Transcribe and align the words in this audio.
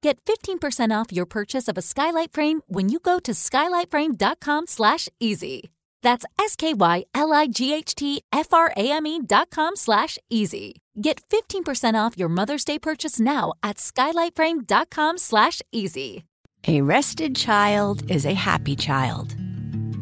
Get 0.00 0.24
15% 0.24 0.92
off 0.92 1.12
your 1.12 1.26
purchase 1.26 1.66
of 1.66 1.76
a 1.76 1.82
skylight 1.82 2.32
frame 2.32 2.60
when 2.68 2.88
you 2.88 3.00
go 3.00 3.18
to 3.18 3.32
skylightframe.com 3.32 4.68
slash 4.68 5.08
easy. 5.18 5.70
That's 6.02 6.24
S-K-Y-L-I-G-H-T-F-R-A-M-E 6.38 9.20
dot 9.26 9.50
com 9.50 9.74
slash 9.74 10.18
easy. 10.30 10.76
Get 11.00 11.20
15% 11.28 11.94
off 11.94 12.16
your 12.16 12.28
Mother's 12.28 12.64
Day 12.64 12.78
purchase 12.78 13.18
now 13.18 13.54
at 13.62 13.78
skylightframe.com 13.78 15.18
slash 15.18 15.60
easy. 15.72 16.24
A 16.68 16.80
rested 16.80 17.34
child 17.34 18.08
is 18.10 18.24
a 18.24 18.34
happy 18.34 18.76
child. 18.76 19.34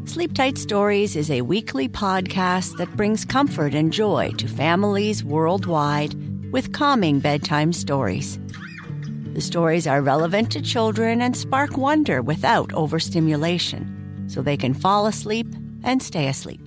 Sleep 0.05 0.35
Tight 0.35 0.59
Stories 0.59 1.17
is 1.17 1.31
a 1.31 1.41
weekly 1.41 1.89
podcast 1.89 2.77
that 2.77 2.95
brings 2.97 3.25
comfort 3.25 3.75
and 3.75 3.91
joy 3.93 4.31
to 4.39 4.47
families 4.47 5.25
worldwide 5.25 6.15
with 6.53 6.73
calming 6.73 7.21
bedtime 7.21 7.73
stories. 7.73 8.39
The 9.37 9.43
stories 9.43 9.87
are 9.87 10.01
relevant 10.01 10.51
to 10.53 10.63
children 10.63 11.21
and 11.21 11.37
spark 11.37 11.77
wonder 11.77 12.23
without 12.23 12.73
overstimulation, 12.73 14.25
so 14.29 14.41
they 14.41 14.57
can 14.57 14.73
fall 14.73 15.05
asleep 15.05 15.47
and 15.85 16.03
stay 16.03 16.29
asleep. 16.29 16.63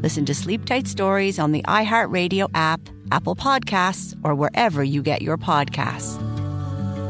Listen 0.00 0.24
to 0.24 0.34
Sleep 0.34 0.64
Tight 0.64 0.88
Stories 0.88 1.38
on 1.38 1.52
the 1.52 1.60
iHeartRadio 1.64 2.48
app, 2.54 2.80
Apple 3.12 3.36
Podcasts, 3.36 4.18
or 4.24 4.34
wherever 4.34 4.82
you 4.82 5.02
get 5.02 5.20
your 5.20 5.36
podcasts. 5.36 6.16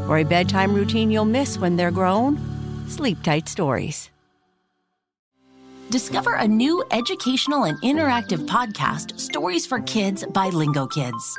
For 0.09 0.19
a 0.19 0.25
bedtime 0.25 0.75
routine 0.75 1.09
you'll 1.13 1.25
miss 1.25 1.57
when 1.57 1.77
they're 1.77 1.93
grown, 1.93 2.37
Sleep 2.89 3.23
Tight 3.23 3.49
Stories. 3.49 4.11
Discover 5.91 6.35
a 6.35 6.49
new 6.49 6.85
educational 6.91 7.63
and 7.63 7.81
interactive 7.83 8.49
podcast, 8.49 9.21
Stories 9.21 9.67
for 9.67 9.79
Kids 9.83 10.27
by 10.33 10.49
Lingo 10.49 10.89
Kids. 10.89 11.39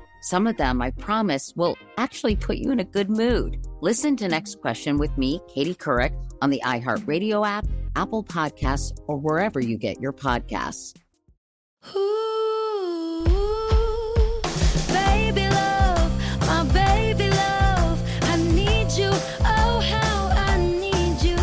some 0.21 0.47
of 0.47 0.55
them, 0.57 0.81
I 0.81 0.91
promise, 0.91 1.53
will 1.55 1.77
actually 1.97 2.35
put 2.35 2.57
you 2.57 2.71
in 2.71 2.79
a 2.79 2.85
good 2.85 3.09
mood. 3.09 3.65
Listen 3.81 4.15
to 4.17 4.27
Next 4.27 4.61
Question 4.61 4.97
with 4.97 5.17
me, 5.17 5.41
Katie 5.47 5.75
Couric, 5.75 6.13
on 6.41 6.49
the 6.51 6.61
iHeartRadio 6.63 7.47
app, 7.47 7.65
Apple 7.95 8.23
Podcasts, 8.23 8.97
or 9.07 9.17
wherever 9.17 9.59
you 9.59 9.77
get 9.77 9.99
your 9.99 10.13
podcasts. 10.13 10.95
Ooh, 11.95 13.23
baby 14.93 15.49
love, 15.49 16.11
my 16.41 16.63
baby 16.71 17.29
love, 17.29 17.99
I 18.29 18.37
need 18.37 18.91
you. 18.91 19.09
Oh, 19.09 19.81
how 19.83 20.29
I 20.29 20.57
need 20.57 21.19
you. 21.23 21.37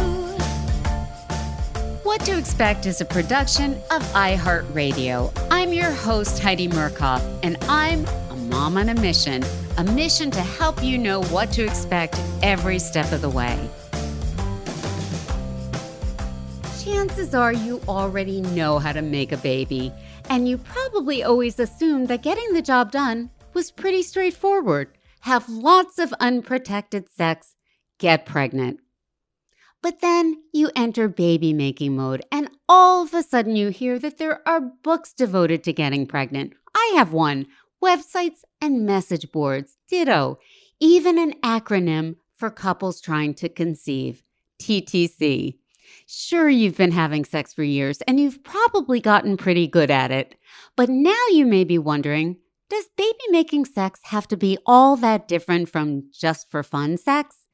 What 2.04 2.20
to 2.22 2.38
Expect 2.38 2.86
is 2.86 3.00
a 3.00 3.04
production 3.04 3.74
of 3.90 4.02
iHeartRadio. 4.12 5.36
I'm 5.50 5.72
your 5.72 5.90
host, 5.90 6.38
Heidi 6.38 6.68
Murkoff, 6.68 7.20
and 7.42 7.56
I'm 7.68 8.06
mom 8.48 8.76
on 8.76 8.88
a 8.88 8.94
mission, 8.94 9.44
a 9.76 9.84
mission 9.84 10.30
to 10.30 10.40
help 10.40 10.82
you 10.82 10.98
know 10.98 11.22
what 11.24 11.52
to 11.52 11.64
expect 11.64 12.20
every 12.42 12.78
step 12.78 13.12
of 13.12 13.20
the 13.20 13.28
way. 13.28 13.68
Chances 16.82 17.34
are 17.34 17.52
you 17.52 17.80
already 17.88 18.40
know 18.40 18.78
how 18.78 18.92
to 18.92 19.02
make 19.02 19.32
a 19.32 19.36
baby, 19.36 19.92
and 20.30 20.48
you 20.48 20.58
probably 20.58 21.22
always 21.22 21.58
assumed 21.58 22.08
that 22.08 22.22
getting 22.22 22.52
the 22.52 22.62
job 22.62 22.90
done 22.90 23.30
was 23.52 23.70
pretty 23.70 24.02
straightforward. 24.02 24.96
Have 25.20 25.48
lots 25.48 25.98
of 25.98 26.14
unprotected 26.20 27.10
sex, 27.10 27.54
get 27.98 28.24
pregnant. 28.24 28.80
But 29.82 30.00
then 30.00 30.42
you 30.52 30.70
enter 30.74 31.08
baby 31.08 31.52
making 31.52 31.96
mode, 31.96 32.22
and 32.32 32.50
all 32.68 33.02
of 33.02 33.14
a 33.14 33.22
sudden 33.22 33.54
you 33.54 33.68
hear 33.68 33.98
that 33.98 34.18
there 34.18 34.46
are 34.48 34.60
books 34.60 35.12
devoted 35.12 35.62
to 35.64 35.72
getting 35.72 36.06
pregnant. 36.06 36.54
I 36.74 36.92
have 36.96 37.12
one 37.12 37.46
websites, 37.82 38.38
and 38.60 38.84
message 38.84 39.30
boards. 39.32 39.76
Ditto. 39.88 40.38
Even 40.80 41.18
an 41.18 41.34
acronym 41.42 42.16
for 42.36 42.50
couples 42.50 43.00
trying 43.00 43.34
to 43.34 43.48
conceive 43.48 44.22
TTC. 44.60 45.58
Sure, 46.06 46.48
you've 46.48 46.76
been 46.76 46.92
having 46.92 47.24
sex 47.24 47.52
for 47.52 47.62
years 47.62 48.00
and 48.02 48.20
you've 48.20 48.42
probably 48.44 49.00
gotten 49.00 49.36
pretty 49.36 49.66
good 49.66 49.90
at 49.90 50.10
it. 50.10 50.34
But 50.76 50.88
now 50.88 51.24
you 51.30 51.46
may 51.46 51.64
be 51.64 51.78
wondering 51.78 52.36
does 52.70 52.84
baby 52.98 53.18
making 53.30 53.64
sex 53.64 53.98
have 54.04 54.28
to 54.28 54.36
be 54.36 54.58
all 54.66 54.96
that 54.96 55.26
different 55.26 55.70
from 55.70 56.10
just 56.12 56.50
for 56.50 56.62
fun 56.62 56.98
sex? 56.98 57.46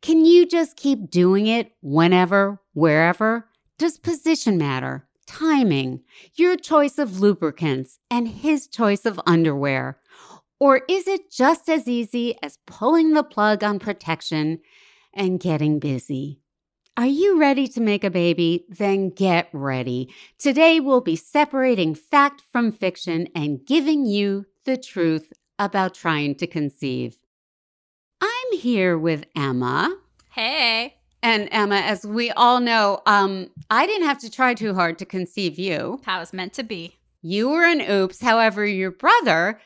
Can 0.00 0.24
you 0.24 0.46
just 0.46 0.76
keep 0.76 1.10
doing 1.10 1.48
it 1.48 1.72
whenever, 1.80 2.60
wherever? 2.72 3.48
Does 3.78 3.98
position 3.98 4.58
matter? 4.58 5.08
Timing, 5.30 6.02
your 6.34 6.56
choice 6.56 6.98
of 6.98 7.20
lubricants, 7.20 8.00
and 8.10 8.26
his 8.26 8.66
choice 8.66 9.06
of 9.06 9.20
underwear? 9.26 9.98
Or 10.58 10.82
is 10.88 11.06
it 11.06 11.30
just 11.30 11.68
as 11.68 11.86
easy 11.86 12.36
as 12.42 12.58
pulling 12.66 13.14
the 13.14 13.22
plug 13.22 13.62
on 13.62 13.78
protection 13.78 14.58
and 15.14 15.38
getting 15.38 15.78
busy? 15.78 16.40
Are 16.96 17.06
you 17.06 17.38
ready 17.38 17.68
to 17.68 17.80
make 17.80 18.02
a 18.02 18.10
baby? 18.10 18.66
Then 18.68 19.10
get 19.10 19.48
ready. 19.52 20.12
Today 20.36 20.80
we'll 20.80 21.00
be 21.00 21.16
separating 21.16 21.94
fact 21.94 22.42
from 22.52 22.72
fiction 22.72 23.28
and 23.34 23.64
giving 23.64 24.04
you 24.04 24.46
the 24.64 24.76
truth 24.76 25.32
about 25.58 25.94
trying 25.94 26.34
to 26.34 26.46
conceive. 26.46 27.16
I'm 28.20 28.58
here 28.58 28.98
with 28.98 29.24
Emma. 29.36 29.96
Hey. 30.32 30.99
And 31.22 31.48
Emma, 31.52 31.76
as 31.76 32.06
we 32.06 32.30
all 32.30 32.60
know, 32.60 33.02
um, 33.06 33.50
I 33.68 33.86
didn't 33.86 34.06
have 34.06 34.18
to 34.18 34.30
try 34.30 34.54
too 34.54 34.74
hard 34.74 34.98
to 34.98 35.04
conceive 35.04 35.58
you. 35.58 36.00
How 36.04 36.22
it's 36.22 36.32
meant 36.32 36.54
to 36.54 36.62
be. 36.62 36.96
You 37.22 37.50
were 37.50 37.64
an 37.64 37.82
oops. 37.82 38.20
However, 38.22 38.64
your 38.64 38.90
brother 38.90 39.60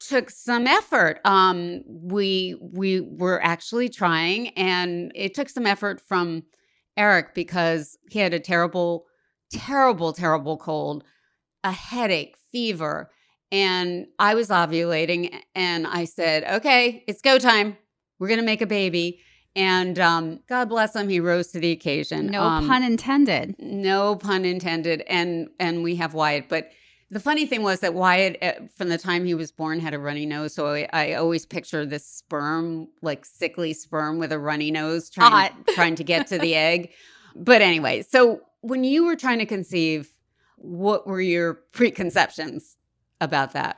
took 0.00 0.30
some 0.30 0.66
effort. 0.66 1.20
Um, 1.24 1.82
we 1.86 2.56
we 2.60 3.00
were 3.00 3.42
actually 3.44 3.88
trying, 3.88 4.48
and 4.50 5.12
it 5.14 5.34
took 5.34 5.48
some 5.48 5.66
effort 5.66 6.00
from 6.00 6.44
Eric 6.96 7.34
because 7.34 7.98
he 8.10 8.18
had 8.18 8.34
a 8.34 8.40
terrible, 8.40 9.04
terrible, 9.52 10.12
terrible 10.12 10.56
cold, 10.56 11.04
a 11.62 11.72
headache, 11.72 12.36
fever, 12.50 13.10
and 13.50 14.06
I 14.18 14.34
was 14.34 14.48
ovulating, 14.48 15.34
and 15.54 15.86
I 15.86 16.04
said, 16.06 16.44
"Okay, 16.44 17.04
it's 17.06 17.20
go 17.20 17.38
time. 17.38 17.76
We're 18.18 18.28
gonna 18.28 18.42
make 18.42 18.62
a 18.62 18.66
baby." 18.66 19.20
And 19.54 19.98
um, 19.98 20.40
God 20.48 20.68
bless 20.70 20.96
him, 20.96 21.08
he 21.08 21.20
rose 21.20 21.48
to 21.48 21.60
the 21.60 21.70
occasion. 21.72 22.26
No 22.28 22.42
Um, 22.42 22.66
pun 22.66 22.82
intended. 22.82 23.54
no 23.58 24.16
pun 24.16 24.44
intended. 24.44 25.02
And 25.08 25.48
and 25.60 25.82
we 25.82 25.96
have 25.96 26.14
Wyatt, 26.14 26.48
but 26.48 26.70
the 27.10 27.20
funny 27.20 27.44
thing 27.44 27.62
was 27.62 27.80
that 27.80 27.92
Wyatt, 27.92 28.38
uh, 28.42 28.52
from 28.74 28.88
the 28.88 28.96
time 28.96 29.26
he 29.26 29.34
was 29.34 29.52
born, 29.52 29.78
had 29.80 29.92
a 29.92 29.98
runny 29.98 30.24
nose. 30.24 30.54
So 30.54 30.68
I, 30.68 30.88
I 30.94 31.12
always 31.12 31.44
picture 31.44 31.84
this 31.84 32.06
sperm, 32.06 32.88
like 33.02 33.26
sickly 33.26 33.74
sperm 33.74 34.18
with 34.18 34.32
a 34.32 34.38
runny 34.38 34.70
nose, 34.70 35.10
trying 35.10 35.50
trying 35.74 35.94
to 35.96 36.04
get 36.04 36.26
to 36.28 36.38
the 36.38 36.54
egg. 36.54 36.90
But 37.36 37.60
anyway, 37.60 38.00
so 38.00 38.40
when 38.62 38.84
you 38.84 39.04
were 39.04 39.16
trying 39.16 39.40
to 39.40 39.46
conceive, 39.46 40.14
what 40.56 41.06
were 41.06 41.20
your 41.20 41.54
preconceptions 41.72 42.76
about 43.20 43.52
that? 43.52 43.76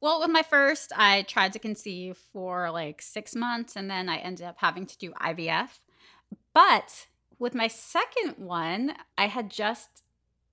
Well, 0.00 0.20
with 0.20 0.30
my 0.30 0.42
first, 0.42 0.92
I 0.94 1.22
tried 1.22 1.52
to 1.54 1.58
conceive 1.58 2.18
for 2.32 2.70
like 2.70 3.00
six 3.00 3.34
months 3.34 3.76
and 3.76 3.90
then 3.90 4.08
I 4.08 4.18
ended 4.18 4.46
up 4.46 4.56
having 4.58 4.86
to 4.86 4.98
do 4.98 5.12
IVF. 5.12 5.80
But 6.52 7.06
with 7.38 7.54
my 7.54 7.68
second 7.68 8.34
one, 8.36 8.94
I 9.16 9.26
had 9.26 9.50
just 9.50 10.02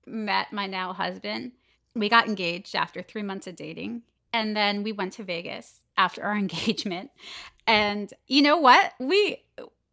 met 0.06 0.52
my 0.52 0.66
now 0.66 0.92
husband. 0.92 1.52
We 1.94 2.08
got 2.08 2.26
engaged 2.26 2.74
after 2.74 3.02
three 3.02 3.22
months 3.22 3.46
of 3.46 3.56
dating. 3.56 4.02
And 4.32 4.56
then 4.56 4.82
we 4.82 4.92
went 4.92 5.12
to 5.14 5.24
Vegas 5.24 5.80
after 5.96 6.22
our 6.22 6.36
engagement. 6.36 7.10
And 7.66 8.12
you 8.26 8.42
know 8.42 8.56
what? 8.56 8.92
We 8.98 9.42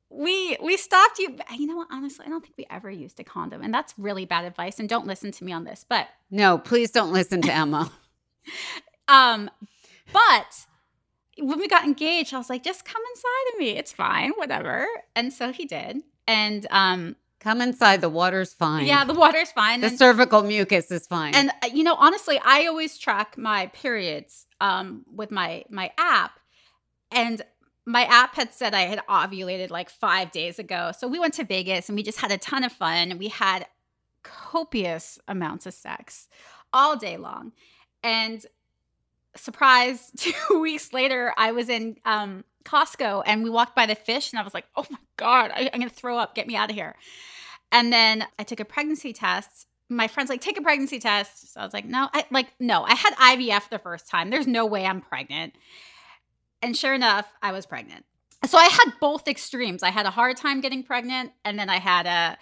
we 0.10 0.58
we 0.62 0.76
stopped 0.76 1.20
you. 1.20 1.38
You 1.58 1.68
know 1.68 1.78
what? 1.78 1.88
Honestly, 1.92 2.26
I 2.26 2.30
don't 2.30 2.42
think 2.42 2.56
we 2.58 2.66
ever 2.70 2.90
used 2.90 3.20
a 3.20 3.24
condom. 3.24 3.62
And 3.62 3.74
that's 3.74 3.94
really 3.98 4.26
bad 4.26 4.46
advice. 4.46 4.80
And 4.80 4.90
don't 4.90 5.08
listen 5.08 5.32
to 5.32 5.44
me 5.44 5.54
on 5.54 5.64
this. 5.64 5.86
But 5.88 6.08
No, 6.30 6.58
please 6.58 6.92
don't 6.92 7.14
listen 7.14 7.42
to 7.44 7.54
Emma. 7.54 7.92
um, 9.12 9.50
but 10.14 10.66
when 11.38 11.60
we 11.60 11.68
got 11.68 11.84
engaged, 11.86 12.34
I 12.34 12.38
was 12.38 12.50
like, 12.50 12.64
just 12.64 12.86
come 12.86 13.02
inside 13.14 13.54
of 13.54 13.60
me. 13.60 13.70
It's 13.72 13.92
fine, 13.92 14.32
whatever. 14.36 14.88
And 15.16 15.32
so 15.34 15.52
he 15.52 15.66
did. 15.66 16.02
And 16.28 16.68
um, 16.72 17.16
Come 17.42 17.60
inside. 17.60 18.02
The 18.02 18.10
water's 18.10 18.54
fine. 18.54 18.86
yeah, 18.86 19.04
the 19.04 19.16
water's 19.16 19.52
fine. 19.52 19.82
the 19.82 19.88
and, 19.88 19.98
cervical 19.98 20.44
mucus 20.44 20.92
is 20.92 21.08
fine. 21.08 21.34
and 21.34 21.50
uh, 21.64 21.70
you 21.74 21.84
know, 21.84 21.96
honestly, 21.96 22.40
I 22.44 22.68
always 22.68 22.98
track 23.00 23.36
my 23.38 23.68
periods 23.68 24.46
um 24.62 25.04
with 25.12 25.32
my 25.32 25.66
my 25.70 25.92
app, 25.98 26.40
and 27.10 27.42
my 27.88 28.04
app 28.04 28.36
had 28.36 28.54
said 28.54 28.76
I 28.76 28.82
had 28.82 29.02
ovulated 29.08 29.72
like 29.72 29.90
five 29.90 30.32
days 30.32 30.60
ago. 30.60 30.92
So 30.96 31.08
we 31.08 31.18
went 31.18 31.34
to 31.36 31.44
Vegas 31.44 31.90
and 31.90 31.96
we 31.96 32.04
just 32.04 32.20
had 32.20 32.32
a 32.32 32.38
ton 32.38 32.64
of 32.64 32.72
fun. 32.72 33.18
We 33.18 33.30
had 33.30 33.66
copious 34.22 35.18
amounts 35.28 35.66
of 35.66 35.74
sex 35.74 36.28
all 36.72 36.96
day 36.96 37.18
long, 37.18 37.54
and 38.04 38.46
surprise, 39.36 40.12
two 40.18 40.60
weeks 40.60 40.94
later, 40.94 41.34
I 41.38 41.52
was 41.52 41.70
in 41.70 41.98
um 42.06 42.44
Costco 42.64 43.24
and 43.26 43.44
we 43.44 43.50
walked 43.50 43.76
by 43.76 43.86
the 43.86 43.96
fish 43.96 44.32
and 44.32 44.40
I 44.40 44.44
was 44.44 44.54
like, 44.54 44.66
oh 44.76 44.86
my 44.90 45.00
God, 45.18 45.52
I, 45.54 45.70
I'm 45.74 45.80
gonna 45.80 45.90
throw 45.90 46.18
up, 46.18 46.36
get 46.36 46.48
me 46.48 46.56
out 46.56 46.70
of 46.70 46.76
here. 46.76 46.96
And 47.72 47.92
then 47.92 48.26
I 48.38 48.44
took 48.44 48.60
a 48.60 48.66
pregnancy 48.66 49.14
test. 49.14 49.68
My 49.90 50.08
friend's 50.08 50.30
like, 50.30 50.42
take 50.42 50.58
a 50.58 50.62
pregnancy 50.62 51.00
test. 51.00 51.54
So 51.54 51.62
I 51.62 51.64
was 51.64 51.74
like, 51.74 51.86
no, 51.86 52.10
I 52.14 52.26
like, 52.32 52.48
no, 52.60 52.84
I 52.84 52.96
had 52.96 53.14
IVF 53.16 53.70
the 53.70 53.80
first 53.80 54.08
time. 54.08 54.30
There's 54.30 54.48
no 54.48 54.66
way 54.66 54.86
I'm 54.86 55.02
pregnant. 55.02 55.56
And 56.62 56.78
sure 56.78 56.94
enough, 56.94 57.28
I 57.42 57.52
was 57.52 57.66
pregnant. 57.66 58.06
So 58.46 58.58
I 58.58 58.66
had 58.66 58.94
both 59.00 59.28
extremes. 59.28 59.84
I 59.84 59.90
had 59.90 60.06
a 60.06 60.12
hard 60.12 60.38
time 60.38 60.62
getting 60.62 60.84
pregnant, 60.84 61.32
and 61.46 61.60
then 61.60 61.70
I 61.70 61.78
had 61.78 62.06
a 62.06 62.38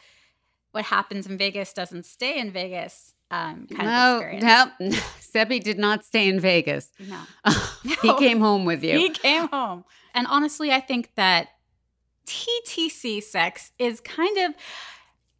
what 0.71 0.85
happens 0.85 1.25
in 1.27 1.38
Vegas 1.38 1.74
doesn't 1.74 2.06
stay 2.06 2.38
in 2.39 2.51
Vegas 2.51 3.13
um, 3.31 3.67
kind 3.67 3.87
no, 3.87 4.15
of 4.17 4.21
experience. 4.21 4.71
no, 4.79 4.99
Seppi 5.19 5.59
did 5.59 5.77
not 5.77 6.03
stay 6.05 6.27
in 6.27 6.39
Vegas. 6.39 6.91
No. 6.99 7.19
he 8.01 8.07
No. 8.07 8.15
came 8.15 8.39
home 8.39 8.65
with 8.65 8.83
you. 8.83 8.97
He 8.97 9.09
came 9.09 9.47
home. 9.49 9.85
And 10.15 10.25
honestly, 10.27 10.71
I 10.71 10.79
think 10.79 11.11
that 11.15 11.49
TTC 12.25 13.21
sex 13.23 13.71
is 13.79 13.99
kind 14.01 14.37
of, 14.39 14.53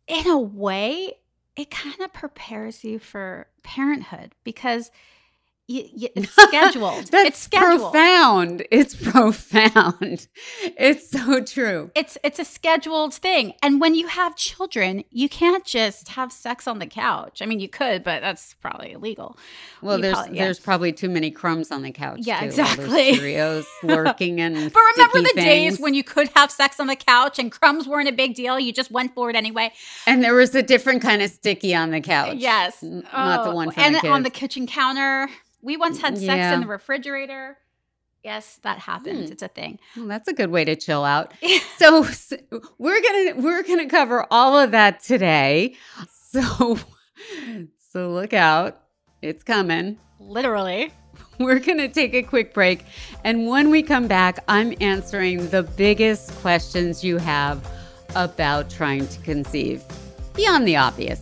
in 0.08 0.28
a 0.28 0.38
way, 0.40 1.14
it 1.56 1.70
kind 1.72 2.00
of 2.02 2.14
prepares 2.14 2.84
you 2.84 3.00
for 3.00 3.48
parenthood 3.64 4.34
because 4.44 4.92
you, 5.70 5.88
you, 5.96 6.08
it's 6.16 6.32
scheduled. 6.34 7.06
That's 7.12 7.30
it's 7.30 7.38
scheduled. 7.40 7.92
profound. 7.92 8.66
It's 8.72 8.96
profound. 9.12 10.28
It's 10.64 11.10
so 11.12 11.44
true. 11.44 11.92
It's 11.96 12.18
it's 12.24 12.40
a 12.40 12.46
scheduled 12.46 13.14
thing. 13.14 13.54
And 13.62 13.80
when 13.80 13.94
you 13.94 14.08
have 14.08 14.36
children, 14.36 15.04
you 15.12 15.30
can't 15.30 15.64
just 15.64 16.10
have 16.10 16.32
sex 16.32 16.68
on 16.68 16.80
the 16.80 16.88
couch. 16.88 17.42
I 17.42 17.46
mean, 17.46 17.60
you 17.60 17.70
could, 17.70 18.04
but 18.04 18.22
that's 18.22 18.56
probably 18.56 18.94
illegal. 18.94 19.38
Well, 19.84 19.98
You 19.98 20.02
there's 20.02 20.16
probably- 20.16 20.38
yeah. 20.38 20.44
there's 20.46 20.60
probably 20.60 20.92
too 20.92 21.10
many 21.10 21.30
crumbs 21.30 21.70
on 21.72 21.84
the 21.84 21.92
couch. 21.92 22.20
Yeah, 22.24 22.40
too. 22.40 22.46
Exactly. 22.48 23.14
Cheerios 23.14 23.66
lurking 23.84 24.42
and. 24.42 24.56
But 24.74 24.82
remember 24.96 25.22
the 25.22 25.28
sticky 25.30 25.42
days 25.46 25.80
when 25.80 25.94
you 25.94 26.04
could 26.04 26.30
have 26.36 26.50
sex 26.52 26.80
on 26.80 26.88
the 26.88 26.96
couch 26.96 27.38
and 27.38 27.52
crumbs 27.52 27.88
weren't 27.88 28.10
a 28.10 28.14
big 28.14 28.34
deal. 28.34 28.60
You 28.60 28.74
just 28.74 28.90
went 28.90 29.14
for 29.14 29.30
it 29.30 29.36
anyway. 29.36 29.72
and 30.08 30.24
there 30.24 30.34
was 30.34 30.56
a 30.56 30.64
different 30.64 31.04
kind 31.04 31.22
of 31.22 31.30
sticky 31.30 31.76
on 31.76 31.92
the 31.92 32.02
couch. 32.02 32.38
Yes. 32.38 32.82
N- 32.82 33.04
not 33.14 33.44
the 33.44 33.52
oh, 33.52 33.56
one. 33.56 33.72
for 33.72 33.80
and 33.80 33.96
the 33.96 34.08
on 34.08 34.24
the 34.24 34.32
kitchen 34.32 34.66
counter. 34.66 35.30
We 35.62 35.78
once 35.78 36.00
had 36.02 36.18
sex 36.18 36.28
Yeah. 36.38 36.54
in 36.54 36.62
the 36.62 36.68
refrigerator. 36.68 37.58
Yes, 38.24 38.60
that 38.64 38.80
happens. 38.80 39.28
Hmm. 39.28 39.32
It's 39.34 39.44
a 39.44 39.48
thing. 39.48 39.80
Well, 39.96 40.08
that's 40.08 40.28
a 40.28 40.34
good 40.34 40.52
way 40.52 40.66
to 40.66 40.76
chill 40.76 41.06
out. 41.06 41.34
so 41.78 42.04
s- 42.04 42.34
we're 42.78 43.02
gonna 43.02 43.42
we're 43.42 43.64
gonna 43.64 43.88
cover 43.88 44.26
all 44.30 44.58
of 44.58 44.72
that 44.72 45.02
today. 45.02 45.76
So 46.32 46.78
so 47.92 48.10
look 48.12 48.34
out, 48.34 48.82
it's 49.22 49.44
coming. 49.44 49.98
Literally. 50.20 50.92
We're 51.40 51.60
gonna 51.60 51.88
take 51.88 52.14
a 52.14 52.22
quick 52.22 52.54
break, 52.54 52.84
and 53.24 53.48
when 53.48 53.70
we 53.70 53.82
come 53.82 54.08
back, 54.08 54.44
I'm 54.50 54.74
answering 54.82 55.48
the 55.50 55.64
biggest 55.64 56.32
questions 56.42 57.02
you 57.04 57.18
have 57.18 57.66
about 58.14 58.70
trying 58.70 59.08
to 59.08 59.20
conceive 59.22 59.82
beyond 60.36 60.68
the 60.68 60.76
obvious. 60.76 61.22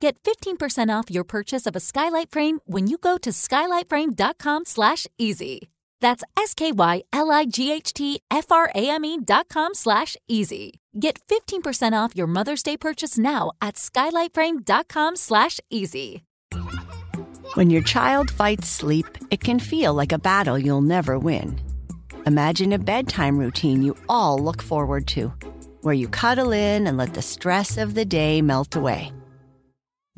get 0.00 0.22
15% 0.22 0.98
off 0.98 1.10
your 1.10 1.24
purchase 1.24 1.66
of 1.66 1.76
a 1.76 1.80
Skylight 1.80 2.30
Frame 2.30 2.60
when 2.64 2.86
you 2.86 2.96
go 2.98 3.18
to 3.18 3.30
skylightframe.com 3.30 4.64
slash 4.64 5.06
easy. 5.18 5.68
That's 6.00 6.24
S-K-Y-L-I-G-H-T-F-R-A-M-E 6.36 9.18
dot 9.24 9.48
com 9.48 9.74
slash 9.74 10.16
easy. 10.28 10.80
Get 10.98 11.20
15% 11.28 11.92
off 11.92 12.16
your 12.16 12.26
Mother's 12.26 12.62
Day 12.62 12.76
purchase 12.76 13.18
now 13.18 13.52
at 13.60 13.76
skylightframe.com 13.76 15.16
slash 15.16 15.60
easy. 15.70 16.24
When 17.54 17.70
your 17.70 17.82
child 17.82 18.30
fights 18.30 18.68
sleep, 18.68 19.06
it 19.30 19.40
can 19.40 19.58
feel 19.58 19.92
like 19.92 20.12
a 20.12 20.18
battle 20.18 20.58
you'll 20.58 20.82
never 20.82 21.18
win. 21.18 21.60
Imagine 22.26 22.72
a 22.72 22.78
bedtime 22.78 23.38
routine 23.38 23.82
you 23.82 23.96
all 24.08 24.38
look 24.38 24.62
forward 24.62 25.06
to, 25.08 25.32
where 25.82 25.94
you 25.94 26.08
cuddle 26.08 26.52
in 26.52 26.86
and 26.86 26.96
let 26.96 27.14
the 27.14 27.22
stress 27.22 27.76
of 27.76 27.94
the 27.94 28.04
day 28.04 28.40
melt 28.40 28.76
away. 28.76 29.12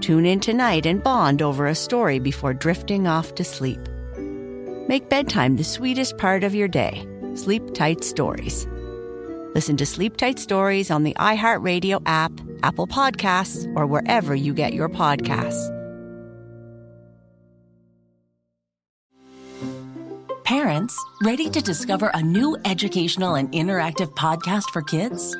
Tune 0.00 0.24
in 0.24 0.40
tonight 0.40 0.86
and 0.86 1.02
bond 1.02 1.42
over 1.42 1.66
a 1.66 1.74
story 1.74 2.18
before 2.18 2.54
drifting 2.54 3.06
off 3.06 3.34
to 3.34 3.44
sleep. 3.44 3.80
Make 4.88 5.08
bedtime 5.08 5.56
the 5.56 5.64
sweetest 5.64 6.16
part 6.16 6.42
of 6.42 6.54
your 6.54 6.68
day. 6.68 7.06
Sleep 7.34 7.74
Tight 7.74 8.02
Stories. 8.02 8.66
Listen 9.54 9.76
to 9.76 9.84
Sleep 9.84 10.16
Tight 10.16 10.38
Stories 10.38 10.90
on 10.90 11.02
the 11.02 11.14
iHeartRadio 11.14 12.00
app, 12.06 12.32
Apple 12.62 12.86
Podcasts, 12.86 13.70
or 13.76 13.86
wherever 13.86 14.34
you 14.34 14.54
get 14.54 14.72
your 14.72 14.88
podcasts. 14.88 15.76
Parents, 20.44 20.98
ready 21.22 21.48
to 21.50 21.60
discover 21.60 22.10
a 22.14 22.22
new 22.22 22.56
educational 22.64 23.34
and 23.34 23.52
interactive 23.52 24.14
podcast 24.14 24.64
for 24.70 24.82
kids? 24.82 25.36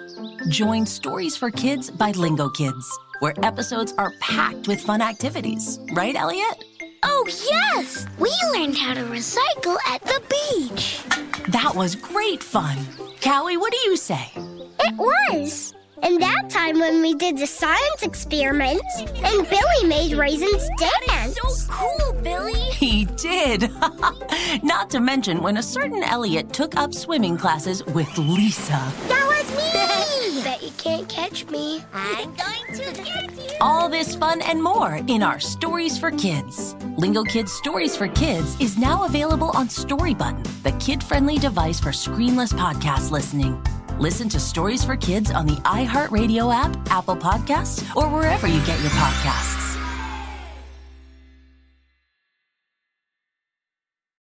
Join 0.48 0.86
Stories 0.86 1.36
for 1.36 1.50
Kids 1.50 1.90
by 1.90 2.12
Lingo 2.12 2.48
Kids, 2.50 2.98
where 3.20 3.34
episodes 3.42 3.94
are 3.96 4.12
packed 4.20 4.66
with 4.66 4.80
fun 4.80 5.00
activities. 5.00 5.78
Right, 5.92 6.16
Elliot? 6.16 6.64
Oh, 7.02 7.26
yes! 7.28 8.06
We 8.18 8.32
learned 8.52 8.76
how 8.76 8.94
to 8.94 9.02
recycle 9.02 9.76
at 9.86 10.02
the 10.02 10.20
beach. 10.28 11.02
That 11.48 11.74
was 11.74 11.94
great 11.94 12.42
fun. 12.42 12.78
Callie, 13.22 13.56
what 13.56 13.72
do 13.72 13.78
you 13.78 13.96
say? 13.96 14.30
It 14.36 14.96
was. 14.96 15.74
And 16.02 16.20
that 16.22 16.48
time 16.48 16.78
when 16.78 17.02
we 17.02 17.14
did 17.14 17.36
the 17.36 17.46
science 17.46 18.02
experiments 18.02 19.00
and 19.00 19.48
Billy 19.48 19.86
made 19.86 20.14
raisins 20.14 20.68
dance. 20.78 21.36
So 21.36 21.72
cool, 21.72 22.12
Billy. 22.22 22.54
He 22.80 23.04
did. 23.04 23.70
Not 24.62 24.88
to 24.90 25.00
mention 25.00 25.42
when 25.42 25.58
a 25.58 25.62
certain 25.62 26.02
Elliot 26.02 26.52
took 26.52 26.76
up 26.76 26.94
swimming 26.94 27.36
classes 27.36 27.84
with 27.86 28.16
Lisa. 28.16 28.80
That 29.08 29.26
was 29.26 29.56
me. 29.56 30.06
Bet 30.50 30.64
you 30.64 30.72
can't 30.78 31.08
catch 31.08 31.46
me. 31.46 31.80
I'm 31.94 32.34
going 32.34 32.74
to 32.74 33.02
get 33.04 33.36
you. 33.36 33.56
All 33.60 33.88
this 33.88 34.16
fun 34.16 34.42
and 34.42 34.60
more 34.60 34.96
in 35.06 35.22
our 35.22 35.38
Stories 35.38 35.96
for 35.96 36.10
Kids. 36.10 36.74
Lingo 36.96 37.22
Kids 37.22 37.52
Stories 37.52 37.96
for 37.96 38.08
Kids 38.08 38.60
is 38.60 38.76
now 38.76 39.04
available 39.04 39.50
on 39.50 39.68
Story 39.68 40.12
Button, 40.12 40.42
the 40.64 40.72
kid-friendly 40.80 41.38
device 41.38 41.78
for 41.78 41.90
screenless 41.90 42.52
podcast 42.52 43.12
listening. 43.12 43.64
Listen 44.00 44.28
to 44.28 44.40
Stories 44.40 44.82
for 44.82 44.96
Kids 44.96 45.30
on 45.30 45.46
the 45.46 45.54
iHeartRadio 45.58 46.52
app, 46.52 46.76
Apple 46.90 47.14
Podcasts, 47.14 47.84
or 47.94 48.08
wherever 48.08 48.48
you 48.48 48.58
get 48.66 48.80
your 48.80 48.90
podcasts. 48.90 49.78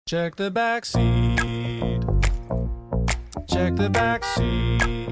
Check 0.06 0.36
the 0.36 0.52
back 0.52 0.84
seat. 0.84 2.00
Check 3.48 3.74
the 3.74 3.90
back 3.90 4.22
seat. 4.22 5.12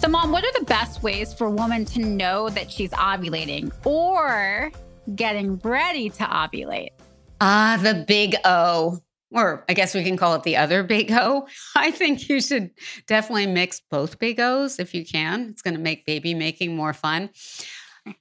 So, 0.00 0.08
mom, 0.08 0.32
what 0.32 0.42
are 0.44 0.52
the 0.58 0.64
best 0.64 1.02
ways 1.02 1.34
for 1.34 1.46
a 1.46 1.50
woman 1.50 1.84
to 1.84 2.00
know 2.00 2.48
that 2.48 2.70
she's 2.70 2.88
ovulating 2.92 3.70
or 3.84 4.72
getting 5.14 5.58
ready 5.58 6.08
to 6.08 6.24
ovulate? 6.24 6.92
Ah, 7.42 7.78
the 7.82 8.06
big 8.08 8.34
O. 8.46 8.98
Or 9.30 9.62
I 9.68 9.74
guess 9.74 9.94
we 9.94 10.02
can 10.02 10.16
call 10.16 10.34
it 10.36 10.42
the 10.42 10.56
other 10.56 10.82
big 10.82 11.12
O. 11.12 11.46
I 11.76 11.90
think 11.90 12.30
you 12.30 12.40
should 12.40 12.70
definitely 13.08 13.46
mix 13.46 13.82
both 13.90 14.18
big 14.18 14.40
O's 14.40 14.78
if 14.78 14.94
you 14.94 15.04
can. 15.04 15.48
It's 15.50 15.60
going 15.60 15.74
to 15.74 15.80
make 15.80 16.06
baby 16.06 16.32
making 16.32 16.74
more 16.74 16.94
fun. 16.94 17.28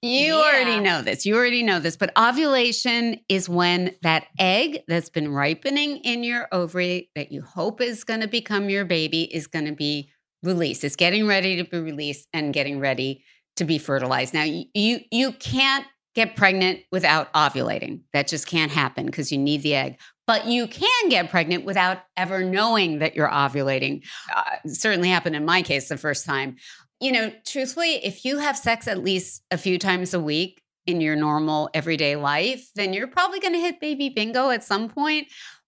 You 0.02 0.36
Yeah. 0.36 0.42
already 0.42 0.82
know 0.82 1.02
this. 1.02 1.26
You 1.26 1.38
already 1.38 1.64
know 1.64 1.80
this. 1.80 1.96
But 1.96 2.12
ovulation 2.20 3.22
is 3.30 3.48
when 3.48 3.96
that 4.02 4.26
egg 4.38 4.82
that's 4.90 5.10
been 5.10 5.32
ripening 5.32 6.00
in 6.00 6.26
your 6.26 6.50
ovary 6.52 7.10
that 7.16 7.32
you 7.32 7.42
hope 7.42 7.80
is 7.80 8.04
going 8.04 8.20
to 8.20 8.28
become 8.28 8.70
your 8.70 8.84
baby 8.84 9.24
is 9.34 9.48
going 9.48 9.66
to 9.66 9.72
be 9.72 10.12
released. 10.43 10.84
It's 10.84 10.96
getting 10.96 11.27
ready 11.27 11.58
to 11.58 11.63
be 11.63 11.79
released 11.79 12.27
and 12.34 12.53
getting 12.53 12.79
ready 12.79 13.24
to 13.58 13.65
be 13.65 13.77
fertilized. 13.77 14.34
Now, 14.34 14.43
you 14.43 14.65
you, 14.74 15.00
you 15.12 15.31
can't 15.34 15.86
get 16.15 16.36
pregnant 16.36 16.81
without 16.91 17.31
ovulating. 17.34 18.01
That 18.13 18.27
just 18.27 18.48
can't 18.48 18.72
happen 18.72 19.05
because 19.05 19.31
you 19.31 19.38
need 19.38 19.62
the 19.63 19.75
egg. 19.75 20.00
But 20.27 20.46
you 20.46 20.67
can 20.67 21.10
get 21.10 21.29
pregnant 21.29 21.65
without 21.65 22.00
ever 22.15 22.43
knowing 22.43 23.00
that 23.00 23.15
you're 23.15 23.29
ovulating. 23.29 24.05
Uh, 24.36 24.58
certainly 24.67 25.10
happened 25.10 25.36
in 25.36 25.46
my 25.46 25.62
case 25.62 25.89
the 25.89 25.98
first 25.98 26.25
time. 26.25 26.58
You 27.00 27.12
know, 27.12 27.31
truthfully, 27.48 28.05
if 28.05 28.25
you 28.25 28.38
have 28.38 28.58
sex 28.58 28.88
at 28.88 29.03
least 29.03 29.43
a 29.50 29.58
few 29.58 29.79
times 29.79 30.13
a 30.13 30.19
week 30.19 30.62
in 30.86 31.01
your 31.01 31.15
normal 31.15 31.69
everyday 31.74 32.15
life, 32.15 32.69
then 32.75 32.93
you're 32.93 33.08
probably 33.08 33.39
going 33.39 33.53
to 33.53 33.60
hit 33.60 33.79
baby 33.79 34.10
bingo 34.10 34.50
at 34.50 34.63
some 34.63 34.89
point. 34.89 35.27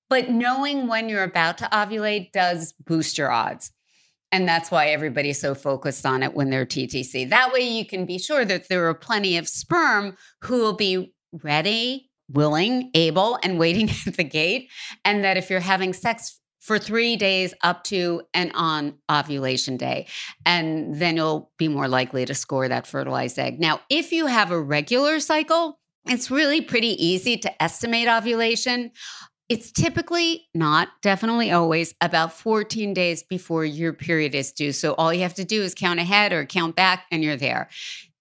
But 0.10 0.30
knowing 0.30 0.88
when 0.88 1.08
you're 1.08 1.24
about 1.24 1.58
to 1.60 1.70
ovulate 1.72 2.32
does 2.32 2.74
boost 2.74 3.18
your 3.18 3.32
odds. 3.32 3.72
And 4.32 4.48
that's 4.48 4.72
why 4.72 4.88
everybody's 4.88 5.40
so 5.40 5.54
focused 5.54 6.06
on 6.06 6.24
it 6.24 6.34
when 6.34 6.50
they're 6.50 6.66
TTC. 6.66 7.30
That 7.30 7.52
way 7.52 7.62
you 7.62 7.86
can 7.86 8.06
be 8.06 8.18
sure 8.18 8.46
that 8.46 8.70
there 8.70 8.88
are 8.88 8.94
plenty 8.94 9.38
of 9.38 9.48
sperm 9.48 10.16
who 10.42 10.60
will 10.60 10.76
be 10.76 11.14
ready, 11.44 12.10
willing, 12.30 12.92
able, 12.94 13.38
and 13.44 13.60
waiting 13.60 13.90
at 14.08 14.16
the 14.16 14.24
gate. 14.24 14.70
And 15.04 15.24
that 15.24 15.38
if 15.38 15.50
you're 15.50 15.60
having 15.60 15.94
sex 15.94 16.40
for 16.62 16.78
three 16.78 17.16
days 17.16 17.54
up 17.64 17.84
to 17.86 18.22
and 18.34 18.52
on 18.54 18.94
ovulation 19.12 19.78
day, 19.78 20.08
and 20.46 20.96
then 20.96 21.18
you'll 21.18 21.52
be 21.58 21.68
more 21.68 21.88
likely 21.88 22.24
to 22.26 22.36
score 22.36 22.68
that 22.68 22.88
fertilized 22.88 23.40
egg. 23.40 23.60
Now, 23.60 23.82
if 23.90 24.12
you 24.12 24.28
have 24.28 24.52
a 24.52 24.62
regular 24.62 25.20
cycle, 25.20 25.80
it's 26.06 26.32
really 26.32 26.62
pretty 26.62 27.04
easy 27.04 27.38
to 27.38 27.64
estimate 27.64 28.08
ovulation. 28.08 28.92
It's 29.52 29.70
typically 29.70 30.48
not, 30.54 30.88
definitely 31.02 31.52
always, 31.52 31.94
about 32.00 32.32
14 32.32 32.94
days 32.94 33.22
before 33.22 33.66
your 33.66 33.92
period 33.92 34.34
is 34.34 34.54
due. 34.54 34.72
So 34.72 34.94
all 34.94 35.14
you 35.14 35.24
have 35.24 35.34
to 35.34 35.44
do 35.44 35.62
is 35.62 35.76
count 35.76 36.00
ahead 36.00 36.32
or 36.32 36.46
count 36.46 36.78
back, 36.78 37.06
and 37.12 37.22
you're 37.22 37.36
there. 37.36 37.68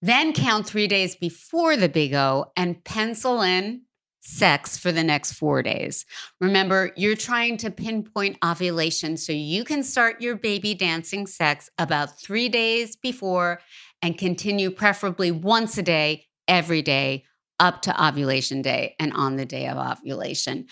Then 0.01 0.33
count 0.33 0.67
three 0.67 0.87
days 0.87 1.15
before 1.15 1.77
the 1.77 1.87
big 1.87 2.13
O 2.13 2.51
and 2.57 2.83
pencil 2.83 3.41
in 3.41 3.83
sex 4.19 4.77
for 4.77 4.91
the 4.91 5.05
next 5.05 5.31
four 5.31 5.63
days. 5.63 6.05
Remember, 6.41 6.91
you're 6.97 7.15
trying 7.15 7.55
to 7.59 7.71
pinpoint 7.71 8.37
ovulation 8.43 9.15
so 9.15 9.31
you 9.31 9.63
can 9.63 9.83
start 9.83 10.21
your 10.21 10.35
baby 10.35 10.73
dancing 10.73 11.25
sex 11.25 11.69
about 11.77 12.19
three 12.19 12.49
days 12.49 12.97
before 12.97 13.61
and 14.01 14.17
continue 14.17 14.69
preferably 14.69 15.31
once 15.31 15.77
a 15.77 15.81
day, 15.81 16.25
every 16.49 16.81
day, 16.81 17.23
up 17.61 17.83
to 17.83 18.05
ovulation 18.05 18.61
day 18.61 18.95
and 18.99 19.13
on 19.13 19.37
the 19.37 19.45
day 19.45 19.67
of 19.67 19.77
ovulation. 19.77 20.65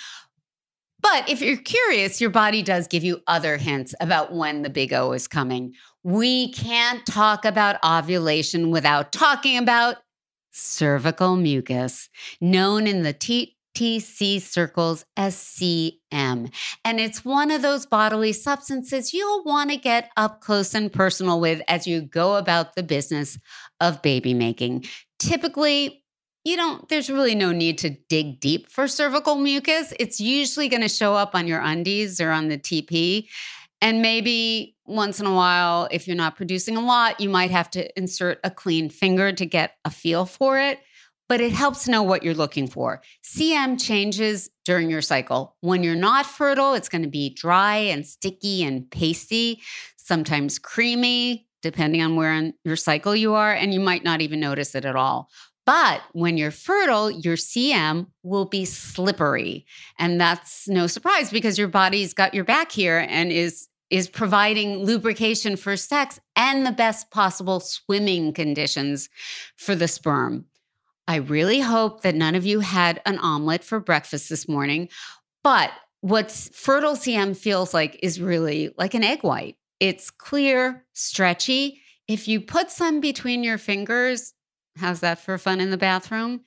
But 1.02 1.30
if 1.30 1.42
you're 1.42 1.58
curious, 1.58 2.20
your 2.20 2.30
body 2.30 2.62
does 2.62 2.88
give 2.88 3.04
you 3.04 3.22
other 3.28 3.58
hints 3.58 3.96
about 4.02 4.34
when 4.34 4.62
the 4.64 4.70
big 4.70 4.94
O 4.94 5.14
is 5.14 5.28
coming. 5.28 5.74
We 6.04 6.52
can't 6.52 7.06
talk 7.06 7.46
about 7.46 7.84
ovulation 7.84 8.72
without 8.72 9.12
talking 9.12 9.58
about 9.58 9.98
cervical 10.52 11.36
mucus, 11.36 12.10
known 12.42 12.88
in 12.88 13.04
the 13.04 13.14
TTC 13.14 14.42
circles 14.42 15.06
as 15.16 15.36
CM. 15.36 16.54
And 16.84 17.00
it's 17.00 17.24
one 17.24 17.52
of 17.52 17.62
those 17.62 17.86
bodily 17.86 18.34
substances 18.34 19.14
you'll 19.14 19.44
want 19.44 19.70
to 19.72 19.78
get 19.78 20.10
up 20.18 20.42
close 20.42 20.74
and 20.74 20.92
personal 20.92 21.40
with 21.40 21.62
as 21.68 21.88
you 21.88 22.02
go 22.02 22.36
about 22.36 22.76
the 22.76 22.84
business 22.84 23.38
of 23.80 24.02
baby 24.02 24.34
making. 24.34 24.86
Typically, 25.20 25.99
you 26.44 26.56
don't, 26.56 26.88
there's 26.90 27.10
really 27.10 27.36
no 27.36 27.52
need 27.52 27.78
to 27.80 27.90
dig 27.90 28.40
deep 28.40 28.72
for 28.72 28.88
cervical 28.88 29.36
mucus. 29.36 29.94
It's 30.00 30.20
usually 30.20 30.70
going 30.70 30.82
to 30.82 30.90
show 30.90 31.16
up 31.16 31.36
on 31.36 31.48
your 31.48 31.60
undies 31.60 32.22
or 32.22 32.32
on 32.32 32.48
the 32.48 32.58
TP. 32.58 33.28
And 33.82 34.02
maybe 34.02 34.76
once 34.86 35.20
in 35.20 35.26
a 35.26 35.34
while, 35.34 35.88
if 35.92 36.08
you're 36.08 36.16
not 36.16 36.36
producing 36.36 36.76
a 36.76 36.82
lot, 36.82 37.20
you 37.20 37.30
might 37.30 37.52
have 37.52 37.70
to 37.72 37.98
insert 37.98 38.40
a 38.44 38.52
clean 38.52 38.90
finger 38.90 39.32
to 39.32 39.46
get 39.46 39.76
a 39.86 39.90
feel 39.90 40.26
for 40.26 40.60
it. 40.60 40.80
But 41.28 41.42
it 41.42 41.52
helps 41.52 41.88
know 41.88 42.02
what 42.02 42.24
you're 42.24 42.34
looking 42.34 42.68
for. 42.68 43.02
CM 43.24 43.80
changes 43.80 44.50
during 44.66 44.90
your 44.90 45.04
cycle. 45.04 45.56
When 45.62 45.84
you're 45.84 45.96
not 45.96 46.26
fertile, 46.26 46.74
it's 46.74 46.90
going 46.90 47.04
to 47.04 47.10
be 47.10 47.30
dry 47.30 47.76
and 47.76 48.06
sticky 48.06 48.64
and 48.64 48.90
pasty, 48.90 49.62
sometimes 49.96 50.58
creamy, 50.58 51.48
depending 51.62 52.02
on 52.02 52.16
where 52.16 52.34
in 52.34 52.56
your 52.64 52.76
cycle 52.76 53.16
you 53.16 53.36
are. 53.36 53.54
And 53.54 53.74
you 53.74 53.80
might 53.80 54.04
not 54.04 54.22
even 54.22 54.40
notice 54.40 54.74
it 54.74 54.86
at 54.86 54.96
all. 54.96 55.30
But 55.66 56.02
when 56.14 56.38
you're 56.38 56.52
fertile, 56.52 57.12
your 57.12 57.36
CM 57.36 58.08
will 58.24 58.46
be 58.46 58.66
slippery. 58.66 59.66
And 60.00 60.20
that's 60.20 60.68
no 60.68 60.88
surprise 60.88 61.30
because 61.30 61.58
your 61.58 61.68
body's 61.68 62.14
got 62.14 62.34
your 62.34 62.44
back 62.44 62.72
here 62.72 63.06
and 63.08 63.32
is 63.32 63.68
is 63.90 64.08
providing 64.08 64.86
lubrication 64.86 65.56
for 65.56 65.76
sex 65.76 66.20
and 66.36 66.64
the 66.64 66.72
best 66.72 67.10
possible 67.10 67.60
swimming 67.60 68.32
conditions 68.34 69.10
for 69.58 69.74
the 69.74 69.88
sperm. 69.88 70.46
I 71.08 71.16
really 71.16 71.60
hope 71.60 72.02
that 72.02 72.14
none 72.14 72.36
of 72.36 72.46
you 72.46 72.60
had 72.60 73.02
an 73.06 73.18
omelet 73.18 73.64
for 73.64 73.80
breakfast 73.80 74.30
this 74.30 74.48
morning. 74.48 74.90
But 75.44 75.72
what's 76.02 76.50
fertile 76.50 76.96
CM 76.96 77.36
feels 77.36 77.74
like 77.74 78.00
is 78.04 78.22
really 78.22 78.72
like 78.78 78.94
an 78.94 79.04
egg 79.04 79.24
white. 79.24 79.56
It's 79.80 80.12
clear, 80.12 80.86
stretchy. 80.94 81.82
If 82.08 82.28
you 82.28 82.42
put 82.42 82.70
some 82.70 83.00
between 83.00 83.44
your 83.44 83.58
fingers, 83.58 84.34
how's 84.80 85.02
that 85.02 85.20
for 85.20 85.38
fun 85.38 85.60
in 85.60 85.72
the 85.72 85.78
bathroom? 85.78 86.42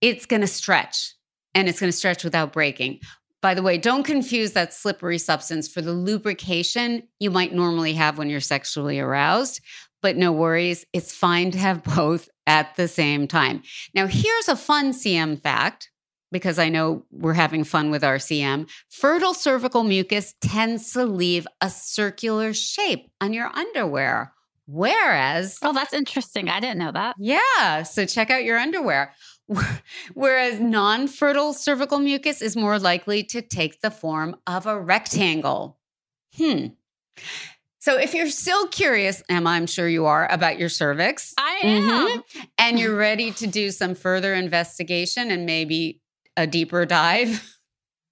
It's 0.00 0.26
going 0.26 0.42
to 0.42 0.46
stretch 0.46 1.14
and 1.54 1.68
it's 1.68 1.80
going 1.80 1.90
to 1.90 1.96
stretch 1.96 2.24
without 2.24 2.52
breaking. 2.52 3.00
By 3.42 3.54
the 3.54 3.62
way, 3.62 3.78
don't 3.78 4.02
confuse 4.02 4.52
that 4.52 4.74
slippery 4.74 5.18
substance 5.18 5.68
for 5.68 5.80
the 5.80 5.92
lubrication 5.92 7.04
you 7.20 7.30
might 7.30 7.54
normally 7.54 7.94
have 7.94 8.18
when 8.18 8.28
you're 8.28 8.40
sexually 8.40 8.98
aroused. 8.98 9.60
But 10.02 10.16
no 10.16 10.32
worries, 10.32 10.84
it's 10.92 11.14
fine 11.14 11.50
to 11.52 11.58
have 11.58 11.82
both 11.96 12.28
at 12.46 12.74
the 12.76 12.88
same 12.88 13.26
time. 13.26 13.62
Now, 13.94 14.06
here's 14.06 14.48
a 14.48 14.56
fun 14.56 14.92
CM 14.92 15.40
fact 15.40 15.90
because 16.32 16.58
I 16.58 16.68
know 16.68 17.04
we're 17.10 17.34
having 17.34 17.64
fun 17.64 17.90
with 17.90 18.02
our 18.02 18.16
CM. 18.16 18.68
Fertile 18.90 19.34
cervical 19.34 19.84
mucus 19.84 20.34
tends 20.40 20.92
to 20.92 21.04
leave 21.04 21.46
a 21.60 21.70
circular 21.70 22.52
shape 22.52 23.10
on 23.20 23.32
your 23.32 23.46
underwear. 23.54 24.32
Whereas, 24.66 25.58
oh, 25.62 25.72
that's 25.72 25.92
interesting. 25.92 26.48
I 26.48 26.60
didn't 26.60 26.78
know 26.78 26.92
that. 26.92 27.16
Yeah. 27.18 27.84
So 27.84 28.04
check 28.04 28.30
out 28.30 28.44
your 28.44 28.58
underwear. 28.58 29.12
Whereas 30.14 30.58
non 30.58 31.06
fertile 31.06 31.52
cervical 31.52 32.00
mucus 32.00 32.42
is 32.42 32.56
more 32.56 32.78
likely 32.78 33.22
to 33.24 33.42
take 33.42 33.80
the 33.80 33.92
form 33.92 34.36
of 34.46 34.66
a 34.66 34.78
rectangle. 34.78 35.78
Hmm. 36.36 36.68
So 37.78 37.96
if 37.96 38.14
you're 38.14 38.30
still 38.30 38.66
curious, 38.66 39.22
Emma, 39.28 39.50
I'm 39.50 39.68
sure 39.68 39.88
you 39.88 40.06
are 40.06 40.30
about 40.32 40.58
your 40.58 40.68
cervix. 40.68 41.32
I 41.38 41.60
am. 41.62 41.82
Mm-hmm, 41.82 42.40
and 42.58 42.78
you're 42.80 42.96
ready 42.96 43.30
to 43.30 43.46
do 43.46 43.70
some 43.70 43.94
further 43.94 44.34
investigation 44.34 45.30
and 45.30 45.46
maybe 45.46 46.00
a 46.36 46.48
deeper 46.48 46.84
dive. 46.84 47.56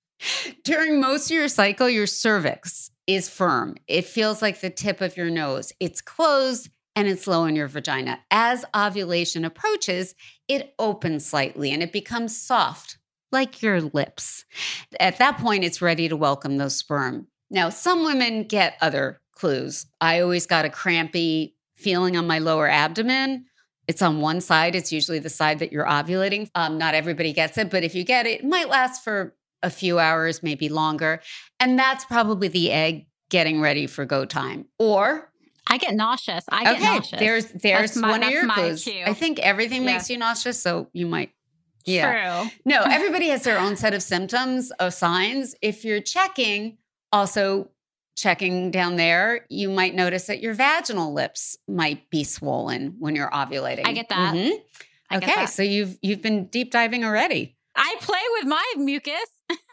During 0.64 1.00
most 1.00 1.26
of 1.26 1.32
your 1.32 1.48
cycle, 1.48 1.88
your 1.88 2.06
cervix 2.06 2.92
is 3.06 3.28
firm. 3.28 3.76
It 3.86 4.04
feels 4.04 4.42
like 4.42 4.60
the 4.60 4.70
tip 4.70 5.00
of 5.00 5.16
your 5.16 5.30
nose. 5.30 5.72
It's 5.80 6.00
closed 6.00 6.70
and 6.96 7.08
it's 7.08 7.26
low 7.26 7.44
in 7.44 7.56
your 7.56 7.68
vagina. 7.68 8.20
As 8.30 8.64
ovulation 8.74 9.44
approaches, 9.44 10.14
it 10.48 10.74
opens 10.78 11.26
slightly 11.26 11.70
and 11.72 11.82
it 11.82 11.92
becomes 11.92 12.36
soft, 12.36 12.98
like 13.32 13.62
your 13.62 13.80
lips. 13.80 14.44
At 15.00 15.18
that 15.18 15.38
point, 15.38 15.64
it's 15.64 15.82
ready 15.82 16.08
to 16.08 16.16
welcome 16.16 16.56
those 16.56 16.76
sperm. 16.76 17.26
Now, 17.50 17.68
some 17.68 18.04
women 18.04 18.44
get 18.44 18.76
other 18.80 19.20
clues. 19.32 19.86
I 20.00 20.20
always 20.20 20.46
got 20.46 20.64
a 20.64 20.70
crampy 20.70 21.56
feeling 21.76 22.16
on 22.16 22.26
my 22.26 22.38
lower 22.38 22.68
abdomen. 22.68 23.46
It's 23.86 24.00
on 24.00 24.20
one 24.20 24.40
side, 24.40 24.74
it's 24.74 24.92
usually 24.92 25.18
the 25.18 25.28
side 25.28 25.58
that 25.58 25.70
you're 25.70 25.84
ovulating. 25.84 26.48
Um, 26.54 26.78
not 26.78 26.94
everybody 26.94 27.32
gets 27.34 27.58
it, 27.58 27.70
but 27.70 27.84
if 27.84 27.94
you 27.94 28.02
get 28.02 28.26
it, 28.26 28.40
it 28.40 28.46
might 28.46 28.68
last 28.68 29.04
for 29.04 29.34
a 29.64 29.70
few 29.70 29.98
hours, 29.98 30.42
maybe 30.42 30.68
longer. 30.68 31.20
And 31.58 31.78
that's 31.78 32.04
probably 32.04 32.48
the 32.48 32.70
egg 32.70 33.06
getting 33.30 33.60
ready 33.60 33.86
for 33.86 34.04
go 34.04 34.24
time. 34.24 34.66
Or 34.78 35.30
I 35.66 35.78
get 35.78 35.94
nauseous. 35.94 36.44
I 36.50 36.64
get 36.64 36.76
okay, 36.76 36.84
nauseous. 36.84 37.18
There's 37.20 37.46
there's 37.46 37.96
my, 37.96 38.10
one 38.10 38.22
of 38.22 38.30
your 38.30 38.46
clues. 38.48 38.84
Cue. 38.84 39.02
I 39.04 39.14
think 39.14 39.38
everything 39.38 39.82
Yeah. 39.82 39.94
makes 39.94 40.10
you 40.10 40.18
nauseous, 40.18 40.60
so 40.62 40.88
you 40.92 41.06
might. 41.06 41.30
Yeah. 41.86 42.42
True. 42.42 42.50
No, 42.64 42.82
everybody 42.90 43.28
has 43.28 43.42
their 43.42 43.58
own 43.58 43.76
set 43.76 43.94
of 43.94 44.02
symptoms 44.02 44.70
of 44.72 44.92
signs. 44.94 45.54
If 45.62 45.84
you're 45.84 46.00
checking, 46.02 46.76
also 47.12 47.70
checking 48.16 48.70
down 48.70 48.96
there, 48.96 49.46
you 49.48 49.70
might 49.70 49.94
notice 49.94 50.26
that 50.26 50.40
your 50.40 50.54
vaginal 50.54 51.12
lips 51.12 51.56
might 51.66 52.08
be 52.10 52.24
swollen 52.24 52.96
when 52.98 53.16
you're 53.16 53.30
ovulating. 53.30 53.86
I 53.86 53.92
get 53.92 54.08
that. 54.10 54.34
Mhm. 54.34 54.52
I 55.10 55.18
get 55.18 55.30
okay, 55.30 55.40
that. 55.42 55.50
so 55.50 55.62
you've 55.62 55.98
you've 56.02 56.22
been 56.22 56.46
deep 56.46 56.70
diving 56.70 57.04
already. 57.04 57.53
I 57.76 57.96
play 58.00 58.20
with 58.38 58.46
my 58.46 58.64
mucus. 58.76 59.12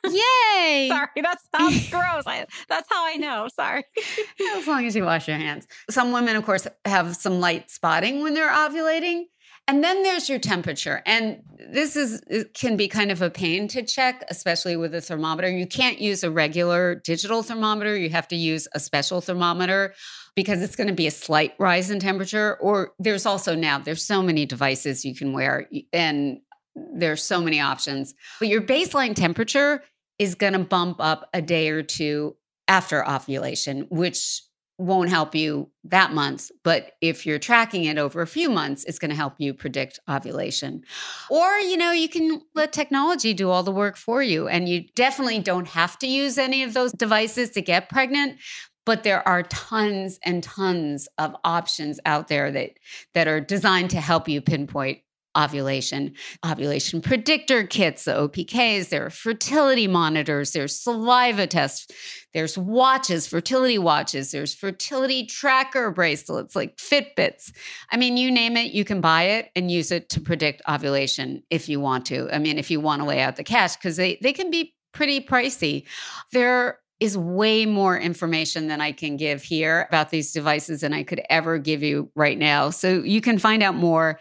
Yay! 0.06 0.88
Sorry, 0.92 1.08
that 1.22 1.38
sounds 1.56 1.90
gross. 1.92 2.24
I, 2.26 2.46
that's 2.68 2.88
how 2.90 3.06
I 3.06 3.16
know. 3.16 3.48
Sorry. 3.54 3.84
as 4.58 4.68
long 4.68 4.86
as 4.86 4.96
you 4.96 5.04
wash 5.04 5.28
your 5.28 5.38
hands. 5.38 5.68
Some 5.90 6.12
women, 6.12 6.36
of 6.36 6.46
course, 6.46 6.68
have 6.86 7.16
some 7.16 7.40
light 7.40 7.70
spotting 7.70 8.22
when 8.22 8.34
they're 8.34 8.50
ovulating. 8.50 9.26
And 9.68 9.84
then 9.84 10.04
there's 10.04 10.28
your 10.28 10.40
temperature. 10.40 11.04
And 11.06 11.44
this 11.72 11.96
is 11.96 12.22
it 12.28 12.54
can 12.54 12.76
be 12.76 12.88
kind 12.88 13.12
of 13.12 13.22
a 13.22 13.30
pain 13.30 13.68
to 13.70 13.84
check, 13.84 14.26
especially 14.30 14.76
with 14.76 14.94
a 14.96 15.02
thermometer. 15.02 15.50
You 15.50 15.68
can't 15.68 16.02
use 16.02 16.24
a 16.24 16.32
regular 16.32 16.96
digital 16.96 17.44
thermometer. 17.44 17.96
You 17.96 18.10
have 18.10 18.28
to 18.30 18.36
use 18.36 18.68
a 18.74 18.80
special 18.80 19.22
thermometer 19.22 19.94
because 20.36 20.62
it's 20.62 20.76
going 20.76 20.88
to 20.88 20.94
be 20.94 21.08
a 21.08 21.12
slight 21.12 21.54
rise 21.60 21.92
in 21.92 22.00
temperature. 22.00 22.58
Or 22.60 22.94
there's 22.98 23.26
also 23.26 23.56
now 23.56 23.78
there's 23.78 24.04
so 24.04 24.22
many 24.24 24.46
devices 24.46 25.06
you 25.06 25.16
can 25.16 25.32
wear 25.32 25.70
and 25.94 26.40
there's 26.76 27.24
so 27.24 27.42
many 27.42 27.60
options. 27.60 28.14
But 28.40 28.48
your 28.48 28.62
baseline 28.62 29.16
temperature 29.16 29.84
is 30.20 30.36
going 30.36 30.54
to 30.54 30.60
bump 30.60 30.98
up 31.00 31.30
a 31.34 31.42
day 31.42 31.70
or 31.70 31.84
two 31.84 32.36
after 32.68 33.08
ovulation, 33.08 33.88
which 33.90 34.42
won't 34.78 35.10
help 35.10 35.36
you 35.36 35.70
that 35.84 36.12
month. 36.12 36.50
But 36.64 36.94
if 37.02 37.26
you're 37.26 37.40
tracking 37.40 37.84
it 37.86 37.98
over 37.98 38.22
a 38.22 38.28
few 38.28 38.50
months, 38.50 38.84
it's 38.86 38.98
going 38.98 39.12
to 39.12 39.16
help 39.16 39.36
you 39.38 39.54
predict 39.54 40.00
ovulation. 40.10 40.84
Or, 41.30 41.52
you 41.60 41.78
know, 41.78 41.92
you 41.92 42.10
can 42.10 42.42
let 42.56 42.74
technology 42.74 43.34
do 43.34 43.50
all 43.50 43.64
the 43.64 43.72
work 43.72 43.96
for 43.96 44.24
you. 44.24 44.48
And 44.48 44.68
you 44.68 44.86
definitely 44.96 45.40
don't 45.40 45.68
have 45.68 46.00
to 46.00 46.08
use 46.08 46.38
any 46.38 46.64
of 46.64 46.74
those 46.74 46.92
devices 46.94 47.52
to 47.52 47.62
get 47.62 47.90
pregnant. 47.90 48.40
But 48.84 49.04
there 49.04 49.28
are 49.28 49.44
tons 49.44 50.20
and 50.26 50.42
tons 50.42 51.08
of 51.20 51.36
options 51.44 52.00
out 52.06 52.28
there 52.28 52.52
that, 52.52 52.72
that 53.14 53.28
are 53.28 53.40
designed 53.40 53.92
to 53.92 54.02
help 54.02 54.28
you 54.28 54.42
pinpoint 54.42 55.00
ovulation, 55.38 56.14
ovulation 56.46 57.02
predictor 57.02 57.64
kits, 57.64 58.06
the 58.06 58.12
OPKs, 58.12 58.90
there 58.90 59.06
are 59.06 59.10
fertility 59.10 59.88
monitors, 59.88 60.52
there's 60.52 60.78
saliva 60.78 61.48
tests, 61.48 61.88
there's 62.34 62.58
watches, 62.58 63.28
fertility 63.28 63.78
watches, 63.78 64.32
there's 64.32 64.54
fertility 64.54 65.26
tracker 65.26 65.92
bracelets 65.92 66.56
like 66.56 66.78
Fitbits. 66.78 67.52
I 67.92 67.98
mean, 67.98 68.18
you 68.18 68.32
name 68.32 68.58
it, 68.58 68.74
you 68.74 68.86
can 68.86 69.02
buy 69.02 69.24
it 69.24 69.50
and 69.56 69.72
use 69.72 69.92
it 69.92 70.10
to 70.10 70.22
predict 70.22 70.62
ovulation 70.68 71.44
if 71.50 71.70
you 71.70 71.80
want 71.80 72.06
to. 72.08 72.30
I 72.34 72.40
mean, 72.40 72.58
if 72.58 72.72
you 72.72 72.80
want 72.80 73.02
to 73.02 73.08
lay 73.08 73.22
out 73.22 73.36
the 73.36 73.44
cash, 73.44 73.76
because 73.76 73.98
they, 73.98 74.18
they 74.22 74.34
can 74.34 74.50
be 74.50 74.76
pretty 74.94 75.22
pricey. 75.22 75.86
There 76.32 76.80
is 77.02 77.18
way 77.18 77.66
more 77.66 77.98
information 77.98 78.68
than 78.68 78.80
I 78.80 78.92
can 78.92 79.18
give 79.18 79.42
here 79.42 79.88
about 79.90 80.12
these 80.12 80.32
devices 80.32 80.82
than 80.82 80.94
I 80.94 81.02
could 81.02 81.22
ever 81.32 81.58
give 81.58 81.82
you 81.82 82.12
right 82.16 82.38
now. 82.38 82.70
So 82.70 83.02
you 83.02 83.22
can 83.22 83.40
find 83.40 83.64
out 83.64 83.74
more 83.74 84.20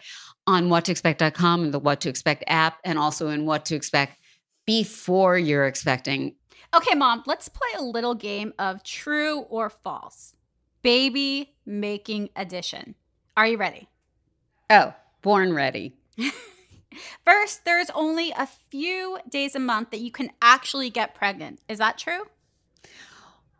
on 0.51 0.69
whattoexpect.com 0.69 1.63
and 1.63 1.73
the 1.73 1.79
What 1.79 2.01
to 2.01 2.09
Expect 2.09 2.43
app, 2.47 2.79
and 2.83 2.99
also 2.99 3.29
in 3.29 3.45
What 3.45 3.65
to 3.65 3.75
Expect 3.75 4.19
before 4.65 5.37
you're 5.37 5.65
expecting. 5.65 6.35
Okay, 6.73 6.95
mom, 6.95 7.23
let's 7.25 7.49
play 7.49 7.69
a 7.77 7.83
little 7.83 8.15
game 8.15 8.53
of 8.59 8.83
true 8.83 9.39
or 9.49 9.69
false. 9.69 10.35
Baby 10.81 11.55
making 11.65 12.29
addition. 12.35 12.95
Are 13.35 13.47
you 13.47 13.57
ready? 13.57 13.87
Oh, 14.69 14.93
born 15.21 15.53
ready. 15.53 15.95
First, 17.25 17.65
there's 17.65 17.89
only 17.91 18.31
a 18.31 18.47
few 18.69 19.19
days 19.29 19.55
a 19.55 19.59
month 19.59 19.91
that 19.91 19.99
you 19.99 20.11
can 20.11 20.31
actually 20.41 20.89
get 20.89 21.15
pregnant. 21.15 21.59
Is 21.69 21.77
that 21.77 21.97
true? 21.97 22.23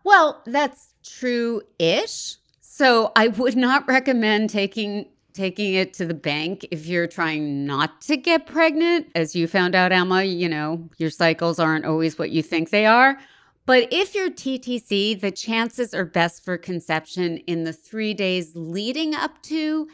Well, 0.03 0.41
that's 0.45 0.93
true 1.03 1.61
ish. 1.79 2.35
So 2.61 3.11
I 3.15 3.27
would 3.27 3.55
not 3.55 3.87
recommend 3.87 4.49
taking 4.49 5.07
taking 5.33 5.73
it 5.73 5.93
to 5.95 6.05
the 6.05 6.13
bank 6.13 6.65
if 6.71 6.85
you're 6.85 7.07
trying 7.07 7.65
not 7.65 8.01
to 8.01 8.17
get 8.17 8.45
pregnant. 8.45 9.07
As 9.15 9.35
you 9.35 9.47
found 9.47 9.75
out, 9.75 9.91
Emma, 9.91 10.23
you 10.23 10.49
know, 10.49 10.89
your 10.97 11.09
cycles 11.09 11.59
aren't 11.59 11.85
always 11.85 12.17
what 12.17 12.31
you 12.31 12.41
think 12.41 12.69
they 12.69 12.85
are. 12.85 13.17
But 13.65 13.87
if 13.91 14.15
you're 14.15 14.29
TTC, 14.29 15.19
the 15.19 15.31
chances 15.31 15.93
are 15.93 16.05
best 16.05 16.43
for 16.43 16.57
conception 16.57 17.37
in 17.39 17.63
the 17.63 17.73
three 17.73 18.13
days 18.13 18.55
leading 18.55 19.13
up 19.13 19.41
to 19.43 19.87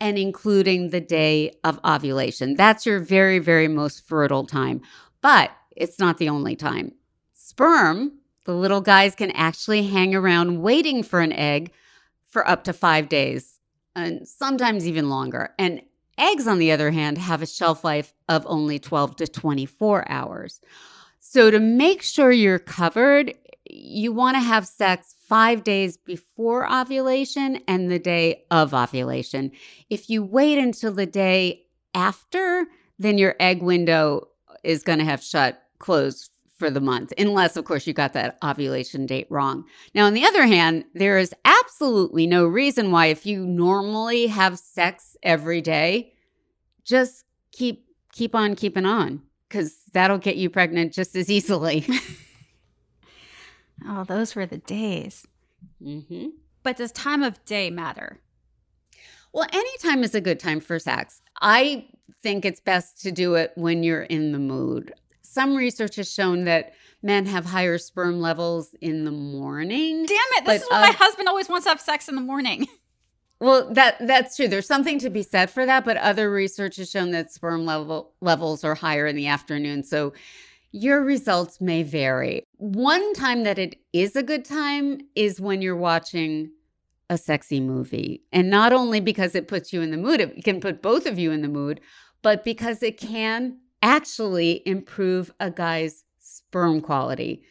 and 0.00 0.18
including 0.18 0.90
the 0.90 1.00
day 1.00 1.52
of 1.64 1.80
ovulation. 1.84 2.54
That's 2.54 2.84
your 2.84 3.00
very, 3.00 3.38
very 3.38 3.68
most 3.68 4.06
fertile 4.06 4.44
time. 4.44 4.82
But 5.20 5.50
it's 5.74 5.98
not 5.98 6.18
the 6.18 6.28
only 6.28 6.56
time. 6.56 6.92
Sperm, 7.32 8.18
the 8.44 8.54
little 8.54 8.80
guys 8.80 9.14
can 9.14 9.30
actually 9.30 9.84
hang 9.84 10.14
around 10.14 10.60
waiting 10.60 11.02
for 11.02 11.20
an 11.20 11.32
egg 11.32 11.72
for 12.28 12.46
up 12.48 12.64
to 12.64 12.72
five 12.72 13.08
days 13.08 13.53
and 13.96 14.26
sometimes 14.26 14.86
even 14.86 15.08
longer. 15.08 15.54
And 15.58 15.82
eggs, 16.18 16.46
on 16.46 16.58
the 16.58 16.72
other 16.72 16.90
hand, 16.90 17.18
have 17.18 17.42
a 17.42 17.46
shelf 17.46 17.84
life 17.84 18.12
of 18.28 18.44
only 18.46 18.78
12 18.78 19.16
to 19.16 19.26
24 19.26 20.10
hours. 20.10 20.60
So, 21.20 21.50
to 21.50 21.58
make 21.58 22.02
sure 22.02 22.30
you're 22.30 22.58
covered, 22.58 23.34
you 23.68 24.12
want 24.12 24.36
to 24.36 24.40
have 24.40 24.66
sex 24.66 25.14
five 25.26 25.64
days 25.64 25.96
before 25.96 26.70
ovulation 26.70 27.60
and 27.66 27.90
the 27.90 27.98
day 27.98 28.44
of 28.50 28.74
ovulation. 28.74 29.50
If 29.90 30.10
you 30.10 30.22
wait 30.22 30.58
until 30.58 30.92
the 30.92 31.06
day 31.06 31.62
after, 31.94 32.66
then 32.98 33.18
your 33.18 33.36
egg 33.40 33.62
window 33.62 34.28
is 34.62 34.82
going 34.82 34.98
to 34.98 35.04
have 35.04 35.22
shut 35.22 35.62
closed 35.78 36.30
for 36.64 36.70
the 36.70 36.80
month, 36.80 37.12
unless, 37.18 37.58
of 37.58 37.66
course, 37.66 37.86
you 37.86 37.92
got 37.92 38.14
that 38.14 38.38
ovulation 38.42 39.04
date 39.04 39.26
wrong. 39.28 39.66
Now, 39.94 40.06
on 40.06 40.14
the 40.14 40.24
other 40.24 40.46
hand, 40.46 40.86
there 40.94 41.18
is 41.18 41.34
absolutely 41.44 42.26
no 42.26 42.46
reason 42.46 42.90
why, 42.90 43.06
if 43.06 43.26
you 43.26 43.44
normally 43.44 44.28
have 44.28 44.58
sex 44.58 45.14
every 45.22 45.60
day, 45.60 46.14
just 46.82 47.24
keep 47.52 47.84
keep 48.12 48.34
on 48.34 48.54
keeping 48.56 48.86
on 48.86 49.20
because 49.46 49.76
that'll 49.92 50.16
get 50.16 50.36
you 50.36 50.48
pregnant 50.48 50.94
just 50.94 51.14
as 51.16 51.30
easily. 51.30 51.86
Oh, 53.86 54.04
those 54.04 54.34
were 54.36 54.46
the 54.46 54.58
days. 54.58 55.26
mm-hmm. 55.82 56.28
But 56.62 56.76
does 56.76 56.92
time 56.92 57.22
of 57.24 57.44
day 57.44 57.70
matter? 57.70 58.20
Well, 59.32 59.48
any 59.52 59.78
time 59.78 60.04
is 60.04 60.14
a 60.14 60.20
good 60.20 60.38
time 60.38 60.60
for 60.60 60.78
sex. 60.78 61.20
I 61.42 61.88
think 62.22 62.44
it's 62.44 62.60
best 62.60 63.02
to 63.02 63.12
do 63.12 63.34
it 63.34 63.52
when 63.56 63.82
you're 63.82 64.04
in 64.04 64.30
the 64.30 64.38
mood. 64.38 64.94
Some 65.34 65.56
research 65.56 65.96
has 65.96 66.12
shown 66.12 66.44
that 66.44 66.74
men 67.02 67.26
have 67.26 67.44
higher 67.44 67.76
sperm 67.76 68.20
levels 68.20 68.74
in 68.80 69.04
the 69.04 69.10
morning. 69.10 70.06
Damn 70.06 70.18
it! 70.36 70.44
This 70.46 70.62
is 70.62 70.68
what 70.70 70.80
my 70.80 70.90
uh, 70.90 70.92
husband 70.92 71.28
always 71.28 71.48
wants 71.48 71.64
to 71.64 71.70
have 71.70 71.80
sex 71.80 72.08
in 72.08 72.14
the 72.14 72.20
morning. 72.20 72.66
Well, 73.40 73.74
that 73.74 73.96
that's 74.06 74.36
true. 74.36 74.48
There's 74.48 74.66
something 74.66 74.98
to 75.00 75.10
be 75.10 75.22
said 75.22 75.50
for 75.50 75.66
that, 75.66 75.84
but 75.84 75.98
other 75.98 76.30
research 76.30 76.76
has 76.76 76.90
shown 76.90 77.10
that 77.10 77.32
sperm 77.32 77.66
level 77.66 78.12
levels 78.20 78.64
are 78.64 78.76
higher 78.76 79.06
in 79.06 79.16
the 79.16 79.26
afternoon. 79.26 79.82
So 79.82 80.14
your 80.70 81.02
results 81.02 81.60
may 81.60 81.82
vary. 81.82 82.44
One 82.56 83.12
time 83.12 83.42
that 83.42 83.58
it 83.58 83.76
is 83.92 84.16
a 84.16 84.22
good 84.22 84.44
time 84.44 85.00
is 85.14 85.40
when 85.40 85.60
you're 85.60 85.76
watching 85.76 86.52
a 87.10 87.18
sexy 87.18 87.60
movie. 87.60 88.22
And 88.32 88.48
not 88.48 88.72
only 88.72 89.00
because 89.00 89.34
it 89.34 89.48
puts 89.48 89.72
you 89.72 89.82
in 89.82 89.90
the 89.90 89.98
mood, 89.98 90.20
it 90.20 90.44
can 90.44 90.60
put 90.60 90.80
both 90.80 91.04
of 91.04 91.18
you 91.18 91.30
in 91.30 91.42
the 91.42 91.48
mood, 91.48 91.80
but 92.22 92.44
because 92.44 92.82
it 92.82 92.98
can 92.98 93.58
actually 93.84 94.62
improve 94.66 95.30
a 95.38 95.50
guy's 95.50 96.04
sperm 96.18 96.80
quality. 96.80 97.42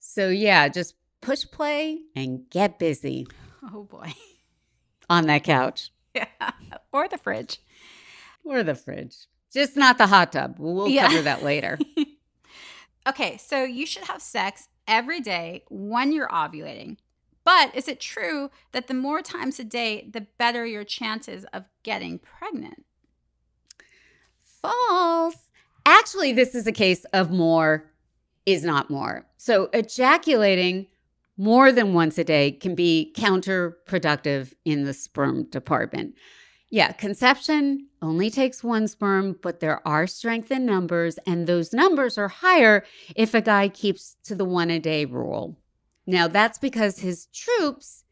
So 0.00 0.28
yeah, 0.30 0.68
just 0.68 0.94
push 1.20 1.44
play 1.50 2.00
and 2.16 2.48
get 2.50 2.78
busy 2.78 3.26
Oh 3.72 3.84
boy. 3.84 4.12
on 5.10 5.26
that 5.26 5.44
couch. 5.44 5.90
Yeah. 6.14 6.26
Or 6.92 7.06
the 7.08 7.18
fridge. 7.18 7.60
Or 8.44 8.62
the 8.62 8.74
fridge. 8.74 9.16
Just 9.52 9.76
not 9.76 9.98
the 9.98 10.06
hot 10.06 10.32
tub. 10.32 10.56
We'll 10.58 10.88
Yeah. 10.88 11.08
cover 11.08 11.22
that 11.22 11.42
later. 11.42 11.78
Okay, 13.06 13.36
so 13.36 13.64
you 13.64 13.84
should 13.84 14.04
have 14.04 14.22
sex 14.22 14.68
every 14.88 15.20
day 15.20 15.62
when 15.68 16.10
you're 16.10 16.28
ovulating. 16.28 16.96
But 17.44 17.74
is 17.76 17.86
it 17.86 18.00
true 18.00 18.50
that 18.72 18.86
the 18.86 18.94
more 18.94 19.20
times 19.20 19.58
a 19.60 19.64
day, 19.64 20.08
the 20.10 20.22
better 20.38 20.64
your 20.64 20.84
chances 20.84 21.44
of 21.52 21.64
getting 21.82 22.18
pregnant? 22.18 22.86
False. 24.42 25.36
Actually, 25.86 26.32
this 26.32 26.54
is 26.54 26.66
a 26.66 26.72
case 26.72 27.04
of 27.12 27.30
more 27.30 27.90
is 28.46 28.64
not 28.64 28.90
more. 28.90 29.26
So, 29.36 29.68
ejaculating 29.72 30.86
more 31.36 31.72
than 31.72 31.94
once 31.94 32.16
a 32.18 32.24
day 32.24 32.52
can 32.52 32.74
be 32.74 33.12
counterproductive 33.16 34.54
in 34.64 34.84
the 34.84 34.94
sperm 34.94 35.44
department. 35.44 36.14
Yeah, 36.70 36.92
conception 36.92 37.88
only 38.02 38.30
takes 38.30 38.64
one 38.64 38.88
sperm, 38.88 39.36
but 39.42 39.60
there 39.60 39.86
are 39.86 40.06
strength 40.06 40.50
in 40.50 40.66
numbers, 40.66 41.18
and 41.26 41.46
those 41.46 41.72
numbers 41.72 42.18
are 42.18 42.28
higher 42.28 42.84
if 43.14 43.34
a 43.34 43.40
guy 43.40 43.68
keeps 43.68 44.16
to 44.24 44.34
the 44.34 44.44
one 44.44 44.70
a 44.70 44.78
day 44.78 45.04
rule. 45.04 45.56
Now, 46.06 46.28
that's 46.28 46.58
because 46.58 46.98
his 46.98 47.26
troops 47.26 48.03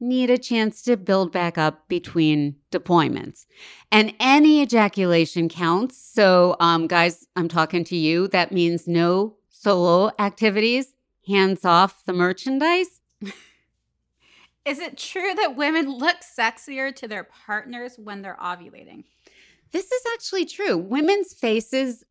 need 0.00 0.30
a 0.30 0.38
chance 0.38 0.82
to 0.82 0.96
build 0.96 1.32
back 1.32 1.58
up 1.58 1.88
between 1.88 2.56
deployments. 2.70 3.46
And 3.90 4.14
any 4.20 4.62
ejaculation 4.62 5.48
counts. 5.48 5.96
So, 5.96 6.56
um, 6.60 6.86
guys, 6.86 7.26
I'm 7.36 7.48
talking 7.48 7.84
to 7.84 7.96
you. 7.96 8.28
That 8.28 8.52
means 8.52 8.86
no 8.86 9.36
solo 9.48 10.12
activities, 10.18 10.94
hands 11.26 11.64
off 11.64 12.04
the 12.04 12.12
merchandise. 12.12 13.00
Is 14.64 14.78
it 14.78 14.98
true 14.98 15.34
that 15.34 15.56
women 15.56 15.90
look 15.90 16.18
sexier 16.20 16.94
to 16.94 17.08
their 17.08 17.24
partners 17.24 17.94
when 17.96 18.22
they're 18.22 18.38
ovulating? 18.40 19.04
This 19.72 19.90
is 19.90 20.02
actually 20.14 20.44
true. 20.44 20.76
Women's 20.76 21.32
faces, 21.32 22.04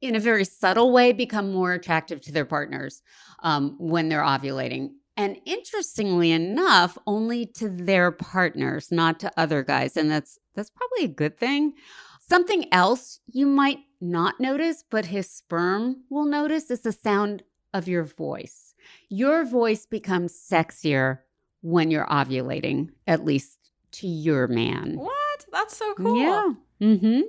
in 0.00 0.14
a 0.14 0.20
very 0.20 0.44
subtle 0.44 0.92
way, 0.92 1.12
become 1.12 1.52
more 1.52 1.72
attractive 1.72 2.20
to 2.22 2.32
their 2.32 2.44
partners 2.44 3.02
um, 3.42 3.76
when 3.78 4.08
they're 4.08 4.22
ovulating. 4.22 4.92
And 5.16 5.38
interestingly 5.46 6.30
enough, 6.30 6.98
only 7.06 7.46
to 7.46 7.68
their 7.70 8.10
partners, 8.10 8.92
not 8.92 9.18
to 9.20 9.32
other 9.36 9.62
guys. 9.62 9.96
And 9.96 10.10
that's 10.10 10.38
that's 10.54 10.70
probably 10.70 11.04
a 11.04 11.14
good 11.14 11.38
thing. 11.38 11.74
Something 12.20 12.72
else 12.72 13.20
you 13.26 13.46
might 13.46 13.78
not 14.00 14.40
notice, 14.40 14.84
but 14.90 15.06
his 15.06 15.30
sperm 15.30 16.02
will 16.10 16.26
notice 16.26 16.70
is 16.70 16.80
the 16.80 16.92
sound 16.92 17.44
of 17.72 17.88
your 17.88 18.04
voice. 18.04 18.74
Your 19.08 19.44
voice 19.44 19.86
becomes 19.86 20.32
sexier 20.32 21.20
when 21.62 21.90
you're 21.90 22.06
ovulating, 22.06 22.90
at 23.06 23.24
least 23.24 23.58
to 23.92 24.06
your 24.06 24.46
man. 24.48 24.96
What? 24.96 25.46
That's 25.52 25.76
so 25.76 25.94
cool. 25.94 26.20
Yeah. 26.20 26.52
Mm-hmm. 26.80 27.20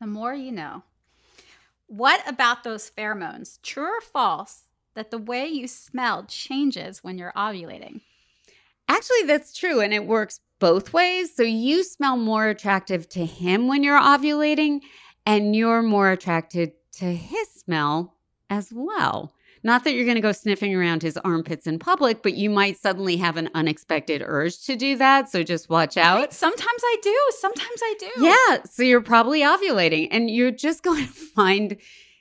The 0.00 0.06
more 0.06 0.34
you 0.34 0.52
know. 0.52 0.82
What 1.86 2.22
about 2.28 2.64
those 2.64 2.90
pheromones? 2.90 3.60
True 3.62 3.98
or 3.98 4.00
false 4.00 4.62
that 4.94 5.10
the 5.10 5.18
way 5.18 5.46
you 5.46 5.68
smell 5.68 6.24
changes 6.24 7.02
when 7.02 7.18
you're 7.18 7.32
ovulating? 7.36 8.00
Actually, 8.88 9.22
that's 9.26 9.56
true. 9.56 9.80
And 9.80 9.94
it 9.94 10.06
works 10.06 10.40
both 10.58 10.92
ways. 10.92 11.34
So 11.34 11.42
you 11.42 11.84
smell 11.84 12.16
more 12.16 12.48
attractive 12.48 13.08
to 13.10 13.24
him 13.24 13.68
when 13.68 13.82
you're 13.82 14.00
ovulating, 14.00 14.80
and 15.26 15.54
you're 15.54 15.82
more 15.82 16.10
attracted 16.10 16.72
to 16.92 17.04
his 17.04 17.48
smell 17.50 18.16
as 18.48 18.72
well. 18.72 19.32
Not 19.62 19.84
that 19.84 19.92
you're 19.92 20.06
going 20.06 20.16
to 20.16 20.22
go 20.22 20.32
sniffing 20.32 20.74
around 20.74 21.02
his 21.02 21.18
armpits 21.18 21.66
in 21.66 21.78
public, 21.78 22.22
but 22.22 22.34
you 22.34 22.48
might 22.48 22.78
suddenly 22.78 23.16
have 23.18 23.36
an 23.36 23.50
unexpected 23.54 24.22
urge 24.24 24.64
to 24.64 24.74
do 24.74 24.96
that. 24.96 25.30
So 25.30 25.42
just 25.42 25.68
watch 25.68 25.98
out. 25.98 26.32
Sometimes 26.32 26.82
I 26.82 26.96
do. 27.02 27.18
Sometimes 27.38 27.80
I 27.82 27.94
do. 27.98 28.24
Yeah. 28.24 28.62
So 28.64 28.82
you're 28.82 29.02
probably 29.02 29.42
ovulating 29.42 30.08
and 30.10 30.30
you're 30.30 30.50
just 30.50 30.82
going 30.82 31.06
to 31.06 31.12
find 31.12 31.76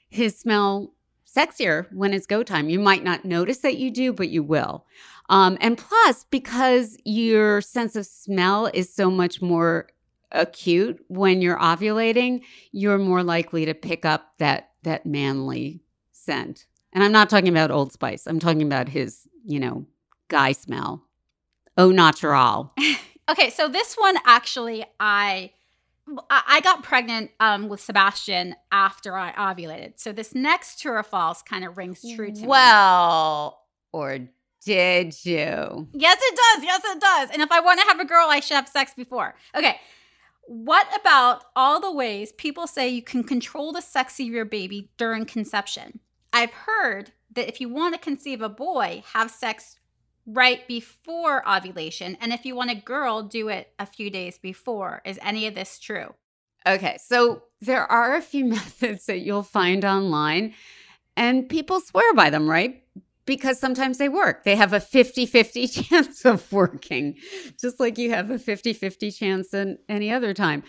his 0.09 0.37
smell 0.37 0.93
sexier 1.35 1.91
when 1.91 2.13
it's 2.13 2.25
go 2.25 2.43
time. 2.43 2.69
You 2.69 2.79
might 2.79 3.03
not 3.03 3.25
notice 3.25 3.59
that 3.59 3.77
you 3.77 3.91
do, 3.91 4.13
but 4.13 4.29
you 4.29 4.43
will. 4.43 4.85
Um, 5.29 5.57
and 5.61 5.77
plus, 5.77 6.25
because 6.29 6.97
your 7.05 7.61
sense 7.61 7.95
of 7.95 8.05
smell 8.05 8.69
is 8.73 8.93
so 8.93 9.11
much 9.11 9.41
more 9.41 9.87
acute 10.31 11.03
when 11.07 11.41
you're 11.41 11.59
ovulating, 11.59 12.41
you're 12.71 12.97
more 12.97 13.23
likely 13.23 13.65
to 13.65 13.73
pick 13.73 14.05
up 14.05 14.33
that 14.39 14.71
that 14.83 15.05
manly 15.05 15.81
scent. 16.11 16.65
And 16.93 17.03
I'm 17.03 17.11
not 17.11 17.29
talking 17.29 17.49
about 17.49 17.71
Old 17.71 17.91
Spice. 17.91 18.25
I'm 18.25 18.39
talking 18.39 18.61
about 18.63 18.87
his, 18.89 19.27
you 19.45 19.59
know, 19.59 19.85
guy 20.29 20.53
smell. 20.53 21.03
Oh, 21.77 21.91
natural. 21.91 22.73
Okay, 23.29 23.51
so 23.51 23.67
this 23.67 23.93
one 23.93 24.17
actually, 24.25 24.83
I 24.99 25.51
I 26.29 26.43
I 26.47 26.61
got 26.61 26.83
pregnant 26.83 27.31
um, 27.39 27.69
with 27.69 27.81
Sebastian 27.81 28.55
after 28.71 29.17
I 29.17 29.31
ovulated. 29.33 29.99
So 29.99 30.11
this 30.11 30.35
next 30.35 30.81
true 30.81 30.93
or 30.93 31.03
false 31.03 31.41
kind 31.41 31.63
of 31.63 31.77
rings 31.77 32.01
true 32.15 32.31
to 32.31 32.41
me. 32.41 32.47
Well, 32.47 33.61
or 33.91 34.19
did 34.65 35.25
you? 35.25 35.87
Yes, 35.93 36.19
it 36.21 36.35
does. 36.35 36.63
Yes, 36.63 36.81
it 36.85 36.99
does. 36.99 37.29
And 37.31 37.41
if 37.41 37.51
I 37.51 37.59
want 37.59 37.79
to 37.79 37.87
have 37.87 37.99
a 37.99 38.05
girl, 38.05 38.27
I 38.29 38.39
should 38.39 38.55
have 38.55 38.67
sex 38.67 38.93
before. 38.95 39.35
Okay. 39.55 39.79
What 40.47 40.87
about 40.99 41.43
all 41.55 41.79
the 41.79 41.91
ways 41.91 42.31
people 42.31 42.65
say 42.65 42.89
you 42.89 43.03
can 43.03 43.23
control 43.23 43.71
the 43.71 43.81
sex 43.81 44.19
of 44.19 44.25
your 44.25 44.45
baby 44.45 44.89
during 44.97 45.25
conception? 45.25 45.99
I've 46.33 46.51
heard 46.51 47.11
that 47.35 47.47
if 47.47 47.61
you 47.61 47.69
want 47.69 47.93
to 47.93 47.99
conceive 47.99 48.41
a 48.41 48.49
boy, 48.49 49.03
have 49.13 49.31
sex 49.31 49.78
right 50.31 50.67
before 50.67 51.47
ovulation. 51.49 52.17
And 52.21 52.31
if 52.31 52.45
you 52.45 52.55
want 52.55 52.71
a 52.71 52.75
girl, 52.75 53.23
do 53.23 53.49
it 53.49 53.73
a 53.79 53.85
few 53.85 54.09
days 54.09 54.37
before. 54.37 55.01
Is 55.05 55.19
any 55.21 55.47
of 55.47 55.55
this 55.55 55.79
true? 55.79 56.13
Okay, 56.67 56.97
so 57.03 57.43
there 57.61 57.89
are 57.91 58.15
a 58.15 58.21
few 58.21 58.45
methods 58.57 59.05
that 59.05 59.19
you'll 59.19 59.43
find 59.43 59.83
online, 59.83 60.53
and 61.17 61.49
people 61.49 61.79
swear 61.79 62.13
by 62.13 62.29
them, 62.29 62.49
right? 62.49 62.83
Because 63.25 63.59
sometimes 63.59 63.97
they 63.97 64.09
work. 64.09 64.43
They 64.43 64.55
have 64.55 64.73
a 64.73 64.79
50 64.79 65.25
50 65.25 65.67
chance 65.67 66.25
of 66.25 66.51
working, 66.51 67.15
just 67.59 67.79
like 67.79 67.97
you 67.97 68.11
have 68.11 68.29
a 68.29 68.39
50 68.39 68.73
50 68.73 69.11
chance 69.11 69.53
in 69.53 69.77
any 69.87 70.11
other 70.11 70.33
time. 70.33 70.63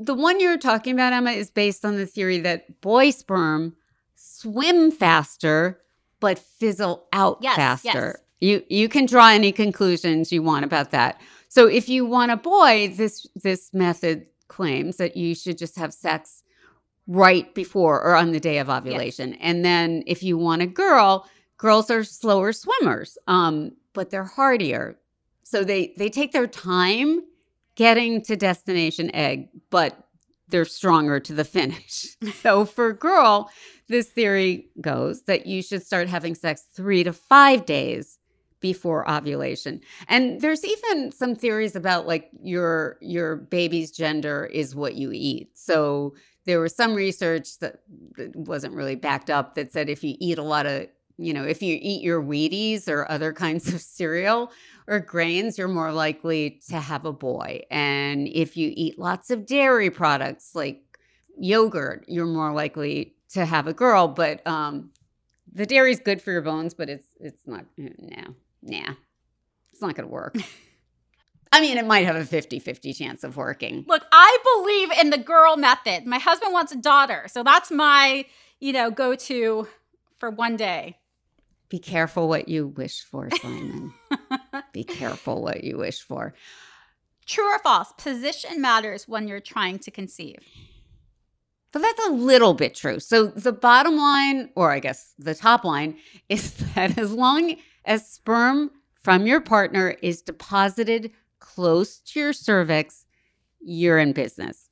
The 0.00 0.14
one 0.14 0.40
you're 0.40 0.58
talking 0.58 0.94
about, 0.94 1.12
Emma, 1.12 1.30
is 1.32 1.50
based 1.50 1.84
on 1.84 1.96
the 1.96 2.06
theory 2.06 2.38
that 2.40 2.80
boy 2.80 3.10
sperm 3.10 3.76
swim 4.14 4.90
faster 4.90 5.80
but 6.20 6.38
fizzle 6.38 7.06
out 7.12 7.38
Yes, 7.40 7.56
faster. 7.56 7.88
yes. 7.88 8.16
You 8.40 8.62
you 8.68 8.88
can 8.88 9.06
draw 9.06 9.28
any 9.28 9.52
conclusions 9.52 10.32
you 10.32 10.42
want 10.42 10.64
about 10.64 10.90
that. 10.92 11.20
So 11.48 11.66
if 11.66 11.88
you 11.88 12.04
want 12.04 12.30
a 12.30 12.36
boy, 12.36 12.92
this 12.96 13.26
this 13.34 13.72
method 13.72 14.26
claims 14.48 14.96
that 14.96 15.16
you 15.16 15.34
should 15.34 15.58
just 15.58 15.76
have 15.76 15.92
sex 15.92 16.42
right 17.06 17.52
before 17.54 18.00
or 18.02 18.14
on 18.14 18.32
the 18.32 18.40
day 18.40 18.58
of 18.58 18.68
ovulation. 18.68 19.34
And 19.34 19.64
then 19.64 20.02
if 20.06 20.22
you 20.22 20.36
want 20.36 20.62
a 20.62 20.66
girl, 20.66 21.28
girls 21.56 21.90
are 21.90 22.04
slower 22.04 22.52
swimmers, 22.52 23.16
um, 23.26 23.72
but 23.94 24.10
they're 24.10 24.24
hardier. 24.24 24.98
So 25.42 25.64
they 25.64 25.94
they 25.96 26.10
take 26.10 26.32
their 26.32 26.46
time 26.46 27.22
getting 27.74 28.22
to 28.22 28.36
destination 28.36 29.14
egg, 29.14 29.48
but 29.70 30.08
they're 30.48 30.64
stronger 30.64 31.20
to 31.20 31.32
the 31.32 31.44
finish. 31.44 32.16
so 32.42 32.64
for 32.64 32.88
a 32.88 32.94
girl, 32.94 33.50
this 33.88 34.08
theory 34.08 34.68
goes 34.80 35.22
that 35.22 35.46
you 35.46 35.62
should 35.62 35.84
start 35.84 36.08
having 36.08 36.34
sex 36.34 36.66
3 36.74 37.04
to 37.04 37.12
5 37.12 37.66
days 37.66 38.18
before 38.60 39.08
ovulation. 39.10 39.80
And 40.08 40.40
there's 40.40 40.64
even 40.64 41.12
some 41.12 41.34
theories 41.34 41.76
about 41.76 42.06
like 42.06 42.30
your 42.42 42.98
your 43.00 43.36
baby's 43.36 43.90
gender 43.90 44.46
is 44.46 44.74
what 44.74 44.94
you 44.94 45.10
eat. 45.12 45.50
So 45.56 46.14
there 46.48 46.60
was 46.60 46.74
some 46.74 46.94
research 46.94 47.58
that, 47.58 47.82
that 48.16 48.34
wasn't 48.34 48.74
really 48.74 48.96
backed 48.96 49.28
up 49.28 49.54
that 49.54 49.70
said 49.70 49.90
if 49.90 50.02
you 50.02 50.16
eat 50.18 50.38
a 50.38 50.42
lot 50.42 50.64
of, 50.64 50.88
you 51.18 51.34
know, 51.34 51.44
if 51.44 51.62
you 51.62 51.78
eat 51.80 52.02
your 52.02 52.22
Wheaties 52.22 52.88
or 52.88 53.10
other 53.10 53.34
kinds 53.34 53.72
of 53.72 53.80
cereal 53.82 54.50
or 54.86 54.98
grains, 54.98 55.58
you're 55.58 55.68
more 55.68 55.92
likely 55.92 56.60
to 56.68 56.80
have 56.80 57.04
a 57.04 57.12
boy. 57.12 57.60
And 57.70 58.28
if 58.28 58.56
you 58.56 58.72
eat 58.74 58.98
lots 58.98 59.30
of 59.30 59.44
dairy 59.44 59.90
products 59.90 60.54
like 60.54 60.82
yogurt, 61.38 62.06
you're 62.08 62.24
more 62.24 62.52
likely 62.52 63.14
to 63.34 63.44
have 63.44 63.66
a 63.66 63.74
girl. 63.74 64.08
But 64.08 64.44
um, 64.46 64.90
the 65.52 65.66
dairy's 65.66 66.00
good 66.00 66.22
for 66.22 66.32
your 66.32 66.42
bones, 66.42 66.72
but 66.72 66.88
it's 66.88 67.08
it's 67.20 67.46
not. 67.46 67.66
No, 67.76 68.34
nah, 68.68 68.94
it's 69.72 69.82
not 69.82 69.94
going 69.94 70.08
to 70.08 70.12
work. 70.12 70.36
I 71.52 71.60
mean, 71.60 71.78
it 71.78 71.86
might 71.86 72.04
have 72.04 72.16
a 72.16 72.24
50 72.24 72.58
50 72.58 72.92
chance 72.92 73.24
of 73.24 73.36
working. 73.36 73.84
Look, 73.88 74.04
I 74.12 74.38
believe 74.54 74.90
in 75.00 75.10
the 75.10 75.18
girl 75.18 75.56
method. 75.56 76.04
My 76.06 76.18
husband 76.18 76.52
wants 76.52 76.72
a 76.72 76.76
daughter. 76.76 77.24
So 77.28 77.42
that's 77.42 77.70
my, 77.70 78.26
you 78.60 78.72
know, 78.72 78.90
go 78.90 79.14
to 79.14 79.66
for 80.18 80.30
one 80.30 80.56
day. 80.56 80.98
Be 81.68 81.78
careful 81.78 82.28
what 82.28 82.48
you 82.48 82.66
wish 82.66 83.02
for, 83.02 83.28
Simon. 83.42 83.92
Be 84.72 84.84
careful 84.84 85.42
what 85.42 85.64
you 85.64 85.78
wish 85.78 86.00
for. 86.00 86.34
True 87.26 87.44
or 87.44 87.58
false? 87.58 87.92
Position 87.98 88.60
matters 88.60 89.06
when 89.06 89.28
you're 89.28 89.40
trying 89.40 89.78
to 89.80 89.90
conceive. 89.90 90.38
But 91.72 91.82
that's 91.82 92.06
a 92.08 92.12
little 92.12 92.54
bit 92.54 92.74
true. 92.74 93.00
So 93.00 93.26
the 93.26 93.52
bottom 93.52 93.96
line, 93.96 94.48
or 94.54 94.70
I 94.70 94.78
guess 94.78 95.12
the 95.18 95.34
top 95.34 95.64
line, 95.64 95.98
is 96.28 96.54
that 96.74 96.96
as 96.96 97.12
long 97.12 97.56
as 97.88 98.06
sperm 98.06 98.70
from 99.02 99.26
your 99.26 99.40
partner 99.40 99.96
is 100.02 100.22
deposited 100.22 101.10
close 101.40 101.98
to 102.00 102.20
your 102.20 102.32
cervix, 102.32 103.06
you're 103.60 103.98
in 103.98 104.12
business. 104.12 104.68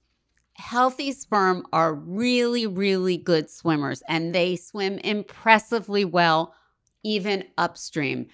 Healthy 0.54 1.12
sperm 1.12 1.66
are 1.72 1.94
really, 1.94 2.66
really 2.66 3.16
good 3.16 3.50
swimmers 3.50 4.02
and 4.08 4.34
they 4.34 4.54
swim 4.54 4.98
impressively 4.98 6.04
well, 6.04 6.54
even 7.02 7.44
upstream. 7.58 8.26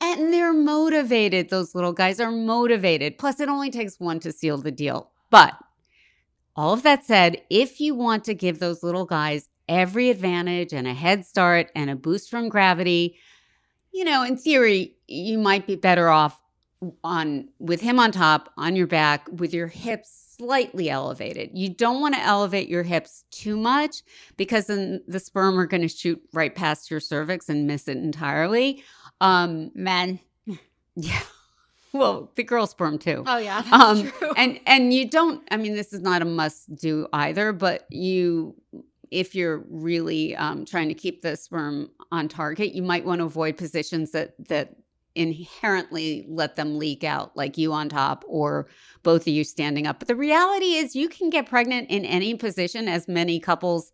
And 0.00 0.32
they're 0.32 0.52
motivated. 0.52 1.50
Those 1.50 1.74
little 1.74 1.92
guys 1.92 2.20
are 2.20 2.30
motivated. 2.30 3.18
Plus, 3.18 3.40
it 3.40 3.48
only 3.48 3.70
takes 3.70 3.98
one 3.98 4.20
to 4.20 4.32
seal 4.32 4.58
the 4.58 4.70
deal. 4.72 5.10
But 5.30 5.54
all 6.56 6.72
of 6.72 6.82
that 6.84 7.04
said, 7.04 7.42
if 7.50 7.80
you 7.80 7.94
want 7.94 8.24
to 8.24 8.34
give 8.34 8.58
those 8.58 8.82
little 8.82 9.06
guys 9.06 9.48
every 9.68 10.10
advantage 10.10 10.72
and 10.72 10.86
a 10.86 10.94
head 10.94 11.24
start 11.24 11.70
and 11.74 11.90
a 11.90 11.96
boost 11.96 12.30
from 12.30 12.48
gravity, 12.48 13.16
you 13.94 14.04
know, 14.04 14.24
in 14.24 14.36
theory, 14.36 14.96
you 15.06 15.38
might 15.38 15.66
be 15.66 15.76
better 15.76 16.08
off 16.08 16.38
on 17.02 17.48
with 17.58 17.80
him 17.80 17.98
on 17.98 18.12
top 18.12 18.52
on 18.58 18.76
your 18.76 18.88
back 18.88 19.26
with 19.32 19.54
your 19.54 19.68
hips 19.68 20.34
slightly 20.36 20.90
elevated. 20.90 21.50
You 21.54 21.68
don't 21.70 22.00
want 22.00 22.14
to 22.14 22.20
elevate 22.20 22.68
your 22.68 22.82
hips 22.82 23.24
too 23.30 23.56
much 23.56 24.02
because 24.36 24.66
then 24.66 25.00
the 25.06 25.20
sperm 25.20 25.58
are 25.58 25.66
going 25.66 25.80
to 25.82 25.88
shoot 25.88 26.20
right 26.32 26.54
past 26.54 26.90
your 26.90 27.00
cervix 27.00 27.48
and 27.48 27.66
miss 27.66 27.88
it 27.88 27.96
entirely. 27.96 28.82
Um 29.20 29.70
Men. 29.74 30.18
yeah. 30.96 31.20
Well, 31.92 32.32
the 32.34 32.42
girl 32.42 32.66
sperm 32.66 32.98
too. 32.98 33.22
Oh 33.24 33.38
yeah, 33.38 33.62
Um 33.70 34.10
true. 34.10 34.32
and 34.36 34.58
and 34.66 34.92
you 34.92 35.08
don't 35.08 35.42
I 35.52 35.56
mean 35.56 35.74
this 35.74 35.92
is 35.92 36.00
not 36.00 36.20
a 36.20 36.26
must 36.26 36.74
do 36.74 37.06
either, 37.12 37.52
but 37.52 37.86
you 37.90 38.56
if 39.14 39.34
you're 39.34 39.64
really 39.70 40.34
um, 40.36 40.64
trying 40.64 40.88
to 40.88 40.94
keep 40.94 41.22
the 41.22 41.36
sperm 41.36 41.90
on 42.10 42.28
target, 42.28 42.74
you 42.74 42.82
might 42.82 43.04
want 43.04 43.20
to 43.20 43.24
avoid 43.24 43.56
positions 43.56 44.10
that 44.10 44.34
that 44.48 44.76
inherently 45.14 46.26
let 46.28 46.56
them 46.56 46.76
leak 46.76 47.04
out, 47.04 47.36
like 47.36 47.56
you 47.56 47.72
on 47.72 47.88
top 47.88 48.24
or 48.26 48.66
both 49.04 49.22
of 49.22 49.28
you 49.28 49.44
standing 49.44 49.86
up. 49.86 50.00
But 50.00 50.08
the 50.08 50.16
reality 50.16 50.74
is, 50.74 50.96
you 50.96 51.08
can 51.08 51.30
get 51.30 51.48
pregnant 51.48 51.88
in 51.88 52.04
any 52.04 52.34
position, 52.34 52.88
as 52.88 53.06
many 53.06 53.38
couples 53.38 53.92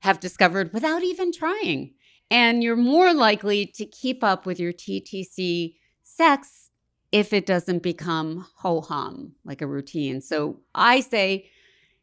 have 0.00 0.18
discovered 0.18 0.72
without 0.72 1.04
even 1.04 1.32
trying. 1.32 1.94
And 2.28 2.64
you're 2.64 2.74
more 2.74 3.14
likely 3.14 3.66
to 3.76 3.86
keep 3.86 4.24
up 4.24 4.44
with 4.44 4.58
your 4.58 4.72
TTC 4.72 5.76
sex 6.02 6.70
if 7.12 7.32
it 7.32 7.46
doesn't 7.46 7.84
become 7.84 8.46
ho 8.56 8.80
hum, 8.80 9.34
like 9.44 9.62
a 9.62 9.66
routine. 9.66 10.20
So 10.20 10.58
I 10.74 11.00
say, 11.00 11.48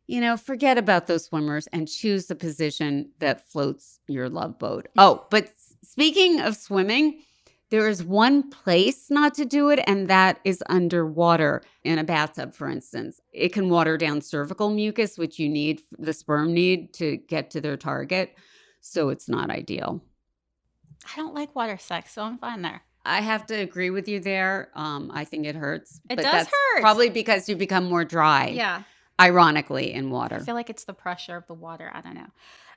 you 0.07 0.19
know, 0.19 0.37
forget 0.37 0.77
about 0.77 1.07
those 1.07 1.25
swimmers 1.25 1.67
and 1.67 1.87
choose 1.87 2.25
the 2.25 2.35
position 2.35 3.11
that 3.19 3.47
floats 3.49 3.99
your 4.07 4.29
love 4.29 4.59
boat. 4.59 4.87
Oh, 4.97 5.25
but 5.29 5.49
speaking 5.81 6.41
of 6.41 6.55
swimming, 6.55 7.21
there 7.69 7.87
is 7.87 8.03
one 8.03 8.51
place 8.51 9.09
not 9.09 9.33
to 9.35 9.45
do 9.45 9.69
it, 9.69 9.79
and 9.87 10.07
that 10.07 10.39
is 10.43 10.63
underwater 10.69 11.63
in 11.83 11.97
a 11.97 12.03
bathtub, 12.03 12.53
for 12.53 12.69
instance. 12.69 13.19
It 13.31 13.53
can 13.53 13.69
water 13.69 13.97
down 13.97 14.21
cervical 14.21 14.69
mucus, 14.69 15.17
which 15.17 15.39
you 15.39 15.49
need, 15.49 15.81
the 15.97 16.13
sperm 16.13 16.53
need 16.53 16.93
to 16.95 17.17
get 17.17 17.49
to 17.51 17.61
their 17.61 17.77
target. 17.77 18.35
So 18.81 19.09
it's 19.09 19.27
not 19.27 19.49
ideal. 19.49 20.03
I 21.03 21.15
don't 21.15 21.33
like 21.33 21.55
water 21.55 21.77
sex, 21.77 22.13
so 22.13 22.21
I'm 22.21 22.37
fine 22.37 22.61
there. 22.61 22.83
I 23.05 23.21
have 23.21 23.45
to 23.47 23.55
agree 23.55 23.89
with 23.89 24.07
you 24.07 24.19
there. 24.19 24.69
Um, 24.75 25.11
I 25.13 25.25
think 25.25 25.45
it 25.45 25.55
hurts. 25.55 25.99
It 26.09 26.17
but 26.17 26.23
does 26.23 26.31
that's 26.31 26.49
hurt. 26.49 26.81
Probably 26.81 27.09
because 27.09 27.49
you 27.49 27.55
become 27.55 27.85
more 27.85 28.05
dry. 28.05 28.49
Yeah. 28.49 28.83
Ironically, 29.21 29.93
in 29.93 30.09
water. 30.09 30.37
I 30.37 30.39
feel 30.39 30.55
like 30.55 30.69
it's 30.69 30.85
the 30.85 30.93
pressure 30.93 31.37
of 31.37 31.45
the 31.47 31.53
water. 31.53 31.91
I 31.93 32.01
don't 32.01 32.15
know. 32.15 32.31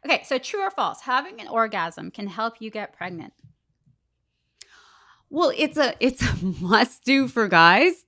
Okay, 0.05 0.23
so 0.25 0.39
true 0.39 0.61
or 0.61 0.71
false? 0.71 1.01
Having 1.01 1.41
an 1.41 1.49
orgasm 1.49 2.11
can 2.11 2.27
help 2.27 2.61
you 2.61 2.71
get 2.71 2.93
pregnant. 2.93 3.33
Well, 5.31 5.53
it's 5.57 5.77
a 5.77 5.95
it's 5.99 6.23
a 6.23 6.45
must 6.61 7.05
do 7.05 7.27
for 7.27 7.49
guys, 7.49 8.05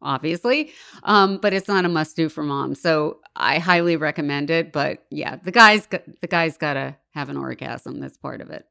obviously, 0.00 0.72
um, 1.02 1.38
but 1.38 1.52
it's 1.52 1.68
not 1.68 1.84
a 1.84 1.88
must 1.88 2.16
do 2.16 2.28
for 2.28 2.42
moms. 2.42 2.80
So 2.80 3.20
I 3.34 3.58
highly 3.58 3.96
recommend 3.96 4.48
it. 4.50 4.72
But 4.72 5.04
yeah, 5.10 5.36
the 5.36 5.52
guys 5.52 5.86
the 5.88 6.26
guys 6.28 6.56
gotta 6.56 6.96
have 7.10 7.28
an 7.28 7.36
orgasm. 7.36 8.00
That's 8.00 8.16
part 8.16 8.40
of 8.40 8.50
it. 8.50 8.66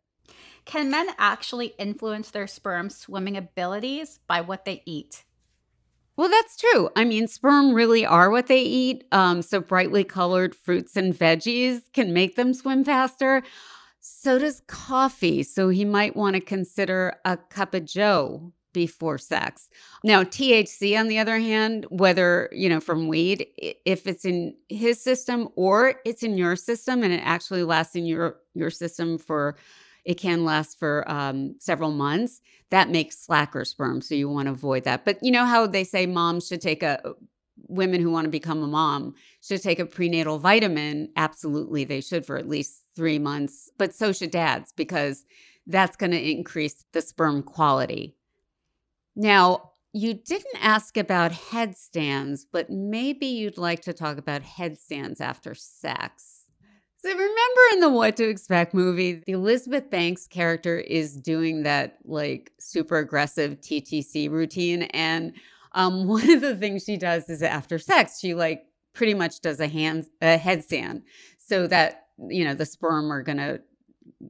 Can 0.66 0.90
men 0.90 1.10
actually 1.20 1.74
influence 1.78 2.32
their 2.32 2.48
sperm 2.48 2.90
swimming 2.90 3.38
abilities 3.38 4.20
by 4.28 4.42
what 4.42 4.66
they 4.66 4.82
eat? 4.86 5.24
Well, 6.18 6.30
that's 6.30 6.56
true. 6.56 6.90
I 6.96 7.04
mean, 7.04 7.28
sperm 7.28 7.74
really 7.74 8.06
are 8.06 8.30
what 8.30 8.48
they 8.48 8.62
eat. 8.62 9.04
Um, 9.12 9.42
so 9.42 9.60
brightly 9.60 10.04
colored 10.04 10.56
fruits 10.56 10.96
and 10.96 11.14
veggies 11.14 11.82
can 11.94 12.14
make 12.14 12.36
them 12.36 12.54
swim 12.54 12.84
faster. 12.86 13.44
So 14.00 14.40
does 14.40 14.62
coffee. 14.68 15.44
So 15.44 15.70
he 15.70 15.84
might 15.84 16.16
want 16.16 16.36
to 16.36 16.42
consider 16.42 17.16
a 17.26 17.38
cup 17.38 17.74
of 17.74 17.86
Joe 17.86 18.54
before 18.72 19.18
sex. 19.18 19.70
Now, 20.04 20.24
THC, 20.24 20.98
on 21.00 21.08
the 21.08 21.18
other 21.18 21.40
hand, 21.40 21.86
whether, 21.90 22.50
you 22.52 22.70
know, 22.70 22.80
from 22.82 23.08
weed, 23.08 23.48
if 23.58 24.06
it's 24.06 24.26
in 24.26 24.56
his 24.70 25.02
system 25.02 25.50
or 25.56 25.96
it's 26.06 26.24
in 26.24 26.38
your 26.38 26.56
system 26.56 27.02
and 27.04 27.14
it 27.14 27.22
actually 27.24 27.64
lasts 27.64 27.96
in 27.96 28.06
your 28.06 28.38
your 28.54 28.70
system 28.70 29.18
for 29.18 29.56
it 30.06 30.16
can 30.16 30.46
last 30.46 30.80
for 30.80 31.10
um, 31.12 31.56
several 31.60 31.92
months. 31.92 32.42
That 32.70 32.90
makes 32.90 33.20
slacker 33.20 33.66
sperm, 33.66 34.02
so 34.02 34.16
you 34.16 34.30
want 34.30 34.48
to 34.48 34.52
avoid 34.54 34.84
that. 34.84 35.06
But 35.06 35.18
you 35.22 35.32
know 35.32 35.46
how 35.46 35.68
they 35.68 35.84
say 35.84 36.06
moms 36.06 36.48
should 36.48 36.62
take 36.62 36.84
a 36.84 37.14
women 37.68 38.02
who 38.02 38.12
want 38.12 38.26
to 38.26 38.32
become 38.32 38.62
a 38.62 38.68
mom 38.68 39.16
should 39.42 39.62
take 39.62 39.80
a 39.80 39.86
prenatal 39.86 40.40
vitamin. 40.40 41.10
Absolutely, 41.16 41.84
they 41.84 42.02
should 42.02 42.26
for 42.26 42.38
at 42.38 42.50
least 42.50 42.84
three 42.96 43.20
months. 43.20 43.70
But 43.78 43.96
so 43.96 44.12
should 44.12 44.32
dads 44.32 44.72
because 44.76 45.26
that's 45.68 45.96
going 45.96 46.12
to 46.12 46.32
increase 46.32 46.86
the 46.92 47.02
sperm 47.02 47.42
quality. 47.42 48.16
Now, 49.16 49.72
you 49.94 50.14
didn't 50.14 50.62
ask 50.62 50.98
about 50.98 51.32
headstands, 51.32 52.46
but 52.52 52.70
maybe 52.70 53.28
you'd 53.28 53.58
like 53.58 53.82
to 53.84 53.94
talk 53.94 54.18
about 54.18 54.42
headstands 54.44 55.22
after 55.22 55.56
sex. 55.56 56.35
So 57.06 57.12
remember 57.12 57.62
in 57.74 57.80
the 57.82 57.90
What 57.92 58.18
to 58.18 58.28
Expect 58.28 58.74
movie, 58.74 59.22
the 59.28 59.34
Elizabeth 59.34 59.92
Banks 59.92 60.26
character 60.26 60.80
is 60.80 61.16
doing 61.16 61.62
that 61.62 62.00
like 62.04 62.52
super 62.58 62.98
aggressive 62.98 63.62
TTC 63.62 64.28
routine. 64.32 64.84
And 64.90 65.34
um, 65.74 66.08
one 66.08 66.28
of 66.32 66.42
the 66.42 66.56
things 66.56 66.84
she 66.84 66.98
does 66.98 67.30
is 67.30 67.44
after 67.44 67.78
sex, 67.78 68.20
she 68.20 68.34
like 68.34 68.66
pretty 68.94 69.14
much 69.14 69.42
does 69.42 69.60
a 69.60 69.68
hand 69.68 70.08
a 70.20 70.40
headstand 70.40 71.04
so 71.38 71.68
that 71.68 72.08
you 72.28 72.44
know 72.44 72.56
the 72.56 72.66
sperm 72.66 73.14
are 73.14 73.22
gonna 73.22 73.60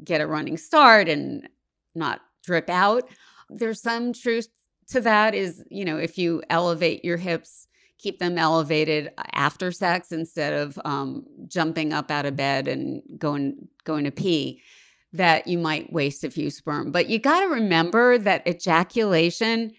get 0.03 0.19
a 0.19 0.27
running 0.27 0.57
start 0.57 1.07
and 1.07 1.47
not 1.95 2.19
drip 2.43 2.69
out. 2.69 3.07
There's 3.49 3.81
some 3.81 4.11
truth 4.11 4.49
to 4.87 4.99
that 4.99 5.33
is, 5.33 5.63
you 5.69 5.85
know, 5.85 5.97
if 5.97 6.17
you 6.17 6.43
elevate 6.49 7.05
your 7.05 7.15
hips 7.15 7.69
keep 8.05 8.19
them 8.19 8.37
elevated 8.37 9.11
after 9.33 9.71
sex 9.71 10.11
instead 10.11 10.53
of 10.53 10.79
um, 10.85 11.25
jumping 11.47 11.91
up 11.91 12.11
out 12.11 12.27
of 12.27 12.35
bed 12.35 12.67
and 12.67 13.01
going 13.17 13.67
going 13.83 14.03
to 14.03 14.11
pee 14.11 14.61
that 15.11 15.47
you 15.47 15.57
might 15.57 15.91
waste 15.91 16.23
a 16.23 16.29
few 16.29 16.51
sperm. 16.51 16.91
But 16.91 17.09
you 17.09 17.17
got 17.17 17.39
to 17.39 17.47
remember 17.47 18.19
that 18.19 18.47
ejaculation 18.47 19.71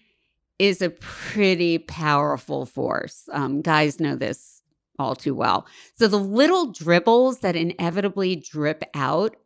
is 0.59 0.81
a 0.81 0.89
pretty 0.89 1.77
powerful 1.77 2.65
force. 2.65 3.29
Um, 3.31 3.61
guys 3.61 4.01
know 4.01 4.17
this 4.17 4.61
all 4.99 5.15
too 5.15 5.33
well. 5.33 5.65
So 5.95 6.09
the 6.09 6.19
little 6.19 6.73
dribbles 6.73 7.39
that 7.39 7.55
inevitably 7.55 8.35
drip 8.35 8.83
out 8.93 9.37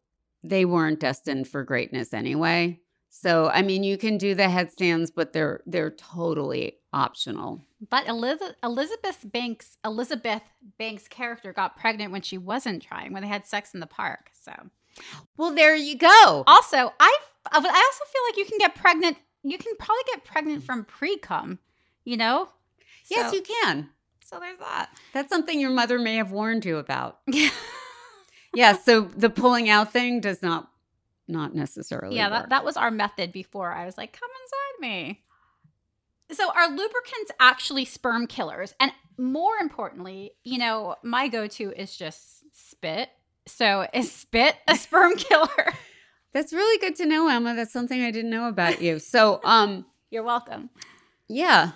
they 0.43 0.65
weren't 0.65 0.99
destined 0.99 1.47
for 1.47 1.63
greatness 1.63 2.15
anyway. 2.15 2.79
So 3.09 3.51
i 3.53 3.61
mean 3.61 3.83
you 3.83 3.97
can 3.97 4.17
do 4.17 4.33
the 4.33 4.49
headstands 4.49 5.11
but 5.11 5.33
they're 5.33 5.61
they're 5.67 5.91
totally 5.91 6.80
optional. 6.93 7.61
But 7.89 8.07
Elizabeth, 8.07 8.55
Elizabeth 8.63 9.19
Banks 9.23 9.77
Elizabeth 9.83 10.43
Banks' 10.77 11.07
character 11.07 11.53
got 11.53 11.77
pregnant 11.77 12.11
when 12.11 12.21
she 12.21 12.37
wasn't 12.37 12.83
trying 12.83 13.13
when 13.13 13.23
they 13.23 13.29
had 13.29 13.47
sex 13.47 13.73
in 13.73 13.79
the 13.79 13.87
park. 13.87 14.31
So, 14.33 14.53
well, 15.37 15.53
there 15.53 15.75
you 15.75 15.97
go. 15.97 16.43
Also, 16.47 16.93
I 16.99 17.17
I 17.45 17.57
also 17.57 17.65
feel 17.65 18.21
like 18.29 18.37
you 18.37 18.45
can 18.45 18.57
get 18.57 18.75
pregnant. 18.75 19.17
You 19.43 19.57
can 19.57 19.75
probably 19.77 20.03
get 20.13 20.23
pregnant 20.23 20.63
from 20.63 20.85
pre 20.85 21.17
cum. 21.17 21.59
You 22.03 22.17
know. 22.17 22.49
Yes, 23.09 23.33
you 23.33 23.41
can. 23.41 23.89
So 24.23 24.39
there's 24.39 24.59
that. 24.59 24.89
That's 25.13 25.29
something 25.29 25.59
your 25.59 25.71
mother 25.71 25.99
may 25.99 26.15
have 26.15 26.31
warned 26.31 26.63
you 26.63 26.77
about. 26.77 27.19
yeah, 28.53 28.77
so 28.77 29.01
the 29.01 29.29
pulling 29.29 29.69
out 29.69 29.91
thing 29.91 30.21
does 30.21 30.41
not 30.41 30.69
not 31.27 31.53
necessarily 31.53 32.15
yeah, 32.15 32.29
work. 32.29 32.39
that, 32.41 32.49
that 32.49 32.65
was 32.65 32.77
our 32.77 32.91
method 32.91 33.31
before. 33.31 33.71
I 33.71 33.85
was 33.85 33.97
like, 33.97 34.17
come 34.17 34.29
inside 34.43 34.87
me. 34.87 35.23
So, 36.31 36.49
are 36.51 36.67
lubricants 36.69 37.31
actually 37.39 37.85
sperm 37.85 38.27
killers? 38.27 38.73
And 38.79 38.91
more 39.17 39.57
importantly, 39.59 40.31
you 40.43 40.57
know, 40.57 40.95
my 41.03 41.27
go 41.27 41.47
to 41.47 41.71
is 41.73 41.95
just 41.97 42.43
spit. 42.53 43.09
So, 43.47 43.87
is 43.93 44.11
spit 44.11 44.55
a 44.67 44.75
sperm 44.75 45.15
killer? 45.15 45.73
That's 46.33 46.53
really 46.53 46.79
good 46.79 46.95
to 46.97 47.05
know, 47.05 47.27
Emma. 47.27 47.55
That's 47.55 47.73
something 47.73 48.01
I 48.01 48.11
didn't 48.11 48.31
know 48.31 48.47
about 48.47 48.81
you. 48.81 48.99
So, 48.99 49.41
um, 49.43 49.85
You're 50.09 50.23
welcome. 50.23 50.69
yeah, 51.27 51.71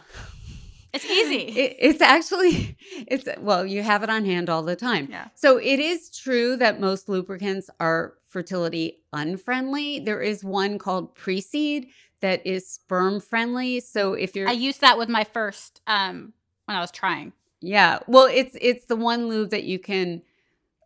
It's 0.93 1.03
easy. 1.05 1.35
it, 1.59 1.75
it's 1.77 2.01
actually 2.01 2.77
it's 3.07 3.27
well, 3.39 3.65
you 3.65 3.83
have 3.83 4.01
it 4.03 4.09
on 4.09 4.23
hand 4.23 4.49
all 4.49 4.63
the 4.63 4.77
time. 4.77 5.09
Yeah. 5.11 5.27
So 5.35 5.57
it 5.57 5.79
is 5.81 6.09
true 6.09 6.55
that 6.57 6.79
most 6.79 7.09
lubricants 7.09 7.69
are 7.81 8.13
fertility 8.29 8.99
unfriendly. 9.11 9.99
There 9.99 10.21
is 10.21 10.41
one 10.43 10.77
called 10.79 11.15
Pre-Seed 11.15 11.87
that 12.21 12.45
is 12.45 12.67
sperm 12.67 13.19
friendly. 13.19 13.79
So 13.79 14.13
if 14.13 14.35
you're 14.35 14.47
I 14.47 14.53
used 14.53 14.81
that 14.81 14.97
with 14.97 15.09
my 15.09 15.23
first 15.23 15.81
um 15.87 16.33
when 16.65 16.77
I 16.77 16.81
was 16.81 16.91
trying. 16.91 17.33
Yeah. 17.61 17.99
Well, 18.07 18.27
it's 18.31 18.57
it's 18.59 18.85
the 18.85 18.95
one 18.95 19.27
lube 19.27 19.51
that 19.51 19.63
you 19.63 19.79
can 19.79 20.21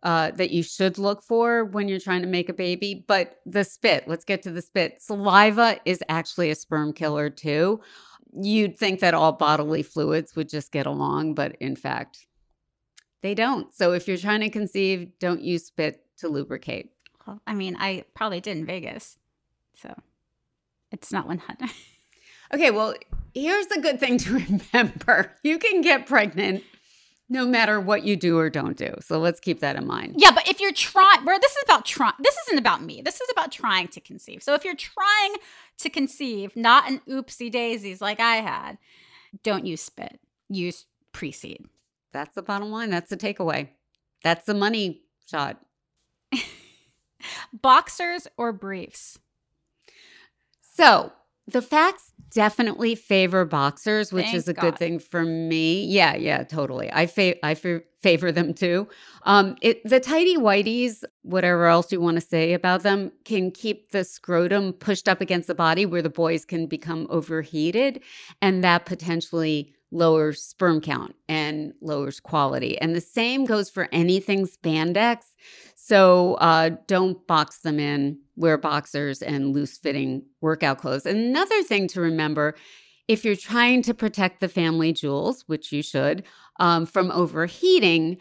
uh 0.02 0.30
that 0.32 0.50
you 0.50 0.62
should 0.62 0.98
look 0.98 1.22
for 1.22 1.64
when 1.64 1.88
you're 1.88 2.00
trying 2.00 2.22
to 2.22 2.28
make 2.28 2.48
a 2.48 2.54
baby, 2.54 3.04
but 3.06 3.40
the 3.46 3.64
spit, 3.64 4.08
let's 4.08 4.24
get 4.24 4.42
to 4.42 4.50
the 4.50 4.62
spit. 4.62 5.00
Saliva 5.00 5.78
is 5.84 6.02
actually 6.08 6.50
a 6.50 6.54
sperm 6.54 6.92
killer 6.92 7.30
too. 7.30 7.80
You'd 8.32 8.76
think 8.76 9.00
that 9.00 9.14
all 9.14 9.32
bodily 9.32 9.82
fluids 9.82 10.36
would 10.36 10.48
just 10.48 10.70
get 10.70 10.86
along, 10.86 11.34
but 11.34 11.56
in 11.60 11.74
fact, 11.74 12.26
they 13.22 13.34
don't. 13.34 13.74
So 13.74 13.92
if 13.92 14.08
you're 14.08 14.16
trying 14.16 14.40
to 14.40 14.50
conceive, 14.50 15.18
don't 15.18 15.42
use 15.42 15.66
spit 15.66 16.04
to 16.18 16.28
lubricate. 16.28 16.92
Well, 17.26 17.40
I 17.46 17.54
mean, 17.54 17.76
I 17.78 18.04
probably 18.14 18.40
did 18.40 18.56
in 18.56 18.64
Vegas. 18.64 19.18
So, 19.74 19.94
it's 20.90 21.12
not 21.12 21.26
100. 21.26 21.70
Okay, 22.52 22.70
well, 22.70 22.94
here's 23.32 23.66
the 23.68 23.80
good 23.80 24.00
thing 24.00 24.18
to 24.18 24.32
remember. 24.72 25.32
You 25.42 25.58
can 25.58 25.82
get 25.82 26.06
pregnant 26.06 26.64
no 27.28 27.46
matter 27.46 27.80
what 27.80 28.02
you 28.02 28.16
do 28.16 28.36
or 28.38 28.50
don't 28.50 28.76
do. 28.76 28.92
So 29.00 29.20
let's 29.20 29.38
keep 29.38 29.60
that 29.60 29.76
in 29.76 29.86
mind. 29.86 30.16
Yeah, 30.18 30.32
but 30.32 30.48
if 30.48 30.60
you're 30.60 30.72
trying, 30.72 31.24
where 31.24 31.38
this 31.38 31.52
is 31.52 31.62
about 31.64 31.84
trying, 31.84 32.14
this 32.18 32.36
isn't 32.48 32.58
about 32.58 32.82
me. 32.82 33.02
This 33.02 33.20
is 33.20 33.28
about 33.30 33.52
trying 33.52 33.86
to 33.88 34.00
conceive. 34.00 34.42
So 34.42 34.54
if 34.54 34.64
you're 34.64 34.74
trying 34.74 35.36
to 35.78 35.88
conceive, 35.88 36.56
not 36.56 36.90
an 36.90 37.00
oopsie 37.08 37.50
daisies 37.50 38.00
like 38.00 38.18
I 38.18 38.36
had, 38.36 38.78
don't 39.44 39.64
use 39.64 39.80
spit. 39.80 40.18
Use 40.48 40.86
pre-seed. 41.12 41.66
That's 42.12 42.34
the 42.34 42.42
bottom 42.42 42.72
line. 42.72 42.90
That's 42.90 43.10
the 43.10 43.16
takeaway. 43.16 43.68
That's 44.24 44.44
the 44.44 44.54
money 44.54 45.02
shot. 45.30 45.60
Boxers 47.52 48.26
or 48.36 48.52
briefs. 48.52 49.20
So 50.80 51.12
the 51.46 51.62
facts 51.62 52.12
definitely 52.30 52.94
favor 52.94 53.44
boxers, 53.44 54.12
which 54.12 54.26
Thank 54.26 54.36
is 54.36 54.48
a 54.48 54.54
good 54.54 54.78
thing 54.78 54.98
for 54.98 55.24
me. 55.24 55.84
Yeah, 55.84 56.14
yeah, 56.14 56.44
totally. 56.44 56.90
I 56.92 57.06
fa- 57.06 57.44
I 57.44 57.54
fa- 57.54 57.82
favor 58.02 58.32
them 58.32 58.54
too. 58.54 58.88
Um, 59.24 59.56
it 59.60 59.82
the 59.84 60.00
tidy 60.00 60.36
whiteys, 60.36 61.04
whatever 61.22 61.66
else 61.66 61.92
you 61.92 62.00
want 62.00 62.16
to 62.16 62.26
say 62.26 62.52
about 62.52 62.82
them, 62.82 63.12
can 63.24 63.50
keep 63.50 63.90
the 63.90 64.04
scrotum 64.04 64.72
pushed 64.72 65.08
up 65.08 65.20
against 65.20 65.48
the 65.48 65.54
body 65.54 65.86
where 65.86 66.02
the 66.02 66.10
boys 66.10 66.44
can 66.44 66.66
become 66.66 67.06
overheated, 67.10 68.00
and 68.40 68.64
that 68.64 68.86
potentially 68.86 69.74
lowers 69.92 70.40
sperm 70.40 70.80
count 70.80 71.16
and 71.28 71.74
lowers 71.80 72.20
quality. 72.20 72.78
And 72.80 72.94
the 72.94 73.00
same 73.00 73.44
goes 73.44 73.68
for 73.68 73.88
anything 73.92 74.46
spandex. 74.46 75.24
So 75.82 76.34
uh, 76.34 76.70
don't 76.86 77.26
box 77.26 77.60
them 77.60 77.80
in, 77.80 78.18
wear 78.36 78.58
boxers 78.58 79.22
and 79.22 79.54
loose 79.54 79.78
fitting 79.78 80.22
workout 80.42 80.78
clothes. 80.78 81.06
Another 81.06 81.62
thing 81.62 81.88
to 81.88 82.02
remember 82.02 82.54
if 83.08 83.24
you're 83.24 83.34
trying 83.34 83.82
to 83.82 83.94
protect 83.94 84.40
the 84.40 84.48
family 84.48 84.92
jewels, 84.92 85.42
which 85.48 85.72
you 85.72 85.82
should, 85.82 86.22
um, 86.60 86.84
from 86.84 87.10
overheating, 87.10 88.18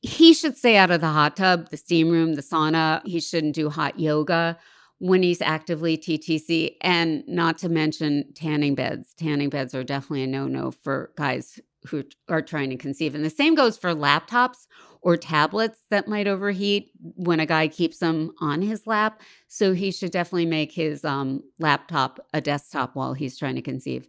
he 0.00 0.32
should 0.32 0.56
stay 0.56 0.76
out 0.78 0.90
of 0.90 1.02
the 1.02 1.08
hot 1.08 1.36
tub, 1.36 1.68
the 1.68 1.76
steam 1.76 2.10
room, 2.10 2.34
the 2.34 2.42
sauna. 2.42 3.06
He 3.06 3.20
shouldn't 3.20 3.54
do 3.54 3.68
hot 3.68 4.00
yoga 4.00 4.58
when 4.98 5.22
he's 5.22 5.42
actively 5.42 5.98
TTC, 5.98 6.76
and 6.80 7.22
not 7.28 7.58
to 7.58 7.68
mention 7.68 8.32
tanning 8.34 8.74
beds. 8.74 9.12
Tanning 9.14 9.50
beds 9.50 9.74
are 9.74 9.84
definitely 9.84 10.22
a 10.22 10.26
no 10.26 10.48
no 10.48 10.70
for 10.70 11.12
guys 11.16 11.60
who 11.86 12.02
are 12.28 12.42
trying 12.42 12.70
to 12.70 12.76
conceive. 12.76 13.14
And 13.14 13.24
the 13.24 13.30
same 13.30 13.54
goes 13.54 13.76
for 13.76 13.94
laptops 13.94 14.66
or 15.04 15.18
tablets 15.18 15.80
that 15.90 16.08
might 16.08 16.26
overheat 16.26 16.90
when 16.98 17.38
a 17.38 17.44
guy 17.46 17.68
keeps 17.68 17.98
them 17.98 18.32
on 18.40 18.62
his 18.62 18.86
lap. 18.86 19.20
So 19.48 19.74
he 19.74 19.92
should 19.92 20.10
definitely 20.10 20.46
make 20.46 20.72
his 20.72 21.04
um, 21.04 21.42
laptop 21.58 22.26
a 22.32 22.40
desktop 22.40 22.96
while 22.96 23.12
he's 23.12 23.38
trying 23.38 23.54
to 23.56 23.62
conceive. 23.62 24.08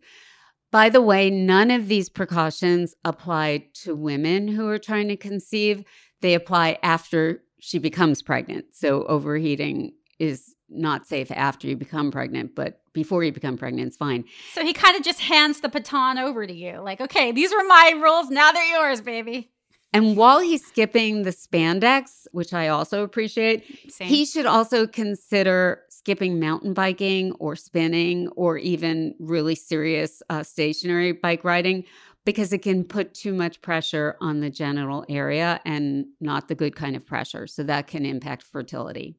By 0.71 0.87
the 0.89 1.01
way, 1.01 1.29
none 1.29 1.69
of 1.69 1.89
these 1.89 2.07
precautions 2.07 2.95
apply 3.03 3.65
to 3.83 3.93
women 3.93 4.47
who 4.47 4.69
are 4.69 4.79
trying 4.79 5.09
to 5.09 5.17
conceive. 5.17 5.83
They 6.21 6.33
apply 6.33 6.79
after 6.81 7.43
she 7.59 7.77
becomes 7.77 8.21
pregnant. 8.21 8.67
So 8.71 9.03
overheating 9.03 9.95
is 10.17 10.55
not 10.69 11.07
safe 11.07 11.29
after 11.29 11.67
you 11.67 11.75
become 11.75 12.09
pregnant, 12.09 12.55
but 12.55 12.79
before 12.93 13.23
you 13.23 13.33
become 13.33 13.57
pregnant, 13.57 13.87
it's 13.87 13.97
fine. 13.97 14.23
So 14.53 14.63
he 14.63 14.71
kind 14.71 14.95
of 14.95 15.03
just 15.03 15.19
hands 15.19 15.59
the 15.59 15.67
baton 15.69 16.17
over 16.17 16.47
to 16.47 16.53
you. 16.53 16.79
Like, 16.79 17.01
okay, 17.01 17.33
these 17.33 17.51
were 17.51 17.65
my 17.67 17.99
rules. 18.01 18.29
Now 18.29 18.53
they're 18.53 18.79
yours, 18.79 19.01
baby. 19.01 19.51
And 19.93 20.17
while 20.17 20.39
he's 20.39 20.65
skipping 20.65 21.23
the 21.23 21.29
spandex, 21.29 22.27
which 22.31 22.53
I 22.53 22.67
also 22.67 23.03
appreciate, 23.03 23.63
Same. 23.89 24.07
he 24.07 24.25
should 24.25 24.45
also 24.45 24.85
consider 24.85 25.83
skipping 25.89 26.39
mountain 26.39 26.73
biking 26.73 27.31
or 27.33 27.55
spinning 27.55 28.27
or 28.35 28.57
even 28.57 29.15
really 29.19 29.55
serious 29.55 30.21
uh, 30.29 30.43
stationary 30.43 31.13
bike 31.13 31.43
riding 31.43 31.85
because 32.25 32.51
it 32.51 32.59
can 32.59 32.83
put 32.83 33.13
too 33.13 33.33
much 33.33 33.61
pressure 33.61 34.17
on 34.19 34.41
the 34.41 34.49
genital 34.49 35.05
area 35.07 35.61
and 35.65 36.05
not 36.19 36.47
the 36.47 36.55
good 36.55 36.75
kind 36.75 36.95
of 36.95 37.05
pressure. 37.05 37.47
So 37.47 37.63
that 37.63 37.87
can 37.87 38.05
impact 38.05 38.43
fertility. 38.43 39.15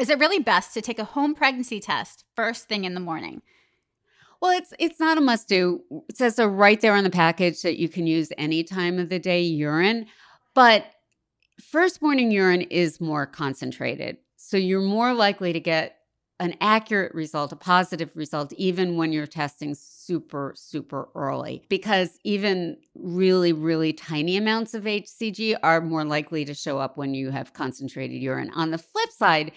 Is 0.00 0.08
it 0.08 0.18
really 0.18 0.38
best 0.38 0.72
to 0.74 0.80
take 0.80 0.98
a 0.98 1.04
home 1.04 1.34
pregnancy 1.34 1.78
test 1.78 2.24
first 2.34 2.68
thing 2.68 2.84
in 2.84 2.94
the 2.94 3.00
morning? 3.00 3.42
Well, 4.40 4.56
it's 4.56 4.72
it's 4.78 4.98
not 4.98 5.18
a 5.18 5.20
must 5.20 5.48
do. 5.48 5.82
It 6.08 6.16
says 6.16 6.36
so 6.36 6.46
right 6.46 6.80
there 6.80 6.94
on 6.94 7.04
the 7.04 7.10
package 7.10 7.62
that 7.62 7.78
you 7.78 7.88
can 7.88 8.06
use 8.06 8.30
any 8.38 8.64
time 8.64 8.98
of 8.98 9.08
the 9.08 9.18
day 9.18 9.42
urine, 9.42 10.06
but 10.54 10.86
first 11.60 12.00
morning 12.00 12.30
urine 12.30 12.62
is 12.62 13.00
more 13.00 13.26
concentrated. 13.26 14.16
So 14.36 14.56
you're 14.56 14.80
more 14.80 15.12
likely 15.12 15.52
to 15.52 15.60
get 15.60 15.96
an 16.40 16.54
accurate 16.62 17.14
result, 17.14 17.52
a 17.52 17.56
positive 17.56 18.10
result, 18.16 18.52
even 18.54 18.96
when 18.96 19.12
you're 19.12 19.26
testing 19.26 19.74
super, 19.74 20.54
super 20.56 21.10
early. 21.14 21.62
Because 21.68 22.18
even 22.24 22.78
really, 22.94 23.52
really 23.52 23.92
tiny 23.92 24.38
amounts 24.38 24.72
of 24.72 24.84
HCG 24.84 25.56
are 25.62 25.82
more 25.82 26.02
likely 26.02 26.46
to 26.46 26.54
show 26.54 26.78
up 26.78 26.96
when 26.96 27.12
you 27.12 27.30
have 27.30 27.52
concentrated 27.52 28.22
urine. 28.22 28.50
On 28.54 28.70
the 28.70 28.78
flip 28.78 29.10
side, 29.10 29.52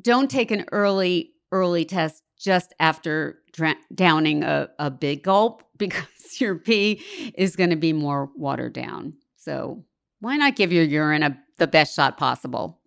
don't 0.00 0.30
take 0.30 0.50
an 0.50 0.66
early, 0.70 1.32
early 1.50 1.86
test 1.86 2.22
just 2.38 2.74
after 2.80 3.40
dra- 3.52 3.76
downing 3.94 4.44
a, 4.44 4.68
a 4.78 4.90
big 4.90 5.22
gulp 5.24 5.62
because 5.78 6.40
your 6.40 6.56
pee 6.56 7.02
is 7.36 7.56
going 7.56 7.70
to 7.70 7.76
be 7.76 7.92
more 7.92 8.30
watered 8.36 8.72
down. 8.72 9.14
So 9.36 9.84
why 10.20 10.36
not 10.36 10.56
give 10.56 10.72
your 10.72 10.84
urine 10.84 11.22
a, 11.22 11.38
the 11.58 11.66
best 11.66 11.94
shot 11.94 12.16
possible? 12.18 12.77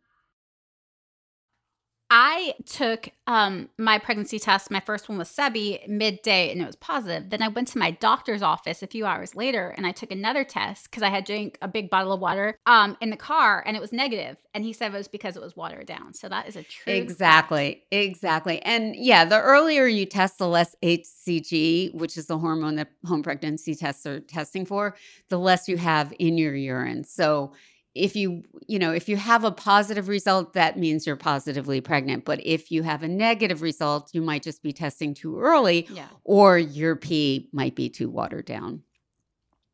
I 2.14 2.56
took 2.66 3.08
um, 3.26 3.70
my 3.78 3.98
pregnancy 3.98 4.38
test. 4.38 4.70
My 4.70 4.82
first 4.82 5.08
one 5.08 5.18
was 5.18 5.30
Sebi 5.30 5.88
midday, 5.88 6.52
and 6.52 6.62
it 6.62 6.66
was 6.66 6.76
positive. 6.76 7.30
Then 7.30 7.42
I 7.42 7.48
went 7.48 7.70
to 7.70 7.78
my 7.78 7.92
doctor's 7.92 8.42
office 8.42 8.84
a 8.84 8.88
few 8.88 9.06
hours 9.06 9.34
later, 9.34 9.70
and 9.70 9.88
I 9.88 9.94
took 9.94 10.12
another 10.12 10.44
test 10.44 10.92
because 10.92 11.04
I 11.04 11.10
had 11.10 11.24
drank 11.24 11.58
a 11.62 11.70
big 11.70 11.90
bottle 11.90 12.12
of 12.12 12.20
water 12.20 12.58
um, 12.66 12.98
in 13.00 13.12
the 13.12 13.16
car, 13.16 13.64
and 13.66 13.78
it 13.78 13.80
was 13.80 13.94
negative. 13.94 14.36
And 14.54 14.66
he 14.66 14.74
said 14.74 14.94
it 14.94 14.98
was 14.98 15.08
because 15.08 15.38
it 15.38 15.42
was 15.42 15.56
watered 15.56 15.86
down. 15.86 16.14
So 16.14 16.28
that 16.28 16.50
is 16.50 16.58
a 16.58 16.64
true 16.64 16.92
Exactly. 16.92 17.84
Exactly. 17.92 18.62
And 18.64 18.94
yeah, 18.94 19.24
the 19.24 19.40
earlier 19.40 19.86
you 19.86 20.06
test, 20.06 20.38
the 20.38 20.50
less 20.50 20.76
HCG, 20.84 21.96
which 21.96 22.18
is 22.18 22.26
the 22.26 22.38
hormone 22.38 22.76
that 22.76 22.90
home 23.06 23.24
pregnancy 23.24 23.74
tests 23.74 24.06
are 24.06 24.20
testing 24.20 24.66
for, 24.66 24.98
the 25.30 25.40
less 25.40 25.70
you 25.70 25.78
have 25.78 26.14
in 26.20 26.38
your 26.38 26.56
urine. 26.56 27.06
So 27.06 27.54
if 27.94 28.16
you 28.16 28.44
you 28.68 28.80
know 28.80 28.92
if 28.94 29.10
you 29.10 29.18
have 29.18 29.44
a 29.44 29.52
positive 29.52 30.08
result 30.08 30.54
that 30.54 30.78
means 30.80 31.06
you're 31.06 31.16
positively 31.18 31.82
pregnant 31.82 32.24
but 32.24 32.40
if 32.46 32.72
you 32.72 32.84
have 32.84 33.04
a 33.04 33.08
negative 33.08 33.62
result 33.62 34.10
you 34.14 34.22
might 34.22 34.42
just 34.44 34.64
be 34.64 34.72
testing 34.72 35.14
too 35.14 35.38
early 35.40 35.88
Yeah. 35.92 36.08
or 36.24 36.58
your 36.58 36.96
pee 36.96 37.50
might 37.52 37.76
be 37.76 37.90
too 37.90 38.10
watered 38.10 38.46
down 38.46 38.84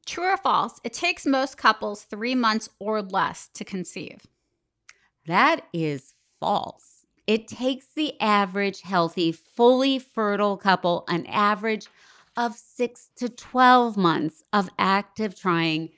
True 0.06 0.32
or 0.32 0.38
false? 0.38 0.80
It 0.86 0.94
takes 0.94 1.26
most 1.26 1.58
couples 1.58 2.04
three 2.04 2.34
months 2.34 2.70
or 2.80 3.02
less 3.02 3.50
to 3.56 3.66
conceive. 3.66 4.26
that 5.26 5.62
is 5.74 6.14
false 6.40 7.06
it 7.28 7.48
takes 7.48 7.88
the 7.94 8.20
average 8.22 8.82
healthy 8.82 9.32
fully 9.32 10.00
fertile 10.00 10.58
couple 10.58 11.04
an 11.08 11.26
average 11.28 11.88
of 12.38 12.56
6 12.56 13.10
to 13.18 13.30
12 13.30 13.98
months 13.98 14.44
of 14.54 14.70
active 14.80 15.38
trying 15.40 15.90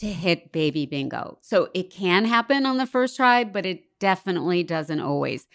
to 0.00 0.06
hit 0.06 0.50
baby 0.50 0.86
bingo. 0.86 1.38
So 1.42 1.68
it 1.74 1.90
can 1.90 2.24
happen 2.24 2.64
on 2.64 2.78
the 2.78 2.86
first 2.86 3.16
try, 3.16 3.44
but 3.44 3.66
it 3.66 3.84
definitely 3.98 4.62
doesn't 4.62 5.00
always. 5.00 5.46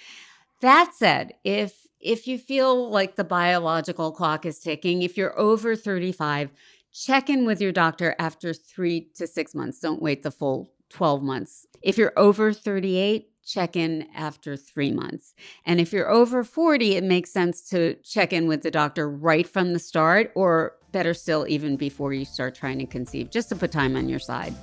That 0.62 0.94
said, 0.94 1.34
if 1.44 1.86
if 2.00 2.28
you 2.28 2.38
feel 2.38 2.92
like 2.92 3.16
the 3.16 3.24
biological 3.24 4.12
clock 4.12 4.46
is 4.46 4.60
ticking, 4.60 5.02
if 5.02 5.18
you're 5.18 5.38
over 5.40 5.76
35, 5.76 6.52
check 6.94 7.32
in 7.32 7.46
with 7.46 7.60
your 7.60 7.72
doctor 7.72 8.16
after 8.20 8.54
3 8.54 9.10
to 9.16 9.26
6 9.26 9.56
months. 9.56 9.80
Don't 9.80 10.04
wait 10.04 10.22
the 10.22 10.30
full 10.30 10.72
12 10.90 11.24
months. 11.24 11.66
If 11.82 11.98
you're 11.98 12.14
over 12.16 12.54
38, 12.54 13.32
check 13.44 13.76
in 13.76 14.08
after 14.14 14.56
3 14.56 14.92
months. 14.92 15.34
And 15.66 15.80
if 15.80 15.92
you're 15.92 16.10
over 16.12 16.44
40, 16.44 16.96
it 16.96 17.04
makes 17.04 17.32
sense 17.32 17.68
to 17.70 17.96
check 18.04 18.32
in 18.32 18.48
with 18.48 18.62
the 18.62 18.70
doctor 18.70 19.10
right 19.10 19.48
from 19.48 19.74
the 19.74 19.80
start 19.80 20.32
or 20.36 20.74
better 20.96 21.14
still, 21.14 21.46
even 21.50 21.76
before 21.76 22.14
you 22.14 22.24
start 22.24 22.56
trying 22.56 22.80
to 22.80 22.86
conceive, 22.86 23.30
just 23.30 23.50
to 23.50 23.56
put 23.56 23.70
time 23.70 23.98
on 23.98 24.08
your 24.08 24.18
side. 24.18 24.54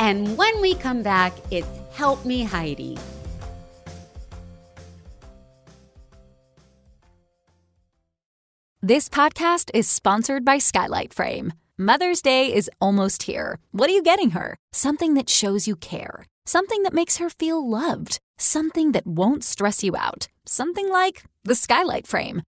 And 0.00 0.36
when 0.36 0.60
we 0.60 0.74
come 0.74 1.02
back, 1.04 1.32
it's 1.52 1.68
Help 1.92 2.24
Me 2.24 2.42
Heidi. 2.42 2.98
This 8.82 9.08
podcast 9.08 9.70
is 9.72 9.88
sponsored 9.88 10.44
by 10.44 10.58
Skylight 10.58 11.14
Frame. 11.14 11.52
Mother's 11.76 12.20
Day 12.20 12.52
is 12.52 12.68
almost 12.80 13.22
here. 13.24 13.60
What 13.70 13.88
are 13.88 13.92
you 13.92 14.02
getting 14.02 14.30
her? 14.30 14.56
Something 14.72 15.14
that 15.14 15.30
shows 15.30 15.68
you 15.68 15.76
care. 15.76 16.26
Something 16.44 16.82
that 16.82 16.94
makes 16.94 17.18
her 17.18 17.30
feel 17.30 17.60
loved. 17.68 18.18
Something 18.36 18.92
that 18.92 19.06
won't 19.06 19.44
stress 19.44 19.84
you 19.84 19.94
out. 19.94 20.26
Something 20.44 20.88
like 20.88 21.22
the 21.44 21.54
Skylight 21.54 22.06
Frame. 22.06 22.42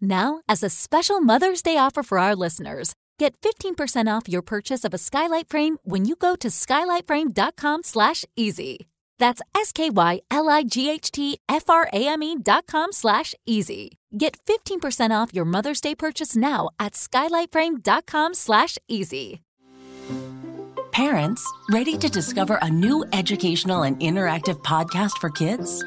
Now, 0.00 0.40
as 0.48 0.62
a 0.62 0.70
special 0.70 1.20
Mother's 1.20 1.62
Day 1.62 1.76
offer 1.76 2.02
for 2.02 2.18
our 2.18 2.34
listeners, 2.34 2.94
get 3.18 3.38
15% 3.40 4.08
off 4.08 4.28
your 4.28 4.42
purchase 4.42 4.84
of 4.84 4.94
a 4.94 4.98
skylight 4.98 5.48
frame 5.48 5.78
when 5.84 6.04
you 6.04 6.16
go 6.16 6.34
to 6.36 6.48
skylightframe.com 6.48 7.82
slash 7.82 8.24
easy. 8.36 8.86
That's 9.18 9.42
S-K-Y-L-I-G-H-T-F-R-A-M-E 9.54 12.36
dot 12.42 12.66
com 12.66 12.92
slash 12.92 13.34
easy. 13.46 13.98
Get 14.16 14.38
15% 14.46 15.10
off 15.10 15.34
your 15.34 15.44
Mother's 15.44 15.80
Day 15.82 15.94
purchase 15.94 16.34
now 16.34 16.70
at 16.80 16.94
skylightframe.com 16.94 18.32
slash 18.34 18.78
easy. 18.88 19.42
Parents, 20.92 21.46
ready 21.70 21.96
to 21.98 22.08
discover 22.08 22.58
a 22.62 22.70
new 22.70 23.04
educational 23.12 23.82
and 23.84 24.00
interactive 24.00 24.60
podcast 24.62 25.18
for 25.18 25.30
kids? 25.30 25.84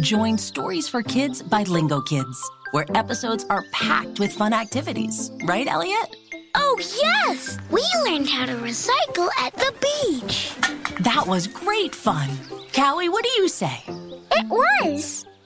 Join 0.00 0.38
Stories 0.38 0.88
for 0.88 1.02
Kids 1.02 1.42
by 1.42 1.64
Lingo 1.64 2.00
Kids, 2.02 2.50
where 2.74 2.86
episodes 2.96 3.46
are 3.50 3.64
packed 3.70 4.18
with 4.18 4.32
fun 4.32 4.52
activities. 4.52 5.30
Right, 5.44 5.68
Elliot? 5.68 6.16
Oh, 6.56 6.76
yes! 6.80 7.56
We 7.70 7.84
learned 8.04 8.28
how 8.28 8.46
to 8.46 8.54
recycle 8.54 9.28
at 9.40 9.54
the 9.54 9.72
beach. 9.80 10.52
That 10.98 11.24
was 11.24 11.46
great 11.46 11.94
fun. 11.94 12.28
Callie, 12.74 13.08
what 13.08 13.24
do 13.24 13.30
you 13.40 13.46
say? 13.46 13.84
It 14.32 14.46
was. 14.48 15.24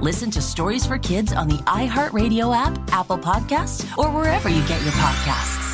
Listen 0.00 0.30
to 0.32 0.42
Stories 0.42 0.84
for 0.84 0.98
Kids 0.98 1.32
on 1.32 1.48
the 1.48 1.58
iHeartRadio 1.58 2.54
app, 2.54 2.78
Apple 2.92 3.18
Podcasts, 3.18 3.96
or 3.96 4.10
wherever 4.10 4.48
you 4.48 4.60
get 4.66 4.82
your 4.82 4.92
podcasts. 4.92 5.64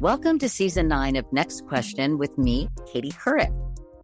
Welcome 0.00 0.38
to 0.40 0.48
season 0.48 0.88
nine 0.88 1.16
of 1.16 1.24
Next 1.32 1.66
Question 1.66 2.18
with 2.18 2.36
me, 2.36 2.68
Katie 2.86 3.10
Couric. 3.12 3.50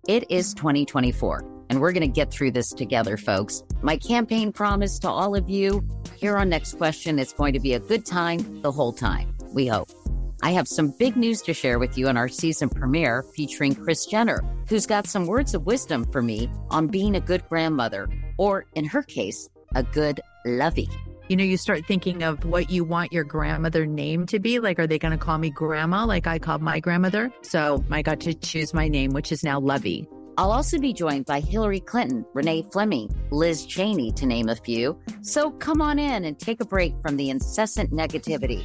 It 0.08 0.24
is 0.30 0.54
2024, 0.54 1.44
and 1.68 1.80
we're 1.80 1.92
going 1.92 2.00
to 2.00 2.08
get 2.08 2.32
through 2.32 2.52
this 2.52 2.70
together, 2.70 3.18
folks. 3.18 3.62
My 3.82 3.98
campaign 3.98 4.52
promise 4.52 4.98
to 5.00 5.08
all 5.10 5.36
of 5.36 5.50
you 5.50 5.86
here 6.16 6.38
on 6.38 6.48
Next 6.48 6.78
Question 6.78 7.18
is 7.18 7.34
going 7.34 7.52
to 7.52 7.60
be 7.60 7.74
a 7.74 7.80
good 7.80 8.06
time 8.06 8.62
the 8.62 8.72
whole 8.72 8.92
time, 8.92 9.36
we 9.52 9.66
hope. 9.66 9.90
I 10.44 10.50
have 10.50 10.66
some 10.66 10.92
big 10.98 11.16
news 11.16 11.40
to 11.42 11.54
share 11.54 11.78
with 11.78 11.96
you 11.96 12.08
in 12.08 12.16
our 12.16 12.26
season 12.26 12.68
premiere 12.68 13.22
featuring 13.22 13.76
Kris 13.76 14.06
Jenner, 14.06 14.42
who's 14.68 14.86
got 14.86 15.06
some 15.06 15.26
words 15.26 15.54
of 15.54 15.66
wisdom 15.66 16.04
for 16.10 16.20
me 16.20 16.50
on 16.68 16.88
being 16.88 17.14
a 17.14 17.20
good 17.20 17.48
grandmother, 17.48 18.08
or 18.38 18.66
in 18.74 18.84
her 18.86 19.04
case, 19.04 19.48
a 19.76 19.84
good 19.84 20.20
lovey. 20.44 20.88
You 21.28 21.36
know, 21.36 21.44
you 21.44 21.56
start 21.56 21.86
thinking 21.86 22.24
of 22.24 22.44
what 22.44 22.70
you 22.70 22.82
want 22.82 23.12
your 23.12 23.22
grandmother 23.22 23.86
name 23.86 24.26
to 24.26 24.40
be. 24.40 24.58
Like, 24.58 24.80
are 24.80 24.86
they 24.88 24.98
going 24.98 25.16
to 25.16 25.24
call 25.24 25.38
me 25.38 25.48
grandma 25.48 26.04
like 26.06 26.26
I 26.26 26.40
called 26.40 26.60
my 26.60 26.80
grandmother? 26.80 27.32
So 27.42 27.84
I 27.92 28.02
got 28.02 28.18
to 28.20 28.34
choose 28.34 28.74
my 28.74 28.88
name, 28.88 29.12
which 29.12 29.30
is 29.30 29.44
now 29.44 29.60
Lovey. 29.60 30.08
I'll 30.38 30.50
also 30.50 30.78
be 30.78 30.92
joined 30.92 31.26
by 31.26 31.38
Hillary 31.38 31.80
Clinton, 31.80 32.24
Renee 32.34 32.66
Fleming, 32.72 33.14
Liz 33.30 33.64
Cheney, 33.64 34.10
to 34.12 34.26
name 34.26 34.48
a 34.48 34.56
few. 34.56 34.98
So 35.20 35.52
come 35.52 35.80
on 35.80 36.00
in 36.00 36.24
and 36.24 36.36
take 36.36 36.60
a 36.60 36.66
break 36.66 36.94
from 37.00 37.16
the 37.16 37.30
incessant 37.30 37.92
negativity 37.92 38.64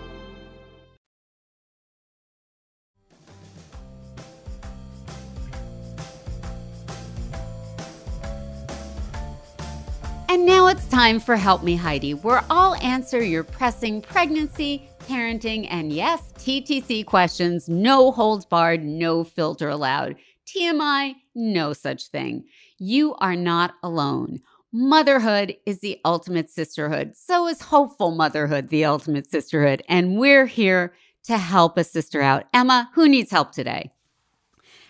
And 10.31 10.45
now 10.45 10.67
it's 10.67 10.87
time 10.87 11.19
for 11.19 11.35
Help 11.35 11.61
Me 11.61 11.75
Heidi, 11.75 12.13
where 12.13 12.41
I'll 12.49 12.75
answer 12.75 13.21
your 13.21 13.43
pressing 13.43 14.01
pregnancy, 14.01 14.87
parenting, 14.99 15.67
and 15.69 15.91
yes, 15.91 16.31
TTC 16.37 17.05
questions. 17.05 17.67
No 17.67 18.13
holds 18.13 18.45
barred, 18.45 18.81
no 18.81 19.25
filter 19.25 19.67
allowed. 19.67 20.15
TMI, 20.47 21.15
no 21.35 21.73
such 21.73 22.07
thing. 22.07 22.45
You 22.79 23.13
are 23.15 23.35
not 23.35 23.73
alone. 23.83 24.39
Motherhood 24.71 25.57
is 25.65 25.81
the 25.81 25.99
ultimate 26.05 26.49
sisterhood. 26.49 27.17
So 27.17 27.49
is 27.49 27.63
hopeful 27.63 28.11
motherhood 28.11 28.69
the 28.69 28.85
ultimate 28.85 29.29
sisterhood. 29.29 29.83
And 29.89 30.17
we're 30.17 30.45
here 30.45 30.93
to 31.25 31.37
help 31.37 31.77
a 31.77 31.83
sister 31.83 32.21
out. 32.21 32.45
Emma, 32.53 32.89
who 32.93 33.09
needs 33.09 33.31
help 33.31 33.51
today? 33.51 33.91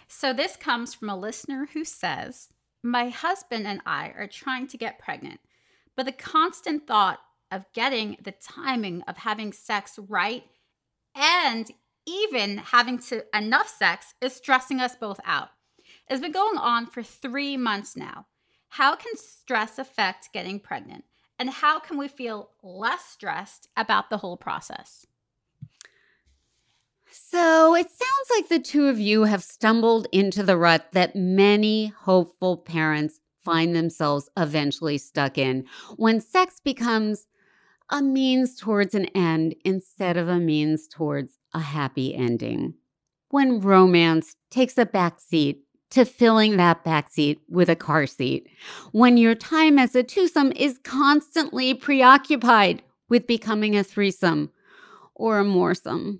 So 0.07 0.33
this 0.33 0.55
comes 0.55 0.93
from 0.93 1.09
a 1.09 1.17
listener 1.17 1.69
who 1.73 1.83
says, 1.83 2.49
My 2.84 3.09
husband 3.09 3.67
and 3.67 3.82
I 3.86 4.07
are 4.17 4.27
trying 4.27 4.67
to 4.67 4.77
get 4.77 4.97
pregnant, 4.97 5.39
but 5.95 6.05
the 6.05 6.11
constant 6.11 6.88
thought 6.88 7.19
of 7.51 7.71
getting 7.73 8.17
the 8.23 8.32
timing 8.32 9.03
of 9.03 9.17
having 9.17 9.53
sex 9.53 9.99
right 10.07 10.43
and 11.13 11.69
even 12.07 12.57
having 12.57 12.97
to 12.97 13.23
enough 13.36 13.67
sex 13.67 14.15
is 14.21 14.34
stressing 14.34 14.79
us 14.79 14.95
both 14.95 15.19
out. 15.25 15.49
It's 16.09 16.21
been 16.21 16.32
going 16.32 16.57
on 16.57 16.88
for 16.88 17.03
three 17.03 17.55
months 17.57 17.95
now. 17.95 18.25
How 18.69 18.95
can 18.95 19.15
stress 19.15 19.77
affect 19.77 20.34
getting 20.34 20.59
pregnant? 20.59 21.03
And 21.38 21.49
how 21.49 21.79
can 21.79 21.97
we 21.97 22.07
feel 22.07 22.51
less 22.63 23.05
stressed 23.05 23.67
about 23.75 24.09
the 24.09 24.17
whole 24.17 24.38
process? 24.38 25.05
So 27.32 27.75
it 27.75 27.89
sounds 27.89 28.29
like 28.36 28.49
the 28.49 28.59
two 28.59 28.88
of 28.88 28.99
you 28.99 29.23
have 29.23 29.41
stumbled 29.41 30.05
into 30.11 30.43
the 30.43 30.57
rut 30.57 30.88
that 30.91 31.15
many 31.15 31.88
hopeful 31.88 32.57
parents 32.57 33.21
find 33.45 33.73
themselves 33.73 34.29
eventually 34.36 34.97
stuck 34.97 35.38
in 35.38 35.63
when 35.95 36.19
sex 36.19 36.59
becomes 36.61 37.27
a 37.89 38.01
means 38.01 38.57
towards 38.57 38.93
an 38.95 39.05
end 39.15 39.55
instead 39.63 40.17
of 40.17 40.27
a 40.27 40.39
means 40.39 40.89
towards 40.89 41.38
a 41.53 41.59
happy 41.59 42.13
ending. 42.13 42.73
When 43.29 43.61
romance 43.61 44.36
takes 44.49 44.77
a 44.77 44.86
backseat 44.86 45.59
to 45.91 46.03
filling 46.03 46.57
that 46.57 46.84
backseat 46.84 47.39
with 47.47 47.69
a 47.69 47.77
car 47.77 48.07
seat. 48.07 48.49
When 48.91 49.15
your 49.15 49.36
time 49.36 49.79
as 49.79 49.95
a 49.95 50.03
twosome 50.03 50.51
is 50.57 50.79
constantly 50.84 51.75
preoccupied 51.75 52.84
with 53.07 53.25
becoming 53.25 53.77
a 53.77 53.86
threesome 53.86 54.51
or 55.15 55.39
a 55.39 55.45
moresome. 55.45 56.19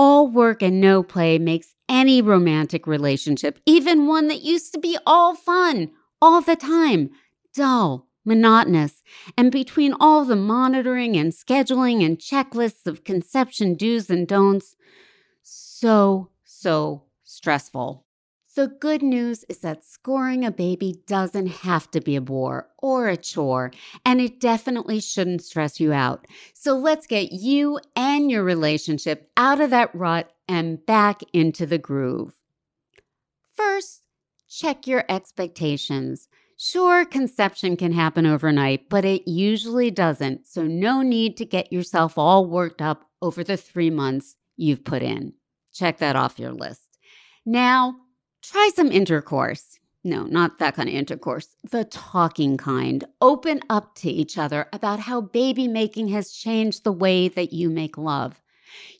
All 0.00 0.28
work 0.28 0.62
and 0.62 0.80
no 0.80 1.02
play 1.02 1.40
makes 1.40 1.74
any 1.88 2.22
romantic 2.22 2.86
relationship, 2.86 3.58
even 3.66 4.06
one 4.06 4.28
that 4.28 4.42
used 4.42 4.72
to 4.74 4.78
be 4.78 4.96
all 5.04 5.34
fun 5.34 5.90
all 6.22 6.40
the 6.40 6.54
time, 6.54 7.10
dull, 7.52 8.06
monotonous. 8.24 9.02
And 9.36 9.50
between 9.50 9.92
all 9.98 10.24
the 10.24 10.36
monitoring 10.36 11.16
and 11.16 11.32
scheduling 11.32 12.06
and 12.06 12.16
checklists 12.16 12.86
of 12.86 13.02
conception 13.02 13.74
do's 13.74 14.08
and 14.08 14.28
don'ts, 14.28 14.76
so, 15.42 16.30
so 16.44 17.02
stressful. 17.24 18.04
The 18.56 18.66
good 18.66 19.02
news 19.02 19.44
is 19.48 19.58
that 19.58 19.84
scoring 19.84 20.44
a 20.44 20.50
baby 20.50 21.02
doesn't 21.06 21.46
have 21.46 21.90
to 21.92 22.00
be 22.00 22.16
a 22.16 22.20
bore 22.20 22.68
or 22.78 23.08
a 23.08 23.16
chore, 23.16 23.70
and 24.04 24.20
it 24.20 24.40
definitely 24.40 25.00
shouldn't 25.00 25.42
stress 25.42 25.78
you 25.78 25.92
out. 25.92 26.26
So 26.54 26.76
let's 26.76 27.06
get 27.06 27.30
you 27.30 27.78
and 27.94 28.30
your 28.30 28.42
relationship 28.42 29.30
out 29.36 29.60
of 29.60 29.70
that 29.70 29.94
rut 29.94 30.32
and 30.48 30.84
back 30.84 31.20
into 31.32 31.66
the 31.66 31.78
groove. 31.78 32.32
First, 33.54 34.02
check 34.48 34.86
your 34.86 35.04
expectations. 35.08 36.28
Sure, 36.56 37.04
conception 37.04 37.76
can 37.76 37.92
happen 37.92 38.26
overnight, 38.26 38.88
but 38.88 39.04
it 39.04 39.28
usually 39.28 39.92
doesn't, 39.92 40.46
so 40.46 40.64
no 40.64 41.02
need 41.02 41.36
to 41.36 41.44
get 41.44 41.72
yourself 41.72 42.18
all 42.18 42.46
worked 42.46 42.82
up 42.82 43.04
over 43.22 43.44
the 43.44 43.56
three 43.56 43.90
months 43.90 44.34
you've 44.56 44.84
put 44.84 45.02
in. 45.02 45.34
Check 45.72 45.98
that 45.98 46.16
off 46.16 46.38
your 46.38 46.52
list. 46.52 46.98
Now, 47.46 47.96
Try 48.42 48.70
some 48.74 48.92
intercourse. 48.92 49.78
No, 50.04 50.22
not 50.22 50.58
that 50.58 50.76
kind 50.76 50.88
of 50.88 50.94
intercourse, 50.94 51.48
the 51.68 51.84
talking 51.84 52.56
kind. 52.56 53.04
Open 53.20 53.60
up 53.68 53.94
to 53.96 54.10
each 54.10 54.38
other 54.38 54.66
about 54.72 55.00
how 55.00 55.20
baby 55.20 55.66
making 55.66 56.08
has 56.08 56.30
changed 56.30 56.84
the 56.84 56.92
way 56.92 57.28
that 57.28 57.52
you 57.52 57.68
make 57.68 57.98
love. 57.98 58.40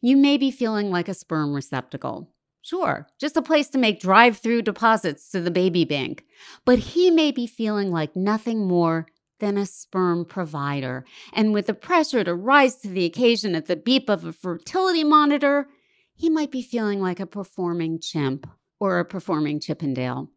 You 0.01 0.17
may 0.17 0.39
be 0.39 0.51
feeling 0.51 0.91
like 0.91 1.09
a 1.09 1.15
sperm 1.15 1.55
receptacle. 1.55 2.31
Sure, 2.63 3.07
just 3.19 3.37
a 3.37 3.43
place 3.43 3.69
to 3.71 3.79
make 3.79 4.01
drive 4.01 4.39
through 4.39 4.63
deposits 4.63 5.31
to 5.31 5.41
the 5.41 5.51
baby 5.51 5.85
bank. 5.85 6.25
But 6.65 6.81
he 6.81 7.11
may 7.11 7.31
be 7.31 7.47
feeling 7.47 7.91
like 7.91 8.17
nothing 8.17 8.67
more 8.67 9.07
than 9.39 9.57
a 9.57 9.67
sperm 9.67 10.25
provider. 10.25 11.05
And 11.33 11.55
with 11.55 11.67
the 11.67 11.75
pressure 11.75 12.25
to 12.25 12.35
rise 12.35 12.77
to 12.77 12.89
the 12.89 13.05
occasion 13.05 13.55
at 13.55 13.67
the 13.67 13.77
beep 13.77 14.09
of 14.11 14.25
a 14.25 14.33
fertility 14.33 15.05
monitor, 15.05 15.69
he 16.15 16.29
might 16.29 16.51
be 16.51 16.61
feeling 16.61 17.01
like 17.01 17.21
a 17.21 17.27
performing 17.27 18.01
chimp 18.01 18.49
or 18.81 18.99
a 18.99 19.05
performing 19.05 19.61
Chippendale. 19.61 20.31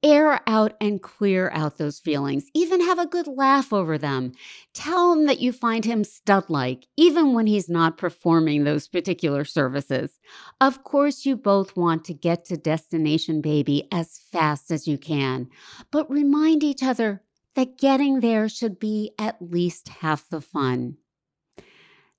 Air 0.00 0.40
out 0.46 0.74
and 0.80 1.02
clear 1.02 1.50
out 1.52 1.76
those 1.76 1.98
feelings. 1.98 2.46
Even 2.54 2.80
have 2.82 3.00
a 3.00 3.06
good 3.06 3.26
laugh 3.26 3.72
over 3.72 3.98
them. 3.98 4.32
Tell 4.72 5.12
him 5.12 5.26
that 5.26 5.40
you 5.40 5.50
find 5.50 5.84
him 5.84 6.04
stud 6.04 6.48
like, 6.48 6.86
even 6.96 7.34
when 7.34 7.48
he's 7.48 7.68
not 7.68 7.98
performing 7.98 8.62
those 8.62 8.86
particular 8.86 9.44
services. 9.44 10.20
Of 10.60 10.84
course, 10.84 11.26
you 11.26 11.36
both 11.36 11.76
want 11.76 12.04
to 12.04 12.14
get 12.14 12.44
to 12.44 12.56
Destination 12.56 13.40
Baby 13.40 13.88
as 13.90 14.20
fast 14.30 14.70
as 14.70 14.86
you 14.86 14.98
can, 14.98 15.48
but 15.90 16.08
remind 16.08 16.62
each 16.62 16.84
other 16.84 17.24
that 17.56 17.76
getting 17.76 18.20
there 18.20 18.48
should 18.48 18.78
be 18.78 19.10
at 19.18 19.42
least 19.42 19.88
half 19.88 20.28
the 20.28 20.40
fun. 20.40 20.96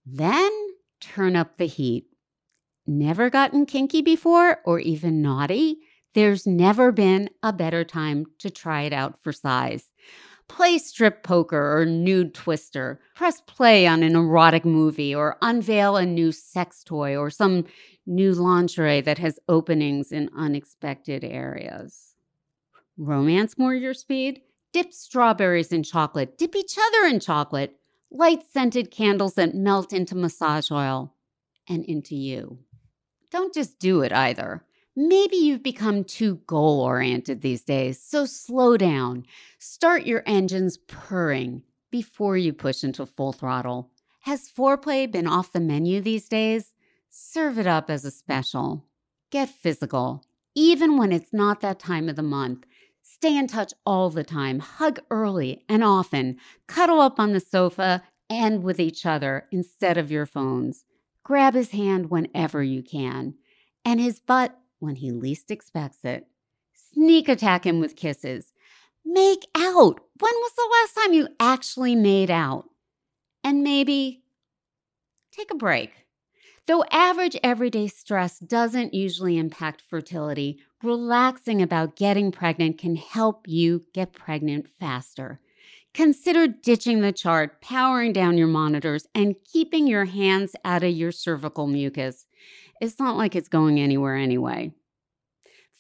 Then 0.05 0.51
turn 0.99 1.37
up 1.37 1.55
the 1.55 1.65
heat 1.65 2.07
never 2.89 3.29
gotten 3.29 3.65
kinky 3.65 4.01
before 4.01 4.59
or 4.65 4.79
even 4.79 5.21
naughty, 5.21 5.77
there's 6.15 6.47
never 6.47 6.91
been 6.91 7.29
a 7.43 7.53
better 7.53 7.83
time 7.83 8.25
to 8.39 8.49
try 8.49 8.81
it 8.81 8.93
out 8.93 9.21
for 9.21 9.31
size. 9.31 9.91
Play 10.47 10.79
strip 10.79 11.21
poker 11.21 11.79
or 11.79 11.85
nude 11.85 12.33
twister. 12.33 12.99
Press 13.15 13.41
play 13.41 13.85
on 13.85 14.01
an 14.01 14.15
erotic 14.15 14.65
movie 14.65 15.13
or 15.13 15.37
unveil 15.43 15.95
a 15.95 16.05
new 16.05 16.31
sex 16.31 16.83
toy 16.83 17.15
or 17.15 17.29
some 17.29 17.65
new 18.07 18.33
lingerie 18.33 19.01
that 19.01 19.19
has 19.19 19.39
openings 19.47 20.11
in 20.11 20.29
unexpected 20.35 21.23
areas. 21.23 22.15
Romance 22.97 23.57
more 23.57 23.75
your 23.75 23.93
speed? 23.93 24.41
Dip 24.73 24.91
strawberries 24.91 25.71
in 25.71 25.83
chocolate. 25.83 26.37
Dip 26.37 26.55
each 26.55 26.77
other 26.77 27.07
in 27.07 27.19
chocolate. 27.19 27.75
Light 28.11 28.41
scented 28.51 28.89
candles 28.89 29.35
that 29.35 29.53
melt 29.53 29.93
into 29.93 30.15
massage 30.15 30.71
oil 30.71 31.13
and 31.67 31.85
into 31.85 32.15
you. 32.15 32.57
Don't 33.32 33.53
just 33.53 33.80
do 33.80 34.01
it 34.01 34.11
either. 34.11 34.63
Maybe 34.95 35.38
you've 35.38 35.63
become 35.63 36.03
too 36.03 36.41
goal 36.47 36.82
oriented 36.82 37.41
these 37.41 37.61
days, 37.61 38.01
so 38.01 38.25
slow 38.25 38.75
down. 38.75 39.25
Start 39.59 40.05
your 40.05 40.23
engines 40.25 40.77
purring 40.77 41.63
before 41.91 42.38
you 42.38 42.53
push 42.53 42.84
into 42.84 43.05
full 43.05 43.32
throttle. 43.32 43.91
Has 44.21 44.49
foreplay 44.49 45.09
been 45.09 45.27
off 45.27 45.51
the 45.51 45.59
menu 45.59 46.01
these 46.01 46.27
days? 46.27 46.73
Serve 47.09 47.57
it 47.57 47.67
up 47.67 47.89
as 47.89 48.03
a 48.03 48.11
special. 48.11 48.86
Get 49.32 49.49
physical, 49.49 50.23
even 50.55 50.97
when 50.97 51.11
it's 51.11 51.32
not 51.32 51.61
that 51.61 51.80
time 51.80 52.09
of 52.09 52.15
the 52.15 52.23
month. 52.23 52.65
Stay 53.01 53.38
in 53.38 53.47
touch 53.47 53.73
all 53.86 54.09
the 54.09 54.23
time. 54.23 54.59
Hug 54.59 54.99
early 55.09 55.63
and 55.69 55.84
often. 55.84 56.38
Cuddle 56.67 56.99
up 56.99 57.19
on 57.19 57.32
the 57.32 57.39
sofa 57.39 58.03
and 58.30 58.63
with 58.63 58.80
each 58.80 59.05
other 59.05 59.47
instead 59.51 59.97
of 59.97 60.11
your 60.11 60.25
phones. 60.25 60.84
Grab 61.30 61.53
his 61.53 61.69
hand 61.69 62.09
whenever 62.09 62.63
you 62.63 62.82
can, 62.82 63.36
and 63.86 63.99
his 63.99 64.19
butt 64.19 64.59
when 64.80 64.95
he 64.95 65.11
least 65.11 65.51
expects 65.51 65.99
it. 66.03 66.25
Sneak 66.73 67.30
attack 67.30 67.67
him 67.67 67.80
with 67.80 67.95
kisses. 67.95 68.51
Make 69.05 69.45
out. 69.53 69.99
When 70.19 70.34
was 70.34 70.51
the 70.55 70.69
last 70.71 70.95
time 70.95 71.13
you 71.13 71.27
actually 71.39 71.93
made 71.93 72.32
out? 72.32 72.65
And 73.43 73.63
maybe 73.63 74.23
take 75.32 75.51
a 75.51 75.55
break. 75.55 75.91
Though 76.65 76.84
average 76.89 77.38
everyday 77.43 77.89
stress 77.89 78.39
doesn't 78.39 78.95
usually 78.95 79.38
impact 79.38 79.84
fertility, 79.88 80.57
relaxing 80.82 81.61
about 81.61 81.95
getting 81.95 82.32
pregnant 82.32 82.80
can 82.80 82.95
help 82.95 83.47
you 83.47 83.86
get 83.93 84.13
pregnant 84.13 84.67
faster. 84.67 85.39
Consider 85.93 86.47
ditching 86.47 87.01
the 87.01 87.11
chart, 87.11 87.61
powering 87.61 88.13
down 88.13 88.37
your 88.37 88.47
monitors, 88.47 89.07
and 89.15 89.35
keeping 89.43 89.87
your 89.87 90.05
hands 90.05 90.55
out 90.63 90.83
of 90.83 90.91
your 90.91 91.11
cervical 91.11 91.67
mucus. 91.67 92.25
It's 92.79 92.99
not 92.99 93.17
like 93.17 93.35
it's 93.35 93.49
going 93.49 93.79
anywhere 93.79 94.15
anyway. 94.15 94.73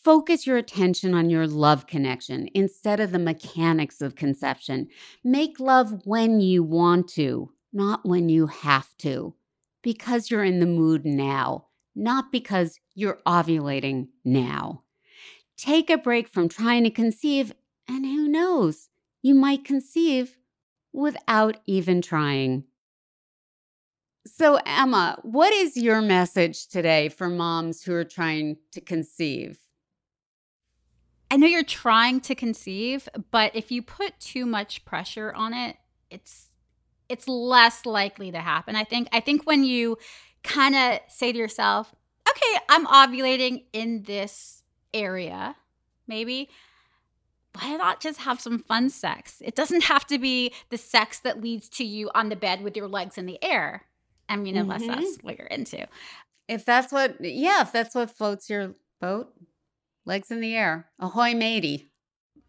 Focus 0.03 0.47
your 0.47 0.57
attention 0.57 1.13
on 1.13 1.29
your 1.29 1.45
love 1.45 1.85
connection 1.85 2.49
instead 2.55 2.99
of 2.99 3.11
the 3.11 3.19
mechanics 3.19 4.01
of 4.01 4.15
conception. 4.15 4.87
Make 5.23 5.59
love 5.59 6.01
when 6.05 6.39
you 6.39 6.63
want 6.63 7.09
to, 7.09 7.51
not 7.71 8.05
when 8.05 8.29
you 8.29 8.47
have 8.47 8.95
to, 8.99 9.35
because 9.83 10.31
you're 10.31 10.43
in 10.43 10.59
the 10.59 10.65
mood 10.65 11.05
now, 11.05 11.67
not 11.95 12.31
because 12.31 12.79
you're 12.95 13.19
ovulating 13.27 14.07
now. 14.23 14.83
Take 15.57 15.89
a 15.89 15.97
break 15.97 16.27
from 16.29 16.49
trying 16.49 16.85
to 16.85 16.89
conceive, 16.89 17.53
and 17.87 18.05
who 18.05 18.27
knows? 18.27 18.88
You 19.21 19.35
might 19.35 19.65
conceive 19.65 20.37
without 20.93 21.57
even 21.65 22.01
trying. 22.01 22.63
So, 24.25 24.59
Emma, 24.65 25.17
what 25.23 25.53
is 25.53 25.77
your 25.77 26.01
message 26.01 26.67
today 26.67 27.09
for 27.09 27.29
moms 27.29 27.83
who 27.83 27.93
are 27.93 28.03
trying 28.03 28.57
to 28.73 28.81
conceive? 28.81 29.57
I 31.31 31.37
know 31.37 31.47
you're 31.47 31.63
trying 31.63 32.21
to 32.21 32.35
conceive, 32.35 33.07
but 33.31 33.55
if 33.55 33.71
you 33.71 33.81
put 33.81 34.19
too 34.19 34.45
much 34.45 34.83
pressure 34.83 35.31
on 35.33 35.53
it, 35.53 35.77
it's 36.09 36.47
it's 37.07 37.27
less 37.27 37.85
likely 37.85 38.31
to 38.31 38.39
happen. 38.39 38.75
I 38.75 38.83
think 38.83 39.07
I 39.11 39.19
think 39.19 39.45
when 39.45 39.63
you 39.63 39.97
kind 40.43 40.75
of 40.75 40.99
say 41.07 41.31
to 41.31 41.37
yourself, 41.37 41.93
"Okay, 42.27 42.59
I'm 42.69 42.85
ovulating 42.87 43.65
in 43.73 44.03
this 44.03 44.63
area." 44.93 45.55
Maybe 46.07 46.49
why 47.59 47.75
not 47.75 47.99
just 47.99 48.19
have 48.21 48.39
some 48.39 48.59
fun 48.59 48.89
sex? 48.89 49.41
It 49.43 49.55
doesn't 49.55 49.83
have 49.83 50.05
to 50.07 50.17
be 50.17 50.53
the 50.69 50.77
sex 50.77 51.19
that 51.19 51.41
leads 51.41 51.69
to 51.69 51.83
you 51.83 52.09
on 52.13 52.29
the 52.29 52.35
bed 52.35 52.61
with 52.61 52.75
your 52.77 52.87
legs 52.87 53.17
in 53.17 53.25
the 53.25 53.41
air. 53.43 53.85
I 54.27 54.35
mean, 54.35 54.55
unless 54.57 54.83
Mhm. 54.83 54.87
that's 54.87 55.17
what 55.23 55.37
you're 55.37 55.47
into. 55.47 55.87
If 56.47 56.65
that's 56.65 56.91
what, 56.91 57.17
yeah, 57.19 57.61
if 57.61 57.71
that's 57.71 57.95
what 57.95 58.11
floats 58.15 58.49
your 58.49 58.75
boat, 58.99 59.33
legs 60.05 60.31
in 60.31 60.39
the 60.39 60.55
air, 60.55 60.89
ahoy 60.99 61.33
matey. 61.33 61.91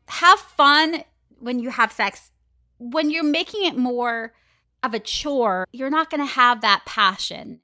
Have 0.08 0.40
fun 0.40 1.04
when 1.38 1.58
you 1.58 1.70
have 1.70 1.92
sex. 1.92 2.30
When 2.78 3.11
you're 3.11 3.24
making 3.24 3.64
it 3.64 3.76
more 3.76 4.34
of 4.82 4.94
a 4.94 4.98
chore, 4.98 5.66
you're 5.72 5.90
not 5.90 6.11
going 6.11 6.20
to 6.20 6.32
have 6.32 6.61
that 6.62 6.84
passion. 6.86 7.61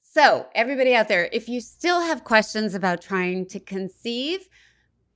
So, 0.00 0.48
everybody 0.54 0.94
out 0.94 1.08
there, 1.08 1.28
if 1.32 1.48
you 1.48 1.60
still 1.60 2.00
have 2.00 2.24
questions 2.24 2.74
about 2.74 3.02
trying 3.02 3.46
to 3.46 3.60
conceive, 3.60 4.48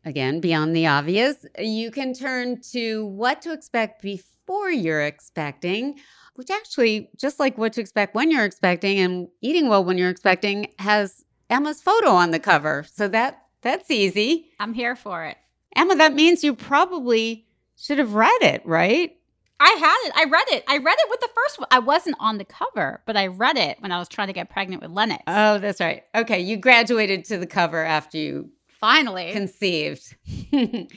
again, 0.05 0.41
beyond 0.41 0.75
the 0.75 0.87
obvious, 0.87 1.47
you 1.59 1.91
can 1.91 2.15
turn 2.15 2.61
to 2.73 3.07
what 3.07 3.43
to 3.43 3.53
expect 3.53 4.03
before 4.03 4.71
you're 4.71 5.03
expecting, 5.03 5.99
which 6.35 6.51
actually, 6.51 7.11
just 7.17 7.39
like 7.39 7.59
what 7.59 7.73
to 7.75 7.81
expect 7.81 8.15
when 8.15 8.31
you're 8.31 8.45
expecting 8.45 8.99
and 8.99 9.29
eating 9.41 9.69
well 9.69 9.85
when 9.85 9.99
you're 9.99 10.11
expecting, 10.11 10.73
has 10.79 11.25
Emma's 11.51 11.83
photo 11.83 12.11
on 12.11 12.31
the 12.31 12.41
cover. 12.41 12.85
So 12.93 13.09
that 13.09 13.43
that's 13.63 13.91
easy. 13.91 14.51
I'm 14.59 14.75
here 14.75 14.97
for 14.97 15.25
it. 15.25 15.37
Emma, 15.77 15.95
that 15.97 16.15
means 16.15 16.43
you 16.43 16.55
probably 16.55 17.47
should 17.77 17.99
have 17.99 18.15
read 18.15 18.43
it, 18.43 18.65
right? 18.67 19.17
I 19.61 19.77
had 19.79 20.09
it. 20.09 20.13
I 20.17 20.25
read 20.29 20.47
it. 20.49 20.65
I 20.67 20.79
read 20.79 20.97
it 20.99 21.09
with 21.09 21.21
the 21.21 21.29
first 21.35 21.61
one. 21.61 21.69
I 21.71 21.79
wasn't 21.79 22.17
on 22.19 22.39
the 22.39 22.45
cover, 22.45 23.01
but 23.07 23.17
I 23.17 23.29
read 23.29 23.57
it 23.57 23.77
when 23.81 23.93
I 23.93 23.99
was 24.01 24.09
trying 24.09 24.27
to 24.27 24.33
get 24.33 24.51
pregnant 24.51 24.83
with 24.83 24.91
Lennox. 24.91 25.23
Oh, 25.29 25.59
that's 25.59 25.81
right. 25.81 26.03
Okay, 26.17 26.41
you 26.41 26.57
graduated 26.57 27.25
to 27.27 27.39
the 27.39 27.47
cover 27.47 27.85
after 27.85 28.19
you 28.19 28.51
Finally. 28.83 29.31
conceived. 29.33 30.17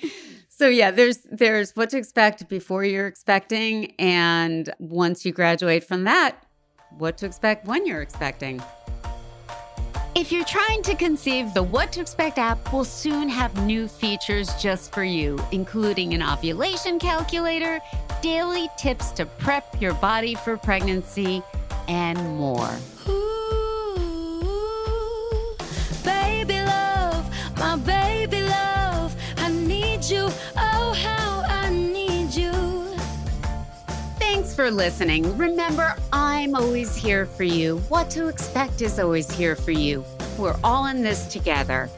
so 0.50 0.68
yeah, 0.68 0.90
there's 0.90 1.20
there's 1.32 1.76
what 1.76 1.92
to 1.92 1.98
expect 1.98 2.50
before 2.50 2.84
you're 2.84 3.06
expecting 3.06 3.94
and 4.00 4.74
once 4.80 5.24
you 5.24 5.32
graduate 5.32 5.84
from 5.84 6.04
that, 6.06 6.44
what 6.98 7.16
to 7.20 7.28
expect 7.28 7.68
when 7.68 7.86
you're 7.86 8.02
expecting. 8.02 8.60
If 10.16 10.32
you're 10.32 10.46
trying 10.46 10.82
to 10.84 10.96
conceive, 10.96 11.54
the 11.54 11.62
What 11.62 11.92
to 11.92 12.00
Expect 12.00 12.40
app 12.40 12.72
will 12.72 12.86
soon 12.86 13.28
have 13.28 13.54
new 13.66 13.86
features 13.86 14.50
just 14.56 14.94
for 14.94 15.04
you, 15.04 15.38
including 15.52 16.14
an 16.14 16.24
ovulation 16.24 17.00
calculator, 17.00 17.82
daily 18.22 18.70
tips 18.78 19.12
to 19.12 19.26
prep 19.26 19.82
your 19.82 19.94
body 19.96 20.34
for 20.34 20.56
pregnancy, 20.56 21.44
and 21.90 22.18
more. 22.38 22.74
You. 30.10 30.30
Oh, 30.58 30.94
how 30.94 31.44
I 31.48 31.70
need 31.70 32.34
you. 32.34 32.52
Thanks 34.20 34.56
for 34.56 34.70
listening. 34.70 35.38
Remember, 35.38 35.96
I'm 36.12 36.56
always 36.56 36.96
here 36.96 37.26
for 37.26 37.44
you. 37.44 37.78
What 37.90 38.10
to 38.12 38.28
Expect 38.28 38.82
is 38.82 39.00
always 39.00 39.32
here 39.32 39.56
for 39.56 39.72
you. 39.72 40.04
We're 40.38 40.58
all 40.64 40.88
in 40.88 41.02
this 41.02 41.28
together. 41.28 41.90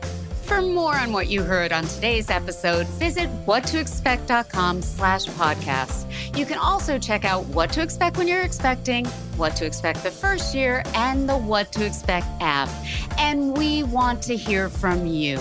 For 0.44 0.62
more 0.62 0.96
on 0.96 1.12
what 1.12 1.28
you 1.28 1.44
heard 1.44 1.74
on 1.74 1.84
today's 1.84 2.30
episode, 2.30 2.88
visit 2.88 3.30
whattoexpect.com 3.46 4.82
slash 4.82 5.26
podcast. 5.26 6.38
You 6.38 6.46
can 6.46 6.58
also 6.58 6.98
check 6.98 7.26
out 7.26 7.46
what 7.48 7.74
to 7.74 7.82
expect 7.82 8.18
when 8.18 8.30
you're 8.30 8.44
expecting, 8.44 9.06
what 9.36 9.58
to 9.58 9.66
expect 9.66 10.04
the 10.04 10.12
first 10.12 10.56
year, 10.56 10.84
and 10.94 11.28
the 11.28 11.38
What 11.38 11.74
to 11.74 11.86
Expect 11.86 12.28
app. 12.40 12.70
And 13.18 13.58
we 13.58 13.84
want 13.84 14.24
to 14.24 14.38
hear 14.38 14.70
from 14.70 15.06
you. 15.06 15.38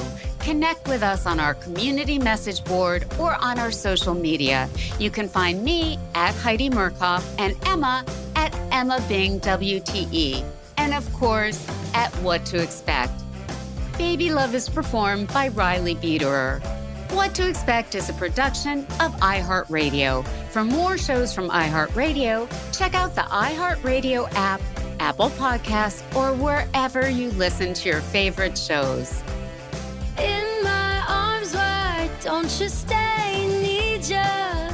Connect 0.46 0.86
with 0.86 1.02
us 1.02 1.26
on 1.26 1.40
our 1.40 1.54
community 1.54 2.20
message 2.20 2.64
board 2.64 3.04
or 3.18 3.34
on 3.42 3.58
our 3.58 3.72
social 3.72 4.14
media. 4.14 4.68
You 4.96 5.10
can 5.10 5.28
find 5.28 5.64
me 5.64 5.98
at 6.14 6.36
Heidi 6.36 6.70
Murkoff 6.70 7.24
and 7.36 7.56
Emma 7.66 8.04
at 8.36 8.54
Emma 8.70 9.04
Bing 9.08 9.40
WTE. 9.40 10.44
And 10.76 10.94
of 10.94 11.12
course, 11.14 11.66
at 11.94 12.12
What 12.22 12.46
to 12.46 12.62
Expect. 12.62 13.10
Baby 13.98 14.30
Love 14.30 14.54
is 14.54 14.68
performed 14.68 15.26
by 15.34 15.48
Riley 15.48 15.96
Biederer. 15.96 16.60
What 17.10 17.34
to 17.34 17.48
Expect 17.48 17.96
is 17.96 18.08
a 18.08 18.12
production 18.12 18.86
of 19.00 19.16
iHeartRadio. 19.16 20.24
For 20.52 20.62
more 20.62 20.96
shows 20.96 21.34
from 21.34 21.50
iHeartRadio, 21.50 22.46
check 22.72 22.94
out 22.94 23.16
the 23.16 23.22
iHeartRadio 23.22 24.32
app, 24.36 24.60
Apple 25.00 25.30
Podcasts, 25.30 26.04
or 26.14 26.36
wherever 26.36 27.10
you 27.10 27.32
listen 27.32 27.74
to 27.74 27.88
your 27.88 28.00
favorite 28.00 28.56
shows. 28.56 29.20
Don't 32.26 32.60
you 32.60 32.68
stay? 32.68 33.46
Need 33.62 34.04
ya, 34.08 34.68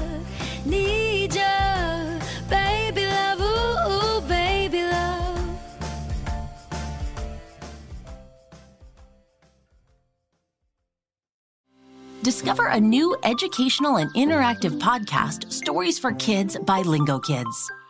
need 0.64 1.34
ya, 1.34 2.18
baby 2.48 3.04
love, 3.04 3.40
ooh, 3.42 3.92
ooh, 3.92 4.20
baby 4.26 4.82
love. 4.82 5.38
Discover 12.22 12.68
a 12.68 12.80
new 12.80 13.14
educational 13.22 13.96
and 13.96 14.10
interactive 14.14 14.80
podcast, 14.80 15.52
Stories 15.52 15.98
for 15.98 16.12
Kids 16.12 16.56
by 16.56 16.80
Lingo 16.80 17.18
Kids. 17.18 17.70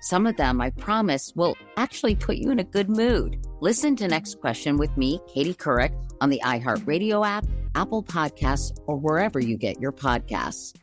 Some 0.00 0.26
of 0.26 0.36
them, 0.36 0.60
I 0.60 0.70
promise, 0.70 1.32
will 1.34 1.56
actually 1.76 2.14
put 2.14 2.36
you 2.36 2.50
in 2.50 2.58
a 2.58 2.64
good 2.64 2.88
mood. 2.88 3.44
Listen 3.60 3.96
to 3.96 4.08
Next 4.08 4.40
Question 4.40 4.76
with 4.76 4.96
me, 4.96 5.20
Katie 5.26 5.54
Couric, 5.54 5.92
on 6.20 6.30
the 6.30 6.40
iHeartRadio 6.44 7.26
app, 7.26 7.46
Apple 7.74 8.02
Podcasts, 8.02 8.76
or 8.86 8.96
wherever 8.96 9.40
you 9.40 9.56
get 9.56 9.80
your 9.80 9.92
podcasts. 9.92 10.74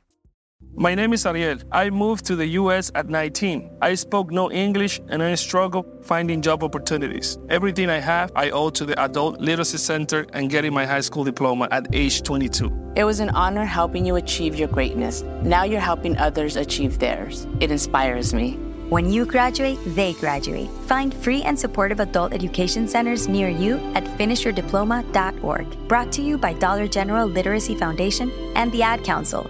My 0.76 0.96
name 0.96 1.14
is 1.14 1.24
Ariel. 1.28 1.60
I 1.72 1.92
moved 1.92 2.26
to 2.26 2.36
the 2.36 2.48
US 2.48 2.92
at 2.96 3.08
19. 3.08 3.70
I 3.82 3.94
spoke 3.94 4.32
no 4.32 4.52
English 4.52 5.00
and 5.08 5.22
I 5.22 5.36
struggled 5.36 5.86
finding 6.04 6.42
job 6.42 6.64
opportunities. 6.64 7.38
Everything 7.50 7.92
I 7.92 8.00
have, 8.00 8.32
I 8.36 8.50
owe 8.50 8.72
to 8.72 8.84
the 8.84 9.00
Adult 9.00 9.40
Literacy 9.40 9.78
Center 9.78 10.26
and 10.34 10.50
getting 10.50 10.74
my 10.74 10.88
high 10.88 11.02
school 11.02 11.24
diploma 11.24 11.68
at 11.70 11.94
age 11.94 12.24
22. 12.24 12.72
It 12.96 13.04
was 13.04 13.20
an 13.20 13.30
honor 13.32 13.66
helping 13.66 14.04
you 14.04 14.16
achieve 14.16 14.56
your 14.56 14.68
greatness. 14.68 15.22
Now 15.44 15.64
you're 15.64 15.80
helping 15.80 16.18
others 16.18 16.56
achieve 16.56 16.98
theirs. 16.98 17.46
It 17.60 17.70
inspires 17.70 18.34
me. 18.34 18.58
When 18.90 19.12
you 19.12 19.26
graduate, 19.26 19.80
they 19.96 20.14
graduate. 20.14 20.70
Find 20.88 21.14
free 21.14 21.42
and 21.44 21.58
supportive 21.58 22.00
adult 22.00 22.34
education 22.34 22.88
centers 22.88 23.28
near 23.28 23.50
you 23.50 23.78
at 23.96 24.04
finishyourdiploma.org. 24.04 25.88
Brought 25.88 26.12
to 26.14 26.22
you 26.22 26.38
by 26.38 26.54
Dollar 26.54 26.88
General 26.88 27.28
Literacy 27.28 27.76
Foundation 27.76 28.32
and 28.56 28.72
the 28.72 28.84
Ad 28.84 29.04
Council. 29.04 29.50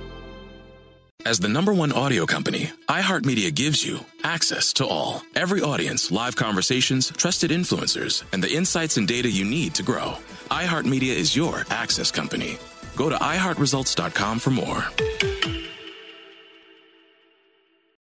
As 1.25 1.39
the 1.39 1.47
number 1.47 1.73
one 1.73 1.93
audio 1.93 2.25
company, 2.25 2.69
iHeartMedia 2.89 3.53
gives 3.55 3.85
you 3.85 3.99
access 4.23 4.73
to 4.73 4.85
all. 4.85 5.21
Every 5.35 5.61
audience, 5.61 6.11
live 6.11 6.35
conversations, 6.35 7.11
trusted 7.11 7.49
influencers, 7.49 8.23
and 8.33 8.43
the 8.43 8.51
insights 8.53 8.97
and 8.97 9.07
data 9.07 9.29
you 9.29 9.45
need 9.45 9.73
to 9.75 9.83
grow. 9.83 10.17
iHeartMedia 10.51 11.15
is 11.15 11.33
your 11.33 11.63
access 11.69 12.11
company. 12.11 12.57
Go 12.97 13.09
to 13.09 13.15
iHeartResults.com 13.15 14.39
for 14.39 14.51
more. 14.51 15.62